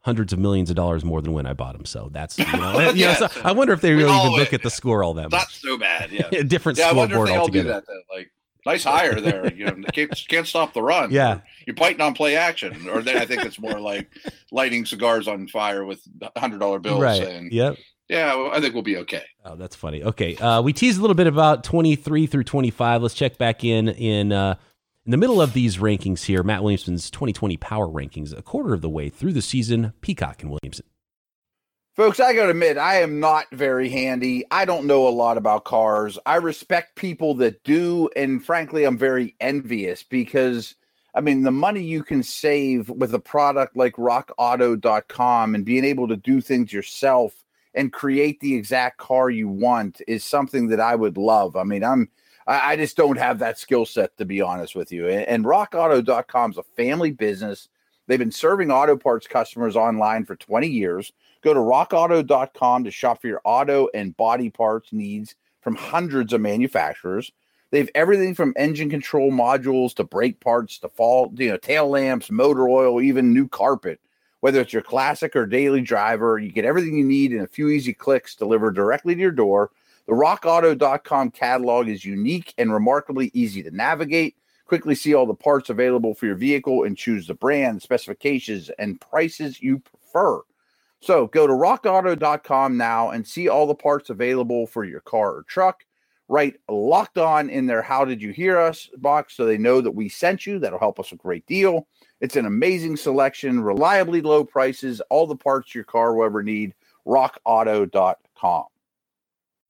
hundreds 0.00 0.32
of 0.32 0.38
millions 0.38 0.70
of 0.70 0.76
dollars 0.76 1.04
more 1.04 1.20
than 1.20 1.34
when 1.34 1.44
I 1.44 1.52
bought 1.52 1.74
them. 1.74 1.84
So 1.84 2.08
that's, 2.10 2.38
you 2.38 2.50
know, 2.52 2.90
you 2.94 3.04
know 3.04 3.14
so 3.14 3.28
I 3.44 3.52
wonder 3.52 3.74
if 3.74 3.82
they 3.82 3.92
really 3.92 4.16
even 4.16 4.32
look 4.32 4.54
at 4.54 4.62
the 4.62 4.70
score 4.70 5.04
all 5.04 5.12
that 5.14 5.24
much. 5.24 5.32
Not 5.32 5.50
so 5.50 5.76
bad. 5.76 6.10
Yeah. 6.10 6.42
Different 6.42 6.78
yeah, 6.78 6.88
scoreboard 6.88 7.28
altogether. 7.28 7.68
That, 7.68 7.84
like, 8.10 8.32
nice 8.64 8.84
hire 8.84 9.20
there. 9.20 9.52
You 9.52 9.66
know, 9.66 9.76
can't, 9.92 10.10
can't 10.28 10.46
stop 10.46 10.72
the 10.72 10.82
run. 10.82 11.10
Yeah. 11.10 11.40
You're 11.66 11.76
biting 11.76 12.00
on 12.00 12.14
play 12.14 12.36
action. 12.36 12.88
Or 12.88 13.02
then 13.02 13.18
I 13.18 13.26
think 13.26 13.44
it's 13.44 13.58
more 13.58 13.78
like 13.78 14.10
lighting 14.50 14.86
cigars 14.86 15.28
on 15.28 15.48
fire 15.48 15.84
with 15.84 16.00
hundred 16.34 16.60
dollar 16.60 16.78
bills. 16.78 17.02
Right. 17.02 17.22
And, 17.22 17.52
yep. 17.52 17.76
Yeah, 18.08 18.34
well, 18.36 18.50
I 18.54 18.60
think 18.62 18.72
we'll 18.72 18.82
be 18.82 18.96
okay. 18.98 19.24
Oh, 19.44 19.54
that's 19.54 19.76
funny. 19.76 20.02
Okay. 20.02 20.34
Uh, 20.36 20.62
we 20.62 20.72
teased 20.72 20.96
a 20.96 21.02
little 21.02 21.14
bit 21.14 21.26
about 21.26 21.62
23 21.62 22.26
through 22.26 22.44
25. 22.44 23.02
Let's 23.02 23.14
check 23.14 23.36
back 23.36 23.64
in 23.64 23.90
in 23.90 24.32
uh, 24.32 24.54
in 25.08 25.12
the 25.12 25.16
middle 25.16 25.40
of 25.40 25.54
these 25.54 25.78
rankings 25.78 26.24
here, 26.24 26.42
Matt 26.42 26.62
Williamson's 26.62 27.10
2020 27.10 27.56
power 27.56 27.86
rankings, 27.86 28.36
a 28.36 28.42
quarter 28.42 28.74
of 28.74 28.82
the 28.82 28.90
way 28.90 29.08
through 29.08 29.32
the 29.32 29.40
season, 29.40 29.94
Peacock 30.02 30.42
and 30.42 30.50
Williamson. 30.50 30.84
Folks, 31.96 32.20
I 32.20 32.34
got 32.34 32.44
to 32.44 32.50
admit, 32.50 32.76
I 32.76 33.00
am 33.00 33.18
not 33.18 33.46
very 33.50 33.88
handy. 33.88 34.44
I 34.50 34.66
don't 34.66 34.86
know 34.86 35.08
a 35.08 35.08
lot 35.08 35.38
about 35.38 35.64
cars. 35.64 36.18
I 36.26 36.36
respect 36.36 36.96
people 36.96 37.32
that 37.36 37.64
do. 37.64 38.10
And 38.16 38.44
frankly, 38.44 38.84
I'm 38.84 38.98
very 38.98 39.34
envious 39.40 40.02
because, 40.02 40.74
I 41.14 41.22
mean, 41.22 41.42
the 41.42 41.52
money 41.52 41.82
you 41.82 42.02
can 42.02 42.22
save 42.22 42.90
with 42.90 43.14
a 43.14 43.18
product 43.18 43.78
like 43.78 43.94
rockauto.com 43.94 45.54
and 45.54 45.64
being 45.64 45.86
able 45.86 46.06
to 46.08 46.16
do 46.16 46.42
things 46.42 46.70
yourself 46.70 47.32
and 47.72 47.94
create 47.94 48.40
the 48.40 48.54
exact 48.54 48.98
car 48.98 49.30
you 49.30 49.48
want 49.48 50.02
is 50.06 50.22
something 50.22 50.68
that 50.68 50.80
I 50.80 50.94
would 50.94 51.16
love. 51.16 51.56
I 51.56 51.64
mean, 51.64 51.82
I'm 51.82 52.10
I, 52.48 52.72
I 52.72 52.76
just 52.76 52.96
don't 52.96 53.18
have 53.18 53.38
that 53.38 53.58
skill 53.58 53.86
set 53.86 54.16
to 54.16 54.24
be 54.24 54.40
honest 54.40 54.74
with 54.74 54.90
you. 54.90 55.06
And, 55.08 55.22
and 55.28 55.44
rockauto.com 55.44 56.50
is 56.50 56.58
a 56.58 56.64
family 56.74 57.12
business. 57.12 57.68
They've 58.08 58.18
been 58.18 58.32
serving 58.32 58.70
auto 58.72 58.96
parts 58.96 59.28
customers 59.28 59.76
online 59.76 60.24
for 60.24 60.34
20 60.34 60.66
years. 60.66 61.12
Go 61.42 61.54
to 61.54 61.60
rockauto.com 61.60 62.84
to 62.84 62.90
shop 62.90 63.20
for 63.20 63.28
your 63.28 63.42
auto 63.44 63.88
and 63.94 64.16
body 64.16 64.50
parts 64.50 64.92
needs 64.92 65.36
from 65.60 65.76
hundreds 65.76 66.32
of 66.32 66.40
manufacturers. 66.40 67.30
They 67.70 67.78
have 67.78 67.90
everything 67.94 68.34
from 68.34 68.54
engine 68.56 68.88
control 68.88 69.30
modules 69.30 69.94
to 69.96 70.04
brake 70.04 70.40
parts 70.40 70.78
to 70.78 70.88
fall, 70.88 71.32
you 71.36 71.50
know, 71.50 71.58
tail 71.58 71.88
lamps, 71.88 72.30
motor 72.30 72.66
oil, 72.66 73.02
even 73.02 73.34
new 73.34 73.46
carpet. 73.46 74.00
Whether 74.40 74.60
it's 74.60 74.72
your 74.72 74.82
classic 74.82 75.36
or 75.36 75.44
daily 75.44 75.82
driver, 75.82 76.38
you 76.38 76.50
get 76.50 76.64
everything 76.64 76.96
you 76.96 77.04
need 77.04 77.32
in 77.32 77.40
a 77.40 77.46
few 77.46 77.68
easy 77.68 77.92
clicks 77.92 78.36
delivered 78.36 78.74
directly 78.74 79.14
to 79.14 79.20
your 79.20 79.32
door 79.32 79.70
the 80.08 80.14
rockauto.com 80.14 81.30
catalog 81.32 81.86
is 81.86 82.02
unique 82.02 82.54
and 82.56 82.72
remarkably 82.72 83.30
easy 83.34 83.62
to 83.62 83.70
navigate. 83.70 84.36
Quickly 84.64 84.94
see 84.94 85.12
all 85.12 85.26
the 85.26 85.34
parts 85.34 85.68
available 85.68 86.14
for 86.14 86.24
your 86.24 86.34
vehicle 86.34 86.84
and 86.84 86.96
choose 86.96 87.26
the 87.26 87.34
brand, 87.34 87.82
specifications, 87.82 88.70
and 88.78 88.98
prices 89.02 89.60
you 89.60 89.80
prefer. 89.80 90.40
So 91.00 91.26
go 91.26 91.46
to 91.46 91.52
rockauto.com 91.52 92.78
now 92.78 93.10
and 93.10 93.26
see 93.26 93.48
all 93.48 93.66
the 93.66 93.74
parts 93.74 94.08
available 94.08 94.66
for 94.66 94.84
your 94.84 95.00
car 95.00 95.34
or 95.34 95.42
truck. 95.42 95.84
Write 96.28 96.56
locked 96.70 97.18
on 97.18 97.50
in 97.50 97.66
their 97.66 97.82
How 97.82 98.06
Did 98.06 98.22
You 98.22 98.30
Hear 98.30 98.58
Us 98.58 98.88
box 98.96 99.36
so 99.36 99.44
they 99.44 99.58
know 99.58 99.82
that 99.82 99.90
we 99.90 100.08
sent 100.08 100.46
you. 100.46 100.58
That'll 100.58 100.78
help 100.78 100.98
us 100.98 101.12
a 101.12 101.16
great 101.16 101.46
deal. 101.46 101.86
It's 102.22 102.36
an 102.36 102.46
amazing 102.46 102.96
selection, 102.96 103.60
reliably 103.60 104.22
low 104.22 104.42
prices, 104.42 105.02
all 105.10 105.26
the 105.26 105.36
parts 105.36 105.74
your 105.74 105.84
car 105.84 106.14
will 106.14 106.24
ever 106.24 106.42
need 106.42 106.72
rockauto.com. 107.06 108.64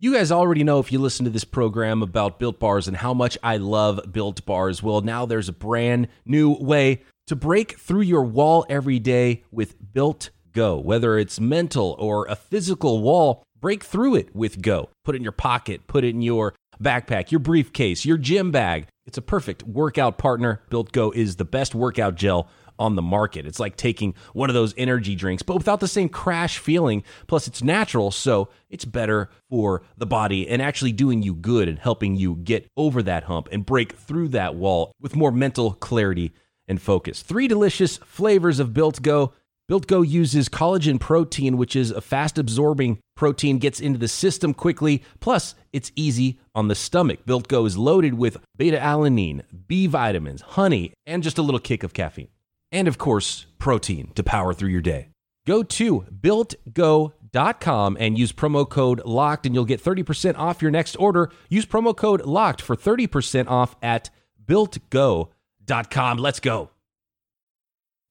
You 0.00 0.14
guys 0.14 0.30
already 0.30 0.62
know 0.62 0.78
if 0.78 0.92
you 0.92 1.00
listen 1.00 1.24
to 1.24 1.30
this 1.32 1.42
program 1.42 2.04
about 2.04 2.38
built 2.38 2.60
bars 2.60 2.86
and 2.86 2.96
how 2.96 3.12
much 3.12 3.36
I 3.42 3.56
love 3.56 4.00
built 4.12 4.46
bars. 4.46 4.80
Well, 4.80 5.00
now 5.00 5.26
there's 5.26 5.48
a 5.48 5.52
brand 5.52 6.06
new 6.24 6.52
way 6.52 7.02
to 7.26 7.34
break 7.34 7.80
through 7.80 8.02
your 8.02 8.22
wall 8.22 8.64
every 8.68 9.00
day 9.00 9.42
with 9.50 9.74
Built 9.92 10.30
Go. 10.52 10.78
Whether 10.78 11.18
it's 11.18 11.40
mental 11.40 11.96
or 11.98 12.26
a 12.26 12.36
physical 12.36 13.02
wall, 13.02 13.42
break 13.60 13.82
through 13.82 14.14
it 14.14 14.36
with 14.36 14.62
Go. 14.62 14.88
Put 15.04 15.16
it 15.16 15.18
in 15.18 15.24
your 15.24 15.32
pocket, 15.32 15.88
put 15.88 16.04
it 16.04 16.10
in 16.10 16.22
your 16.22 16.54
backpack, 16.80 17.32
your 17.32 17.40
briefcase, 17.40 18.04
your 18.04 18.18
gym 18.18 18.52
bag. 18.52 18.86
It's 19.04 19.18
a 19.18 19.22
perfect 19.22 19.64
workout 19.64 20.16
partner. 20.16 20.62
Built 20.70 20.92
Go 20.92 21.10
is 21.10 21.34
the 21.34 21.44
best 21.44 21.74
workout 21.74 22.14
gel 22.14 22.48
on 22.78 22.96
the 22.96 23.02
market. 23.02 23.46
It's 23.46 23.60
like 23.60 23.76
taking 23.76 24.14
one 24.32 24.50
of 24.50 24.54
those 24.54 24.74
energy 24.76 25.14
drinks, 25.14 25.42
but 25.42 25.56
without 25.56 25.80
the 25.80 25.88
same 25.88 26.08
crash 26.08 26.58
feeling. 26.58 27.02
Plus, 27.26 27.46
it's 27.46 27.62
natural, 27.62 28.10
so 28.10 28.48
it's 28.70 28.84
better 28.84 29.30
for 29.50 29.82
the 29.96 30.06
body 30.06 30.48
and 30.48 30.62
actually 30.62 30.92
doing 30.92 31.22
you 31.22 31.34
good 31.34 31.68
and 31.68 31.78
helping 31.78 32.16
you 32.16 32.36
get 32.36 32.68
over 32.76 33.02
that 33.02 33.24
hump 33.24 33.48
and 33.52 33.66
break 33.66 33.92
through 33.92 34.28
that 34.28 34.54
wall 34.54 34.92
with 35.00 35.16
more 35.16 35.32
mental 35.32 35.72
clarity 35.72 36.32
and 36.66 36.80
focus. 36.80 37.22
Three 37.22 37.48
delicious 37.48 37.96
flavors 37.98 38.60
of 38.60 38.74
Built 38.74 39.02
Go. 39.02 39.32
Built 39.68 39.86
Go 39.86 40.02
uses 40.02 40.48
collagen 40.48 40.98
protein, 40.98 41.56
which 41.56 41.76
is 41.76 41.90
a 41.90 42.00
fast 42.00 42.38
absorbing 42.38 42.98
protein, 43.16 43.58
gets 43.58 43.80
into 43.80 43.98
the 43.98 44.08
system 44.08 44.54
quickly. 44.54 45.02
Plus, 45.20 45.54
it's 45.72 45.92
easy 45.94 46.38
on 46.54 46.68
the 46.68 46.74
stomach. 46.74 47.26
Built 47.26 47.48
Go 47.48 47.66
is 47.66 47.76
loaded 47.76 48.14
with 48.14 48.38
beta 48.56 48.78
alanine, 48.78 49.42
B 49.66 49.86
vitamins, 49.86 50.40
honey, 50.40 50.92
and 51.06 51.22
just 51.22 51.38
a 51.38 51.42
little 51.42 51.60
kick 51.60 51.82
of 51.82 51.92
caffeine 51.92 52.28
and 52.72 52.88
of 52.88 52.98
course, 52.98 53.46
protein 53.58 54.12
to 54.14 54.22
power 54.22 54.54
through 54.54 54.70
your 54.70 54.80
day. 54.80 55.08
Go 55.46 55.62
to 55.62 56.04
builtgo.com 56.20 57.96
and 57.98 58.18
use 58.18 58.32
promo 58.32 58.68
code 58.68 59.00
LOCKED, 59.04 59.46
and 59.46 59.54
you'll 59.54 59.64
get 59.64 59.82
30% 59.82 60.36
off 60.36 60.60
your 60.60 60.70
next 60.70 60.94
order. 60.96 61.30
Use 61.48 61.64
promo 61.64 61.96
code 61.96 62.22
LOCKED 62.22 62.60
for 62.60 62.76
30% 62.76 63.48
off 63.48 63.74
at 63.82 64.10
builtgo.com. 64.46 66.18
Let's 66.18 66.40
go. 66.40 66.70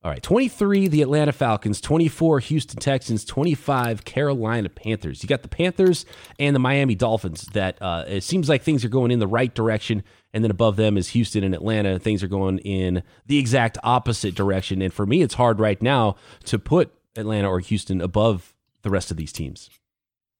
All 0.07 0.13
right, 0.13 0.23
23, 0.23 0.87
the 0.87 1.01
Atlanta 1.01 1.33
Falcons, 1.33 1.81
24, 1.81 2.39
Houston 2.39 2.79
Texans, 2.79 3.25
25, 3.25 4.05
Carolina 4.05 4.69
Panthers. 4.69 5.21
You 5.21 5.27
got 5.27 5.41
the 5.41 5.49
Panthers 5.49 6.05
and 6.39 6.55
the 6.55 6.61
Miami 6.61 6.95
Dolphins 6.95 7.41
that 7.47 7.77
uh, 7.81 8.05
it 8.07 8.23
seems 8.23 8.47
like 8.47 8.63
things 8.63 8.85
are 8.85 8.89
going 8.89 9.11
in 9.11 9.19
the 9.19 9.27
right 9.27 9.53
direction. 9.53 10.03
And 10.33 10.45
then 10.45 10.51
above 10.51 10.77
them 10.77 10.97
is 10.97 11.09
Houston 11.09 11.43
and 11.43 11.53
Atlanta. 11.53 11.99
Things 11.99 12.23
are 12.23 12.29
going 12.29 12.59
in 12.59 13.03
the 13.25 13.37
exact 13.37 13.79
opposite 13.83 14.33
direction. 14.33 14.81
And 14.81 14.93
for 14.93 15.05
me, 15.05 15.23
it's 15.23 15.33
hard 15.33 15.59
right 15.59 15.81
now 15.81 16.15
to 16.45 16.57
put 16.57 16.93
Atlanta 17.17 17.49
or 17.49 17.59
Houston 17.59 17.99
above 17.99 18.55
the 18.83 18.89
rest 18.89 19.11
of 19.11 19.17
these 19.17 19.33
teams. 19.33 19.69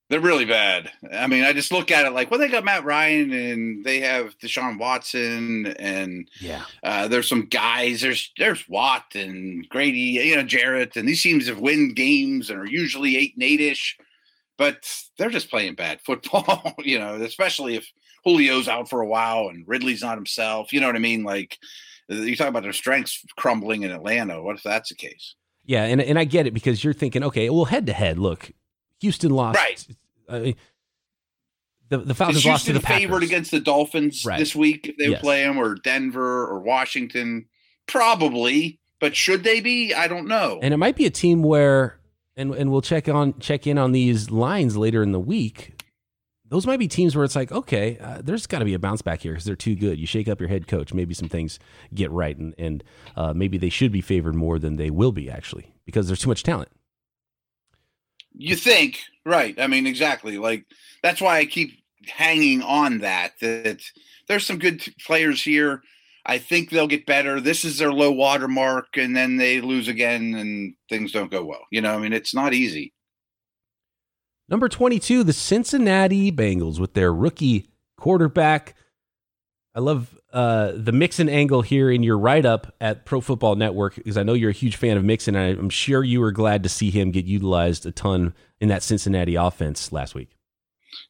They're 0.08 0.20
really 0.20 0.46
bad. 0.46 0.90
I 1.12 1.26
mean, 1.26 1.44
I 1.44 1.52
just 1.52 1.70
look 1.70 1.90
at 1.90 2.06
it 2.06 2.12
like, 2.12 2.30
well, 2.30 2.40
they 2.40 2.48
got 2.48 2.64
Matt 2.64 2.84
Ryan 2.84 3.30
and 3.30 3.84
they 3.84 4.00
have 4.00 4.38
Deshaun 4.38 4.78
Watson 4.78 5.66
and 5.66 6.30
yeah, 6.40 6.64
uh, 6.82 7.08
there's 7.08 7.28
some 7.28 7.44
guys. 7.46 8.00
There's 8.00 8.32
there's 8.38 8.66
Watt 8.68 9.14
and 9.14 9.68
Grady, 9.68 9.98
you 9.98 10.36
know, 10.36 10.42
Jarrett, 10.44 10.96
and 10.96 11.06
these 11.06 11.22
teams 11.22 11.46
have 11.46 11.60
win 11.60 11.92
games 11.92 12.48
and 12.48 12.58
are 12.58 12.66
usually 12.66 13.18
eight 13.18 13.34
and 13.34 13.42
eight 13.42 13.60
ish, 13.60 13.98
but 14.56 14.90
they're 15.18 15.28
just 15.28 15.50
playing 15.50 15.74
bad 15.74 16.00
football. 16.04 16.74
you 16.78 16.98
know, 16.98 17.16
especially 17.16 17.74
if 17.74 17.90
Julio's 18.26 18.68
out 18.68 18.88
for 18.88 19.02
a 19.02 19.06
while 19.06 19.48
and 19.48 19.68
Ridley's 19.68 20.02
not 20.02 20.16
himself. 20.16 20.72
You 20.72 20.80
know 20.80 20.86
what 20.86 20.96
I 20.96 21.00
mean? 21.00 21.22
Like 21.22 21.58
you 22.08 22.34
talk 22.34 22.48
about 22.48 22.62
their 22.62 22.72
strengths 22.72 23.24
crumbling 23.36 23.82
in 23.82 23.90
Atlanta. 23.90 24.42
What 24.42 24.56
if 24.56 24.62
that's 24.62 24.88
the 24.88 24.94
case? 24.94 25.34
Yeah, 25.66 25.84
and 25.84 26.00
and 26.00 26.18
I 26.18 26.24
get 26.24 26.46
it 26.46 26.54
because 26.54 26.82
you're 26.82 26.94
thinking, 26.94 27.22
okay, 27.24 27.50
well, 27.50 27.66
head 27.66 27.84
to 27.86 27.92
head, 27.92 28.18
look, 28.18 28.50
Houston 29.00 29.30
lost. 29.30 29.56
Right. 29.56 29.86
I 30.28 30.38
mean, 30.40 30.56
the 31.88 31.98
the 31.98 32.14
Falcons 32.14 32.44
lost 32.44 32.66
to 32.66 32.72
the 32.72 32.80
Packers. 32.80 33.02
favored 33.02 33.22
against 33.22 33.50
the 33.50 33.60
Dolphins 33.60 34.24
right. 34.24 34.38
this 34.38 34.54
week 34.54 34.88
if 34.88 34.96
they 34.96 35.08
yes. 35.08 35.20
play 35.20 35.42
them, 35.42 35.58
or 35.58 35.74
Denver 35.74 36.46
or 36.46 36.58
Washington? 36.60 37.46
Probably, 37.86 38.78
but 39.00 39.16
should 39.16 39.42
they 39.42 39.60
be? 39.60 39.94
I 39.94 40.08
don't 40.08 40.26
know. 40.26 40.58
And 40.62 40.74
it 40.74 40.76
might 40.76 40.96
be 40.96 41.06
a 41.06 41.10
team 41.10 41.42
where, 41.42 41.98
and 42.36 42.54
and 42.54 42.70
we'll 42.70 42.82
check 42.82 43.08
on 43.08 43.38
check 43.38 43.66
in 43.66 43.78
on 43.78 43.92
these 43.92 44.30
lines 44.30 44.76
later 44.76 45.02
in 45.02 45.12
the 45.12 45.20
week. 45.20 45.74
Those 46.50 46.66
might 46.66 46.78
be 46.78 46.88
teams 46.88 47.14
where 47.14 47.26
it's 47.26 47.36
like, 47.36 47.52
okay, 47.52 47.98
uh, 47.98 48.22
there's 48.24 48.46
got 48.46 48.60
to 48.60 48.64
be 48.64 48.72
a 48.72 48.78
bounce 48.78 49.02
back 49.02 49.20
here 49.20 49.32
because 49.32 49.44
they're 49.44 49.54
too 49.54 49.74
good. 49.74 49.98
You 49.98 50.06
shake 50.06 50.28
up 50.28 50.40
your 50.40 50.48
head 50.48 50.66
coach, 50.66 50.94
maybe 50.94 51.12
some 51.12 51.28
things 51.28 51.58
get 51.94 52.10
right, 52.10 52.36
and 52.36 52.54
and 52.58 52.84
uh, 53.16 53.32
maybe 53.32 53.56
they 53.56 53.68
should 53.70 53.92
be 53.92 54.00
favored 54.02 54.34
more 54.34 54.58
than 54.58 54.76
they 54.76 54.90
will 54.90 55.12
be 55.12 55.30
actually 55.30 55.72
because 55.86 56.06
there's 56.06 56.20
too 56.20 56.28
much 56.28 56.42
talent. 56.42 56.70
You 58.36 58.56
think, 58.56 59.00
right? 59.24 59.58
I 59.58 59.66
mean, 59.66 59.86
exactly. 59.86 60.38
Like 60.38 60.64
that's 61.02 61.20
why 61.20 61.38
I 61.38 61.46
keep 61.46 61.72
hanging 62.06 62.62
on 62.62 62.98
that. 62.98 63.32
That 63.40 63.82
there's 64.28 64.46
some 64.46 64.58
good 64.58 64.80
t- 64.80 64.94
players 65.06 65.42
here. 65.42 65.82
I 66.26 66.38
think 66.38 66.68
they'll 66.68 66.86
get 66.86 67.06
better. 67.06 67.40
This 67.40 67.64
is 67.64 67.78
their 67.78 67.92
low 67.92 68.12
water 68.12 68.48
mark, 68.48 68.96
and 68.96 69.16
then 69.16 69.36
they 69.38 69.60
lose 69.62 69.88
again, 69.88 70.34
and 70.34 70.74
things 70.88 71.12
don't 71.12 71.30
go 71.30 71.44
well. 71.44 71.66
You 71.70 71.80
know, 71.80 71.94
I 71.94 71.98
mean, 71.98 72.12
it's 72.12 72.34
not 72.34 72.52
easy. 72.52 72.92
Number 74.48 74.68
22, 74.68 75.24
the 75.24 75.32
Cincinnati 75.32 76.30
Bengals 76.32 76.78
with 76.78 76.94
their 76.94 77.12
rookie 77.12 77.70
quarterback. 77.96 78.74
I 79.74 79.80
love 79.80 80.17
uh, 80.32 80.72
the 80.74 80.92
Mixon 80.92 81.28
angle 81.28 81.62
here 81.62 81.90
in 81.90 82.02
your 82.02 82.18
write 82.18 82.44
up 82.44 82.74
at 82.80 83.06
Pro 83.06 83.20
Football 83.20 83.56
Network 83.56 83.94
because 83.94 84.18
I 84.18 84.22
know 84.22 84.34
you're 84.34 84.50
a 84.50 84.54
huge 84.54 84.76
fan 84.76 84.96
of 84.96 85.04
Mixon, 85.04 85.34
and 85.34 85.58
I'm 85.58 85.70
sure 85.70 86.04
you 86.04 86.20
were 86.20 86.32
glad 86.32 86.62
to 86.64 86.68
see 86.68 86.90
him 86.90 87.10
get 87.10 87.24
utilized 87.24 87.86
a 87.86 87.92
ton 87.92 88.34
in 88.60 88.68
that 88.68 88.82
Cincinnati 88.82 89.36
offense 89.36 89.90
last 89.90 90.14
week. 90.14 90.36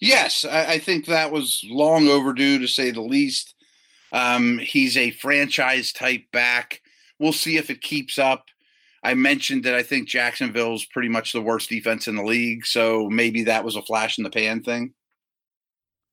Yes, 0.00 0.44
I, 0.44 0.72
I 0.72 0.78
think 0.78 1.06
that 1.06 1.32
was 1.32 1.64
long 1.68 2.08
overdue 2.08 2.58
to 2.60 2.68
say 2.68 2.90
the 2.90 3.00
least. 3.00 3.54
Um, 4.12 4.58
he's 4.58 4.96
a 4.96 5.10
franchise 5.10 5.92
type 5.92 6.24
back. 6.32 6.80
We'll 7.18 7.32
see 7.32 7.56
if 7.56 7.70
it 7.70 7.80
keeps 7.80 8.18
up. 8.18 8.44
I 9.02 9.14
mentioned 9.14 9.64
that 9.64 9.74
I 9.74 9.82
think 9.82 10.08
Jacksonville's 10.08 10.84
pretty 10.84 11.08
much 11.08 11.32
the 11.32 11.42
worst 11.42 11.68
defense 11.68 12.08
in 12.08 12.16
the 12.16 12.24
league, 12.24 12.66
so 12.66 13.08
maybe 13.08 13.44
that 13.44 13.64
was 13.64 13.76
a 13.76 13.82
flash 13.82 14.18
in 14.18 14.24
the 14.24 14.30
pan 14.30 14.62
thing. 14.62 14.94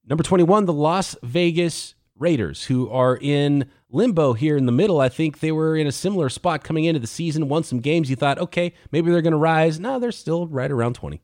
Number 0.07 0.23
21, 0.23 0.65
the 0.65 0.73
Las 0.73 1.15
Vegas 1.23 1.95
Raiders, 2.17 2.63
who 2.63 2.89
are 2.89 3.17
in 3.21 3.69
limbo 3.89 4.33
here 4.33 4.57
in 4.57 4.65
the 4.65 4.71
middle. 4.71 4.99
I 4.99 5.09
think 5.09 5.39
they 5.39 5.51
were 5.51 5.75
in 5.75 5.87
a 5.87 5.91
similar 5.91 6.29
spot 6.29 6.63
coming 6.63 6.85
into 6.85 6.99
the 6.99 7.07
season, 7.07 7.49
won 7.49 7.63
some 7.63 7.79
games. 7.79 8.09
You 8.09 8.15
thought, 8.15 8.39
okay, 8.39 8.73
maybe 8.91 9.11
they're 9.11 9.21
going 9.21 9.31
to 9.31 9.37
rise. 9.37 9.79
No, 9.79 9.99
they're 9.99 10.11
still 10.11 10.47
right 10.47 10.71
around 10.71 10.95
20. 10.95 11.21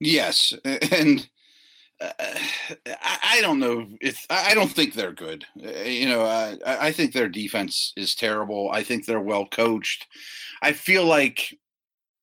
Yes. 0.00 0.52
And 0.64 1.28
uh, 2.00 2.10
I 3.02 3.38
don't 3.40 3.60
know 3.60 3.86
if 4.00 4.26
I 4.28 4.54
don't 4.54 4.70
think 4.70 4.94
they're 4.94 5.12
good. 5.12 5.44
Uh, 5.64 5.70
you 5.82 6.06
know, 6.08 6.22
I, 6.22 6.56
I 6.66 6.92
think 6.92 7.12
their 7.12 7.28
defense 7.28 7.92
is 7.96 8.14
terrible. 8.14 8.70
I 8.72 8.82
think 8.82 9.06
they're 9.06 9.20
well 9.20 9.46
coached. 9.46 10.06
I 10.60 10.72
feel 10.72 11.04
like 11.04 11.56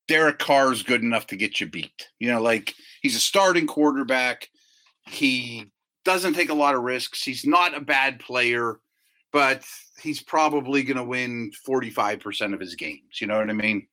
Derek 0.07 0.39
Carr 0.39 0.73
is 0.73 0.83
good 0.83 1.03
enough 1.03 1.27
to 1.27 1.37
get 1.37 1.61
you 1.61 1.67
beat. 1.67 2.09
You 2.19 2.31
know, 2.31 2.41
like 2.41 2.75
he's 3.01 3.15
a 3.15 3.19
starting 3.19 3.65
quarterback. 3.65 4.49
He 5.07 5.71
doesn't 6.03 6.33
take 6.33 6.49
a 6.49 6.55
lot 6.55 6.75
of 6.75 6.81
risks. 6.81 7.23
He's 7.23 7.45
not 7.45 7.75
a 7.75 7.81
bad 7.81 8.19
player, 8.19 8.79
but 9.31 9.63
he's 10.01 10.21
probably 10.21 10.83
going 10.83 10.97
to 10.97 11.03
win 11.03 11.51
45% 11.67 12.53
of 12.53 12.59
his 12.59 12.75
games. 12.75 13.19
You 13.19 13.27
know 13.27 13.37
what 13.37 13.49
I 13.49 13.53
mean? 13.53 13.87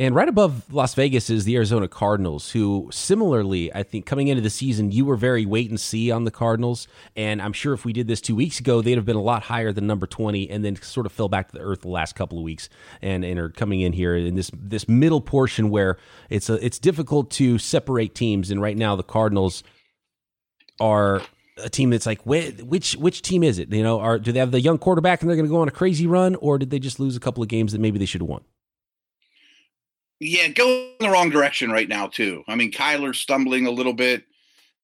And 0.00 0.14
right 0.14 0.30
above 0.30 0.72
Las 0.72 0.94
Vegas 0.94 1.28
is 1.28 1.44
the 1.44 1.56
Arizona 1.56 1.86
Cardinals, 1.86 2.52
who 2.52 2.88
similarly, 2.90 3.70
I 3.74 3.82
think 3.82 4.06
coming 4.06 4.28
into 4.28 4.40
the 4.40 4.48
season, 4.48 4.90
you 4.90 5.04
were 5.04 5.16
very 5.16 5.44
wait 5.44 5.68
and 5.68 5.78
see 5.78 6.10
on 6.10 6.24
the 6.24 6.30
Cardinals. 6.30 6.88
And 7.16 7.42
I'm 7.42 7.52
sure 7.52 7.74
if 7.74 7.84
we 7.84 7.92
did 7.92 8.08
this 8.08 8.22
two 8.22 8.34
weeks 8.34 8.58
ago, 8.60 8.80
they'd 8.80 8.96
have 8.96 9.04
been 9.04 9.16
a 9.16 9.20
lot 9.22 9.42
higher 9.42 9.72
than 9.74 9.86
number 9.86 10.06
20 10.06 10.48
and 10.48 10.64
then 10.64 10.76
sort 10.76 11.04
of 11.04 11.12
fell 11.12 11.28
back 11.28 11.48
to 11.48 11.58
the 11.58 11.62
earth 11.62 11.82
the 11.82 11.88
last 11.88 12.14
couple 12.14 12.38
of 12.38 12.44
weeks 12.44 12.70
and, 13.02 13.26
and 13.26 13.38
are 13.38 13.50
coming 13.50 13.82
in 13.82 13.92
here 13.92 14.16
in 14.16 14.36
this 14.36 14.50
this 14.54 14.88
middle 14.88 15.20
portion 15.20 15.68
where 15.68 15.98
it's 16.30 16.48
a, 16.48 16.64
it's 16.64 16.78
difficult 16.78 17.30
to 17.32 17.58
separate 17.58 18.14
teams. 18.14 18.50
And 18.50 18.62
right 18.62 18.78
now, 18.78 18.96
the 18.96 19.02
Cardinals 19.02 19.62
are 20.80 21.20
a 21.62 21.68
team 21.68 21.90
that's 21.90 22.06
like 22.06 22.24
which 22.24 22.96
which 22.96 23.22
team 23.22 23.42
is 23.42 23.58
it? 23.58 23.72
You 23.72 23.82
know, 23.82 24.00
are 24.00 24.18
do 24.18 24.32
they 24.32 24.38
have 24.38 24.50
the 24.50 24.60
young 24.60 24.78
quarterback 24.78 25.20
and 25.20 25.28
they're 25.28 25.36
going 25.36 25.48
to 25.48 25.50
go 25.50 25.60
on 25.60 25.68
a 25.68 25.72
crazy 25.72 26.06
run, 26.06 26.34
or 26.36 26.58
did 26.58 26.70
they 26.70 26.78
just 26.78 27.00
lose 27.00 27.16
a 27.16 27.20
couple 27.20 27.42
of 27.42 27.48
games 27.48 27.72
that 27.72 27.80
maybe 27.80 27.98
they 27.98 28.06
should 28.06 28.20
have 28.20 28.28
won? 28.28 28.42
Yeah, 30.18 30.48
going 30.48 30.96
the 31.00 31.08
wrong 31.08 31.30
direction 31.30 31.70
right 31.70 31.88
now 31.88 32.06
too. 32.06 32.44
I 32.46 32.54
mean, 32.54 32.70
Kyler's 32.70 33.20
stumbling 33.20 33.66
a 33.66 33.70
little 33.70 33.94
bit. 33.94 34.24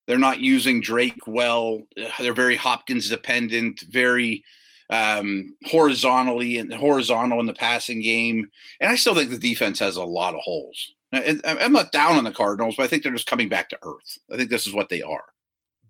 They're 0.06 0.18
not 0.18 0.40
using 0.40 0.80
Drake 0.80 1.26
well. 1.26 1.82
They're 2.18 2.32
very 2.32 2.56
Hopkins 2.56 3.08
dependent, 3.08 3.80
very 3.90 4.44
um, 4.88 5.56
horizontally 5.66 6.58
and 6.58 6.72
horizontal 6.72 7.40
in 7.40 7.46
the 7.46 7.54
passing 7.54 8.00
game. 8.00 8.48
And 8.80 8.90
I 8.90 8.96
still 8.96 9.14
think 9.14 9.30
the 9.30 9.38
defense 9.38 9.78
has 9.80 9.96
a 9.96 10.04
lot 10.04 10.34
of 10.34 10.40
holes. 10.40 10.94
I'm 11.12 11.72
not 11.72 11.92
down 11.92 12.16
on 12.16 12.24
the 12.24 12.32
Cardinals, 12.32 12.76
but 12.76 12.84
I 12.84 12.86
think 12.86 13.02
they're 13.02 13.12
just 13.12 13.26
coming 13.28 13.48
back 13.48 13.68
to 13.70 13.78
earth. 13.82 14.18
I 14.32 14.36
think 14.36 14.50
this 14.50 14.66
is 14.66 14.74
what 14.74 14.88
they 14.88 15.02
are. 15.02 15.24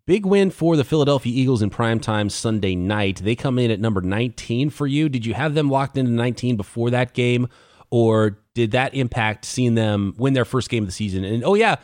Big 0.07 0.25
win 0.25 0.51
for 0.51 0.77
the 0.77 0.85
Philadelphia 0.85 1.33
Eagles 1.33 1.63
in 1.63 1.71
primetime 1.71 2.31
Sunday 2.31 2.77
night. 2.77 3.17
They 3.25 3.35
come 3.35 3.59
in 3.59 3.71
at 3.71 3.81
number 3.81 4.01
19 4.01 4.71
for 4.71 4.87
you. 4.87 5.09
Did 5.09 5.27
you 5.27 5.35
have 5.35 5.55
them 5.55 5.69
locked 5.69 5.97
into 5.97 6.13
19 6.13 6.57
before 6.57 6.91
that 6.91 7.13
game? 7.13 7.49
or 7.91 8.39
did 8.55 8.73
that 8.73 8.95
impact 8.95 9.45
seeing 9.45 9.75
them 9.75 10.15
win 10.19 10.35
their 10.35 10.45
first 10.45 10.69
game 10.69 10.83
of 10.83 10.89
the 10.89 10.93
season? 10.93 11.25
And 11.25 11.45
oh 11.45 11.55
yeah, 11.55 11.77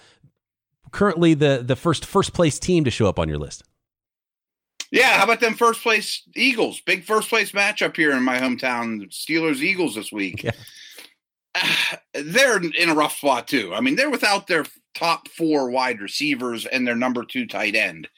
currently 0.90 1.34
the 1.34 1.62
the 1.64 1.76
first 1.76 2.04
first 2.04 2.32
place 2.32 2.58
team 2.58 2.84
to 2.84 2.90
show 2.90 3.06
up 3.06 3.18
on 3.18 3.28
your 3.28 3.38
list. 3.38 3.62
Yeah, 4.90 5.16
how 5.16 5.24
about 5.24 5.40
them 5.40 5.54
first 5.54 5.82
place 5.82 6.22
Eagles? 6.36 6.80
Big 6.82 7.04
first 7.04 7.28
place 7.30 7.52
matchup 7.52 7.96
here 7.96 8.12
in 8.12 8.22
my 8.22 8.38
hometown, 8.38 9.10
Steelers 9.10 9.60
Eagles 9.60 9.94
this 9.94 10.12
week. 10.12 10.42
Yeah. 10.42 10.52
they're 12.14 12.58
in 12.58 12.88
a 12.88 12.94
rough 12.94 13.16
spot 13.16 13.48
too. 13.48 13.72
I 13.74 13.80
mean, 13.80 13.96
they're 13.96 14.10
without 14.10 14.48
their 14.48 14.66
top 14.94 15.28
four 15.28 15.70
wide 15.70 16.00
receivers 16.00 16.66
and 16.66 16.86
their 16.86 16.96
number 16.96 17.24
two 17.24 17.46
tight 17.46 17.74
end, 17.74 18.08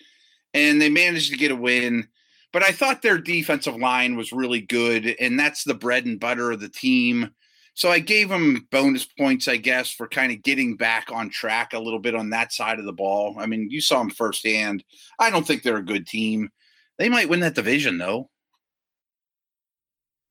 and 0.52 0.80
they 0.80 0.90
managed 0.90 1.30
to 1.30 1.38
get 1.38 1.50
a 1.52 1.56
win. 1.56 2.08
But 2.52 2.62
I 2.62 2.70
thought 2.70 3.02
their 3.02 3.18
defensive 3.18 3.76
line 3.76 4.16
was 4.16 4.32
really 4.32 4.60
good, 4.60 5.16
and 5.18 5.38
that's 5.38 5.64
the 5.64 5.74
bread 5.74 6.06
and 6.06 6.20
butter 6.20 6.52
of 6.52 6.60
the 6.60 6.68
team. 6.68 7.30
So 7.74 7.90
I 7.90 7.98
gave 7.98 8.28
them 8.28 8.68
bonus 8.70 9.04
points, 9.04 9.48
I 9.48 9.56
guess, 9.56 9.90
for 9.90 10.06
kind 10.06 10.30
of 10.30 10.44
getting 10.44 10.76
back 10.76 11.10
on 11.12 11.28
track 11.28 11.72
a 11.72 11.80
little 11.80 11.98
bit 11.98 12.14
on 12.14 12.30
that 12.30 12.52
side 12.52 12.78
of 12.78 12.84
the 12.84 12.92
ball. 12.92 13.34
I 13.38 13.46
mean, 13.46 13.68
you 13.68 13.80
saw 13.80 13.98
them 13.98 14.10
firsthand. 14.10 14.84
I 15.18 15.30
don't 15.30 15.44
think 15.44 15.62
they're 15.62 15.78
a 15.78 15.82
good 15.84 16.06
team. 16.06 16.50
They 16.98 17.08
might 17.08 17.28
win 17.28 17.40
that 17.40 17.56
division, 17.56 17.98
though. 17.98 18.30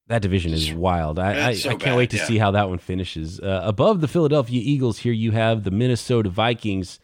That 0.08 0.22
division 0.22 0.54
is 0.54 0.74
wild. 0.74 1.18
I, 1.18 1.50
I, 1.50 1.54
so 1.54 1.70
I, 1.70 1.72
can't 1.74 1.84
bad, 1.84 1.98
wait 1.98 2.10
to 2.10 2.18
yeah. 2.18 2.26
see 2.26 2.38
how 2.38 2.52
that 2.52 2.68
one 2.70 2.78
finishes. 2.78 3.40
Uh, 3.40 3.62
above 3.64 4.02
the 4.02 4.08
Philadelphia 4.08 4.62
Eagles, 4.64 5.00
here 5.00 5.14
you 5.14 5.32
have 5.32 5.64
the 5.64 5.72
Minnesota 5.72 6.30
Vikings. 6.30 7.00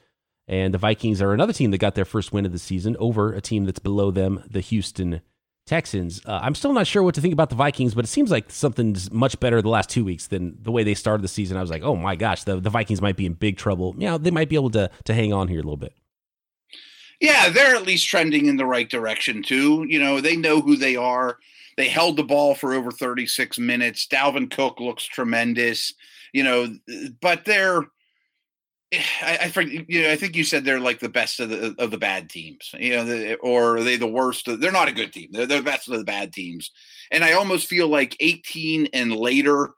And 0.50 0.74
the 0.74 0.80
Vikings 0.80 1.22
are 1.22 1.32
another 1.32 1.54
team 1.54 1.70
that 1.72 1.78
got 1.78 1.94
their 1.94 2.06
first 2.06 2.34
win 2.34 2.46
of 2.46 2.52
the 2.52 2.60
season 2.60 2.98
over 3.00 3.34
a 3.34 3.40
team 3.40 3.66
that's 3.66 3.80
below 3.80 4.10
them, 4.10 4.44
the 4.50 4.62
Houston 4.62 5.22
Texans. 5.68 6.22
Uh, 6.26 6.40
I'm 6.42 6.56
still 6.56 6.74
not 6.74 6.88
sure 6.88 7.04
what 7.04 7.14
to 7.14 7.22
think 7.22 7.34
about 7.34 7.52
the 7.52 7.56
Vikings, 7.56 7.94
but 7.94 8.04
it 8.04 8.08
seems 8.08 8.32
like 8.32 8.50
something's 8.50 9.12
much 9.12 9.40
better 9.40 9.62
the 9.62 9.70
last 9.70 9.90
two 9.90 10.04
weeks 10.04 10.26
than 10.26 10.58
the 10.64 10.72
way 10.72 10.84
they 10.84 10.96
started 10.96 11.22
the 11.22 11.28
season. 11.28 11.56
I 11.56 11.62
was 11.62 11.70
like, 11.70 11.84
oh 11.84 11.96
my 11.96 12.16
gosh, 12.16 12.44
the, 12.44 12.60
the 12.60 12.72
Vikings 12.72 13.00
might 13.00 13.16
be 13.16 13.28
in 13.28 13.34
big 13.34 13.58
trouble. 13.58 13.94
You 14.00 14.08
know, 14.08 14.18
they 14.18 14.32
might 14.32 14.50
be 14.50 14.56
able 14.56 14.72
to, 14.72 14.90
to 15.04 15.14
hang 15.14 15.32
on 15.32 15.48
here 15.48 15.60
a 15.60 15.62
little 15.62 15.78
bit. 15.78 15.94
Yeah, 17.22 17.50
they're 17.50 17.76
at 17.76 17.86
least 17.86 18.08
trending 18.08 18.48
in 18.48 18.58
the 18.58 18.66
right 18.66 18.90
direction, 18.90 19.44
too. 19.44 19.86
You 19.88 20.00
know, 20.00 20.20
they 20.20 20.36
know 20.36 20.62
who 20.62 20.76
they 20.76 20.96
are. 20.96 21.38
They 21.80 21.88
held 21.88 22.18
the 22.18 22.24
ball 22.24 22.56
for 22.56 22.74
over 22.74 22.92
36 22.92 23.58
minutes. 23.58 24.06
Dalvin 24.06 24.52
Cook 24.52 24.82
looks 24.82 25.06
tremendous, 25.06 25.94
you 26.34 26.44
know, 26.44 26.76
but 27.22 27.46
they're 27.46 27.84
I, 29.22 29.38
I 29.44 29.50
forget, 29.50 29.90
you 29.90 30.02
know, 30.02 30.12
I 30.12 30.18
think 30.18 30.36
you 30.36 30.44
said 30.44 30.66
they're 30.66 30.82
like 30.82 31.00
the 31.00 31.08
best 31.08 31.40
of 31.40 31.48
the 31.48 31.74
of 31.80 31.92
the 31.92 31.98
bad 31.98 32.30
teams, 32.30 32.76
you 32.78 32.98
know, 32.98 33.06
the, 33.06 33.36
or 33.36 33.78
are 33.78 33.84
they 33.84 33.96
the 33.96 34.08
worst? 34.08 34.46
They're 34.46 34.74
not 34.74 34.90
a 34.90 34.94
good 34.94 35.14
team. 35.14 35.30
They're, 35.32 35.46
they're 35.46 35.60
the 35.60 35.72
best 35.72 35.88
of 35.88 35.98
the 35.98 36.04
bad 36.04 36.34
teams, 36.34 36.70
and 37.12 37.24
I 37.24 37.32
almost 37.32 37.68
feel 37.68 37.88
like 37.88 38.18
18 38.20 38.90
and 38.92 39.16
later 39.16 39.70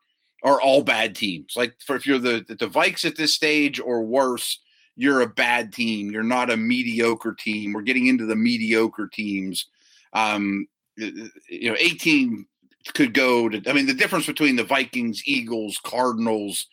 are 0.43 0.59
all 0.59 0.81
bad 0.81 1.15
teams. 1.15 1.53
Like 1.55 1.75
for 1.85 1.95
if 1.95 2.07
you're 2.07 2.17
the 2.17 2.43
the 2.47 2.67
Vikes 2.67 3.05
at 3.05 3.15
this 3.15 3.35
stage 3.35 3.79
or 3.79 4.03
worse, 4.03 4.59
you're 4.95 5.21
a 5.21 5.27
bad 5.27 5.71
team. 5.71 6.09
You're 6.09 6.23
not 6.23 6.49
a 6.49 6.57
mediocre 6.57 7.35
team. 7.35 7.73
We're 7.73 7.83
getting 7.83 8.07
into 8.07 8.25
the 8.25 8.35
mediocre 8.35 9.07
teams. 9.07 9.67
Um, 10.13 10.65
Uh, 10.99 11.05
uh, 11.05 11.27
you 11.49 11.69
know, 11.69 11.77
18 11.79 12.45
could 12.93 13.13
go 13.13 13.49
to, 13.49 13.69
I 13.69 13.73
mean, 13.73 13.85
the 13.85 13.93
difference 13.93 14.25
between 14.25 14.55
the 14.55 14.63
Vikings, 14.63 15.21
Eagles, 15.25 15.79
Cardinals, 15.83 16.67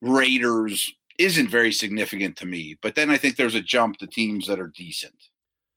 Raiders 0.00 0.92
isn't 1.18 1.48
very 1.48 1.72
significant 1.72 2.36
to 2.36 2.46
me. 2.46 2.78
But 2.80 2.94
then 2.94 3.10
I 3.10 3.18
think 3.18 3.36
there's 3.36 3.54
a 3.54 3.60
jump 3.60 3.98
to 3.98 4.06
teams 4.06 4.46
that 4.46 4.58
are 4.58 4.72
decent. 4.74 5.28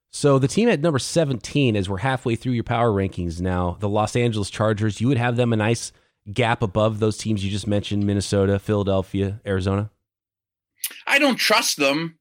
So 0.09 0.39
the 0.39 0.47
team 0.47 0.69
at 0.69 0.79
number 0.79 0.99
17, 0.99 1.75
as 1.75 1.89
we're 1.89 1.97
halfway 1.97 2.35
through 2.35 2.53
your 2.53 2.63
power 2.63 2.91
rankings 2.91 3.41
now, 3.41 3.77
the 3.79 3.89
Los 3.89 4.15
Angeles 4.15 4.49
Chargers, 4.49 5.01
you 5.01 5.07
would 5.07 5.17
have 5.17 5.35
them 5.35 5.51
a 5.51 5.57
nice 5.57 5.91
gap 6.31 6.61
above 6.61 6.99
those 6.99 7.17
teams 7.17 7.43
you 7.43 7.51
just 7.51 7.67
mentioned 7.67 8.05
Minnesota, 8.05 8.59
Philadelphia, 8.59 9.41
Arizona? 9.45 9.89
I 11.07 11.19
don't 11.19 11.35
trust 11.35 11.77
them. 11.77 12.19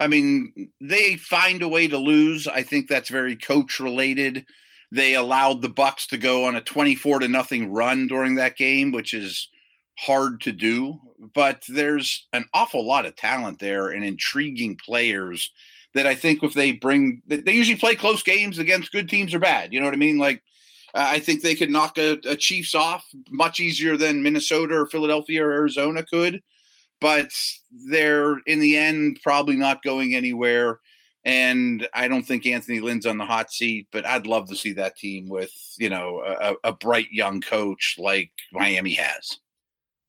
I 0.00 0.08
mean, 0.08 0.70
they 0.80 1.16
find 1.16 1.62
a 1.62 1.68
way 1.68 1.86
to 1.86 1.98
lose. 1.98 2.48
I 2.48 2.62
think 2.62 2.88
that's 2.88 3.10
very 3.10 3.36
coach 3.36 3.78
related. 3.78 4.44
They 4.94 5.14
allowed 5.14 5.60
the 5.60 5.68
Bucs 5.68 6.06
to 6.08 6.18
go 6.18 6.44
on 6.44 6.54
a 6.54 6.60
24 6.60 7.18
to 7.20 7.28
nothing 7.28 7.72
run 7.72 8.06
during 8.06 8.36
that 8.36 8.56
game, 8.56 8.92
which 8.92 9.12
is 9.12 9.48
hard 9.98 10.40
to 10.42 10.52
do, 10.52 11.00
but 11.34 11.64
there's 11.68 12.28
an 12.32 12.44
awful 12.54 12.86
lot 12.86 13.04
of 13.04 13.16
talent 13.16 13.58
there 13.58 13.88
and 13.88 14.04
intriguing 14.04 14.76
players 14.76 15.50
that 15.94 16.06
I 16.06 16.14
think 16.14 16.44
if 16.44 16.54
they 16.54 16.72
bring 16.72 17.22
they 17.26 17.52
usually 17.52 17.78
play 17.78 17.96
close 17.96 18.22
games 18.22 18.58
against 18.58 18.92
good 18.92 19.08
teams 19.08 19.34
or 19.34 19.40
bad. 19.40 19.72
You 19.72 19.80
know 19.80 19.86
what 19.86 19.94
I 19.94 19.98
mean? 19.98 20.18
Like 20.18 20.42
I 20.94 21.18
think 21.18 21.42
they 21.42 21.56
could 21.56 21.70
knock 21.70 21.98
a, 21.98 22.20
a, 22.24 22.36
Chiefs 22.36 22.72
off 22.72 23.04
much 23.30 23.58
easier 23.58 23.96
than 23.96 24.22
Minnesota 24.22 24.76
or 24.76 24.86
Philadelphia 24.86 25.44
or 25.44 25.52
Arizona 25.52 26.04
could, 26.04 26.40
but 27.00 27.30
they're 27.90 28.38
in 28.46 28.60
the 28.60 28.76
end 28.76 29.18
probably 29.24 29.56
not 29.56 29.82
going 29.82 30.14
anywhere. 30.14 30.78
And 31.24 31.88
I 31.94 32.06
don't 32.08 32.24
think 32.24 32.46
Anthony 32.46 32.80
Lynn's 32.80 33.06
on 33.06 33.16
the 33.16 33.24
hot 33.24 33.50
seat, 33.50 33.88
but 33.90 34.04
I'd 34.04 34.26
love 34.26 34.48
to 34.50 34.56
see 34.56 34.72
that 34.74 34.96
team 34.96 35.28
with, 35.28 35.52
you 35.78 35.88
know, 35.88 36.22
a, 36.22 36.54
a 36.64 36.72
bright 36.72 37.10
young 37.10 37.40
coach 37.40 37.96
like 37.98 38.30
Miami 38.52 38.94
has. 38.94 39.38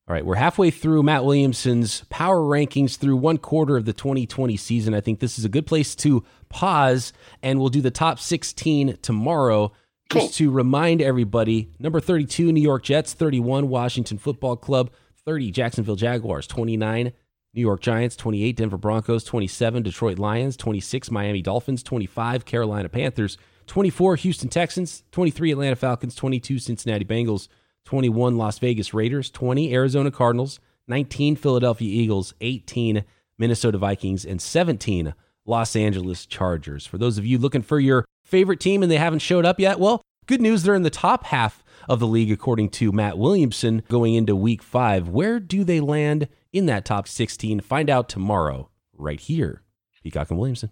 All 0.07 0.13
right, 0.13 0.25
we're 0.25 0.35
halfway 0.35 0.69
through 0.69 1.01
Matt 1.01 1.25
Williamson's 1.25 2.03
power 2.11 2.39
rankings 2.41 2.95
through 2.95 3.17
one 3.17 3.39
quarter 3.39 3.75
of 3.75 3.85
the 3.85 3.93
2020 3.93 4.55
season. 4.55 4.93
I 4.93 5.01
think 5.01 5.19
this 5.19 5.39
is 5.39 5.45
a 5.45 5.49
good 5.49 5.65
place 5.65 5.95
to 5.95 6.23
pause, 6.49 7.11
and 7.41 7.59
we'll 7.59 7.69
do 7.69 7.81
the 7.81 7.89
top 7.89 8.19
16 8.19 8.97
tomorrow. 9.01 9.71
Cool. 10.11 10.21
Just 10.21 10.35
to 10.35 10.51
remind 10.51 11.01
everybody 11.01 11.71
number 11.79 11.99
32, 11.99 12.51
New 12.51 12.61
York 12.61 12.83
Jets, 12.83 13.13
31, 13.13 13.67
Washington 13.67 14.19
Football 14.19 14.57
Club, 14.57 14.91
30, 15.25 15.49
Jacksonville 15.49 15.95
Jaguars, 15.95 16.45
29, 16.45 17.11
New 17.55 17.61
York 17.61 17.79
Giants, 17.79 18.17
28, 18.17 18.57
Denver 18.57 18.77
Broncos, 18.77 19.23
27, 19.23 19.83
Detroit 19.83 20.19
Lions, 20.19 20.57
26, 20.57 21.09
Miami 21.09 21.41
Dolphins, 21.41 21.81
25, 21.83 22.43
Carolina 22.43 22.89
Panthers, 22.89 23.37
24, 23.67 24.17
Houston 24.17 24.49
Texans, 24.49 25.03
23, 25.11 25.53
Atlanta 25.53 25.75
Falcons, 25.77 26.15
22, 26.15 26.59
Cincinnati 26.59 27.05
Bengals, 27.05 27.47
21, 27.85 28.37
Las 28.37 28.59
Vegas 28.59 28.93
Raiders, 28.93 29.31
20, 29.31 29.73
Arizona 29.73 30.11
Cardinals, 30.11 30.59
19, 30.89 31.37
Philadelphia 31.37 31.87
Eagles, 31.89 32.33
18, 32.41 33.05
Minnesota 33.37 33.77
Vikings, 33.77 34.25
and 34.25 34.41
17, 34.41 35.13
Los 35.45 35.75
Angeles 35.77 36.25
Chargers. 36.25 36.85
For 36.85 36.97
those 36.97 37.17
of 37.17 37.25
you 37.25 37.37
looking 37.37 37.61
for 37.61 37.79
your 37.79 38.05
favorite 38.25 38.59
team 38.59 38.83
and 38.83 38.91
they 38.91 38.97
haven't 38.97 39.19
showed 39.19 39.45
up 39.45 39.61
yet, 39.61 39.79
well, 39.79 40.01
good 40.25 40.41
news, 40.41 40.63
they're 40.63 40.75
in 40.75 40.83
the 40.83 40.89
top 40.89 41.25
half 41.25 41.63
of 41.87 41.99
the 41.99 42.07
league, 42.07 42.31
according 42.31 42.69
to 42.69 42.91
Matt 42.91 43.17
Williamson, 43.17 43.83
going 43.89 44.13
into 44.15 44.35
week 44.35 44.61
five. 44.61 45.07
Where 45.07 45.39
do 45.39 45.63
they 45.63 45.79
land 45.79 46.27
in 46.55 46.67
that 46.67 46.85
top 46.85 47.07
16? 47.07 47.59
Find 47.59 47.89
out 47.89 48.07
tomorrow, 48.07 48.69
right 48.97 49.19
here. 49.19 49.61
Peacock 50.01 50.29
and 50.29 50.39
Williamson. 50.39 50.71